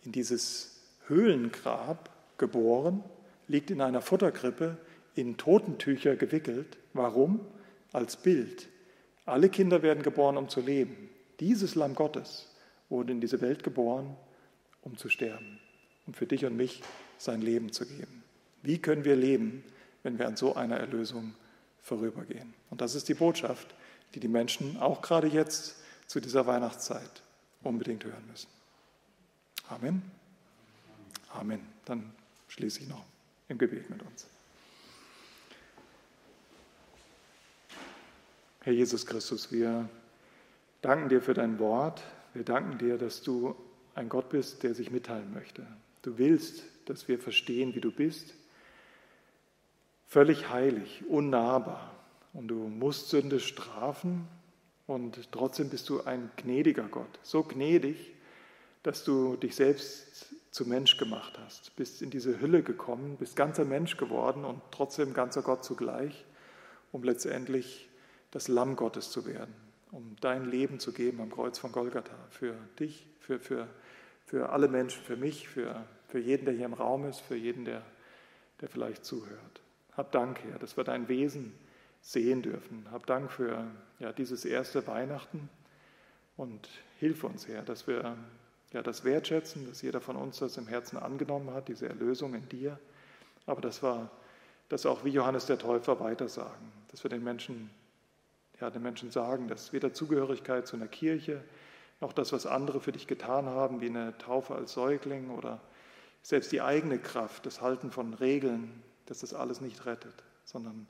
in 0.04 0.12
dieses 0.12 0.82
Höhlengrab 1.08 2.10
geboren, 2.38 3.04
liegt 3.48 3.70
in 3.70 3.82
einer 3.82 4.02
Futterkrippe, 4.02 4.78
in 5.16 5.38
Totentücher 5.38 6.16
gewickelt. 6.16 6.78
Warum? 6.94 7.42
Als 7.92 8.18
Bild. 8.18 8.70
Alle 9.26 9.50
Kinder 9.50 9.84
werden 9.84 10.04
geboren, 10.04 10.38
um 10.38 10.50
zu 10.50 10.62
leben. 10.62 11.10
Dieses 11.40 11.76
Lamm 11.76 11.96
Gottes 11.96 12.48
wurde 12.90 13.12
in 13.12 13.22
diese 13.22 13.42
Welt 13.42 13.64
geboren, 13.64 14.16
um 14.82 14.98
zu 14.98 15.10
sterben, 15.10 15.60
um 16.08 16.14
für 16.14 16.26
dich 16.26 16.46
und 16.46 16.56
mich 16.56 16.82
sein 17.18 17.42
Leben 17.42 17.72
zu 17.72 17.86
geben. 17.86 18.24
Wie 18.64 18.78
können 18.78 19.06
wir 19.06 19.16
leben, 19.16 19.64
wenn 20.04 20.18
wir 20.18 20.28
an 20.28 20.38
so 20.38 20.56
einer 20.56 20.78
Erlösung 20.78 21.34
vorübergehen. 21.82 22.54
Und 22.70 22.82
das 22.82 22.96
ist 22.96 23.10
die 23.10 23.14
Botschaft, 23.14 23.74
die 24.14 24.20
die 24.20 24.28
Menschen 24.28 24.78
auch 24.78 25.02
gerade 25.02 25.28
jetzt 25.28 25.76
zu 26.08 26.20
dieser 26.20 26.46
Weihnachtszeit 26.46 27.22
unbedingt 27.64 28.04
hören 28.04 28.26
müssen. 28.30 28.50
Amen. 29.70 30.02
Amen. 31.34 31.62
Dann 31.86 32.12
schließe 32.50 32.82
ich 32.82 32.90
noch 32.90 33.06
im 33.48 33.58
Gebet 33.58 33.90
mit 33.90 34.02
uns. 34.02 34.28
Herr 38.64 38.74
Jesus 38.74 39.06
Christus, 39.06 39.52
wir 39.52 39.90
danken 40.82 41.10
dir 41.10 41.22
für 41.22 41.34
dein 41.34 41.58
Wort. 41.60 42.04
Wir 42.34 42.44
danken 42.44 42.78
dir, 42.78 42.98
dass 42.98 43.22
du 43.22 43.56
ein 43.96 44.08
Gott 44.08 44.30
bist, 44.30 44.64
der 44.64 44.76
sich 44.76 44.92
mitteilen 44.92 45.34
möchte. 45.34 45.66
Du 46.02 46.18
willst, 46.18 46.64
dass 46.86 47.08
wir 47.08 47.20
verstehen, 47.20 47.74
wie 47.76 47.82
du 47.82 47.92
bist 47.92 48.34
völlig 50.12 50.50
heilig, 50.50 51.04
unnahbar. 51.08 51.90
Und 52.34 52.50
du 52.50 52.56
musst 52.56 53.10
Sünde 53.10 53.40
strafen 53.40 54.28
und 54.86 55.32
trotzdem 55.32 55.70
bist 55.70 55.88
du 55.88 56.04
ein 56.04 56.30
gnädiger 56.36 56.90
Gott. 56.90 57.20
So 57.24 57.44
gnädig, 57.44 58.14
dass 58.84 59.06
du 59.06 59.38
dich 59.38 59.56
selbst 59.56 60.26
zu 60.52 60.66
Mensch 60.66 60.98
gemacht 60.98 61.40
hast, 61.40 61.74
bist 61.78 62.02
in 62.02 62.10
diese 62.10 62.42
Hülle 62.42 62.62
gekommen, 62.62 63.16
bist 63.18 63.38
ganzer 63.38 63.64
Mensch 63.64 63.96
geworden 63.96 64.44
und 64.44 64.62
trotzdem 64.72 65.14
ganzer 65.14 65.44
Gott 65.44 65.64
zugleich, 65.64 66.26
um 66.92 67.04
letztendlich 67.04 67.88
das 68.32 68.50
Lamm 68.50 68.76
Gottes 68.76 69.12
zu 69.12 69.26
werden, 69.26 69.56
um 69.92 70.18
dein 70.20 70.44
Leben 70.44 70.80
zu 70.82 70.92
geben 70.92 71.22
am 71.22 71.32
Kreuz 71.32 71.58
von 71.58 71.72
Golgatha 71.72 72.18
für 72.30 72.56
dich, 72.80 73.08
für, 73.22 73.40
für, 73.40 73.66
für 74.26 74.50
alle 74.50 74.68
Menschen, 74.68 75.02
für 75.04 75.16
mich, 75.16 75.48
für, 75.48 75.86
für 76.10 76.20
jeden, 76.20 76.44
der 76.44 76.54
hier 76.54 76.66
im 76.66 76.74
Raum 76.74 77.06
ist, 77.06 77.22
für 77.22 77.38
jeden, 77.38 77.64
der, 77.64 77.82
der 78.60 78.68
vielleicht 78.68 79.06
zuhört. 79.06 79.62
Hab 80.02 80.12
Dank, 80.12 80.40
Herr, 80.50 80.58
dass 80.58 80.78
wir 80.78 80.84
dein 80.84 81.08
Wesen 81.10 81.54
sehen 82.02 82.42
dürfen. 82.42 82.88
Hab 82.92 83.06
Dank 83.06 83.32
für 83.32 83.68
ja, 84.00 84.12
dieses 84.12 84.46
erste 84.46 84.88
Weihnachten. 84.88 85.48
Und 86.36 86.68
hilf 87.00 87.24
uns, 87.24 87.48
Herr, 87.48 87.62
dass 87.62 87.86
wir 87.86 88.18
ja, 88.74 88.82
das 88.82 89.04
wertschätzen, 89.04 89.68
dass 89.68 89.84
jeder 89.84 90.02
von 90.02 90.16
uns 90.16 90.40
das 90.40 90.58
im 90.58 90.66
Herzen 90.66 90.98
angenommen 90.98 91.54
hat, 91.54 91.68
diese 91.68 91.88
Erlösung 91.88 92.34
in 92.34 92.50
dir, 92.50 92.80
aber 93.46 93.62
dass 93.62 93.84
wir 93.84 94.10
das 94.70 94.88
auch 94.88 95.06
wie 95.06 95.12
Johannes 95.12 95.46
der 95.46 95.60
Täufer 95.60 96.00
weitersagen, 96.00 96.72
dass 96.88 97.04
wir 97.04 97.10
den 97.10 97.24
Menschen, 97.24 97.70
ja, 98.60 98.72
den 98.72 98.82
Menschen 98.82 99.12
sagen, 99.12 99.50
dass 99.50 99.72
weder 99.72 99.94
Zugehörigkeit 99.94 100.66
zu 100.66 100.78
einer 100.78 100.88
Kirche 100.88 101.44
noch 102.00 102.14
das, 102.14 102.34
was 102.34 102.48
andere 102.48 102.82
für 102.82 102.92
dich 102.92 103.06
getan 103.06 103.46
haben, 103.46 103.82
wie 103.82 103.90
eine 103.90 104.18
Taufe 104.18 104.56
als 104.56 104.74
Säugling 104.74 105.30
oder 105.30 105.62
selbst 106.24 106.52
die 106.52 106.64
eigene 106.64 106.98
Kraft, 106.98 107.46
das 107.46 107.62
Halten 107.62 107.92
von 107.92 108.16
Regeln, 108.16 108.82
dass 109.12 109.20
das 109.20 109.34
alles 109.34 109.60
nicht 109.60 109.86
rettet, 109.86 110.24
sondern 110.46 110.88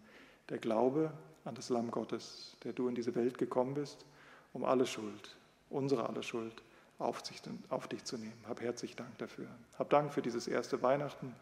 der 0.49 0.59
Glaube 0.59 1.11
an 1.43 1.55
das 1.55 1.69
Lamm 1.69 1.89
Gottes, 1.89 2.55
der 2.63 2.71
du 2.71 2.87
in 2.87 2.93
diese 2.93 3.15
Welt 3.15 3.39
gekommen 3.39 3.73
bist, 3.73 4.05
um 4.53 4.63
alle 4.63 4.85
Schuld, 4.85 5.35
unsere 5.71 6.07
alle 6.07 6.21
Schuld 6.21 6.61
auf, 6.99 7.25
sich, 7.25 7.41
auf 7.69 7.87
dich 7.87 8.03
zu 8.03 8.19
nehmen. 8.19 8.39
Hab 8.47 8.61
herzlich 8.61 8.95
Dank 8.95 9.17
dafür. 9.17 9.47
Hab 9.79 9.89
Dank 9.89 10.13
für 10.13 10.21
dieses 10.21 10.47
erste 10.47 10.83
Weihnachten. 10.83 11.33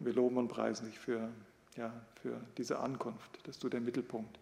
Wir 0.00 0.12
loben 0.12 0.36
und 0.36 0.48
preisen 0.48 0.84
dich 0.84 0.98
für, 0.98 1.30
ja, 1.76 1.94
für 2.20 2.38
diese 2.58 2.78
Ankunft, 2.78 3.48
dass 3.48 3.58
du 3.58 3.70
der 3.70 3.80
Mittelpunkt 3.80 4.38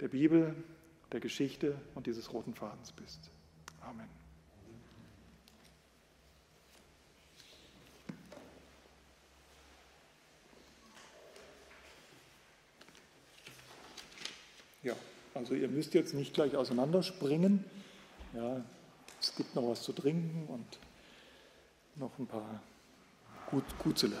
der 0.00 0.08
Bibel, 0.08 0.54
der 1.12 1.20
Geschichte 1.20 1.78
und 1.94 2.06
dieses 2.06 2.32
roten 2.32 2.54
Fadens 2.54 2.90
bist. 2.92 3.30
Amen. 3.82 4.17
Ja, 14.82 14.94
also 15.34 15.54
ihr 15.54 15.68
müsst 15.68 15.94
jetzt 15.94 16.14
nicht 16.14 16.34
gleich 16.34 16.56
auseinanderspringen. 16.56 17.64
Ja, 18.34 18.62
es 19.20 19.34
gibt 19.34 19.54
noch 19.54 19.68
was 19.68 19.82
zu 19.82 19.92
trinken 19.92 20.46
und 20.48 20.78
noch 21.96 22.16
ein 22.18 22.26
paar 22.26 22.62
Gut, 23.50 23.64
Gutzele. 23.78 24.16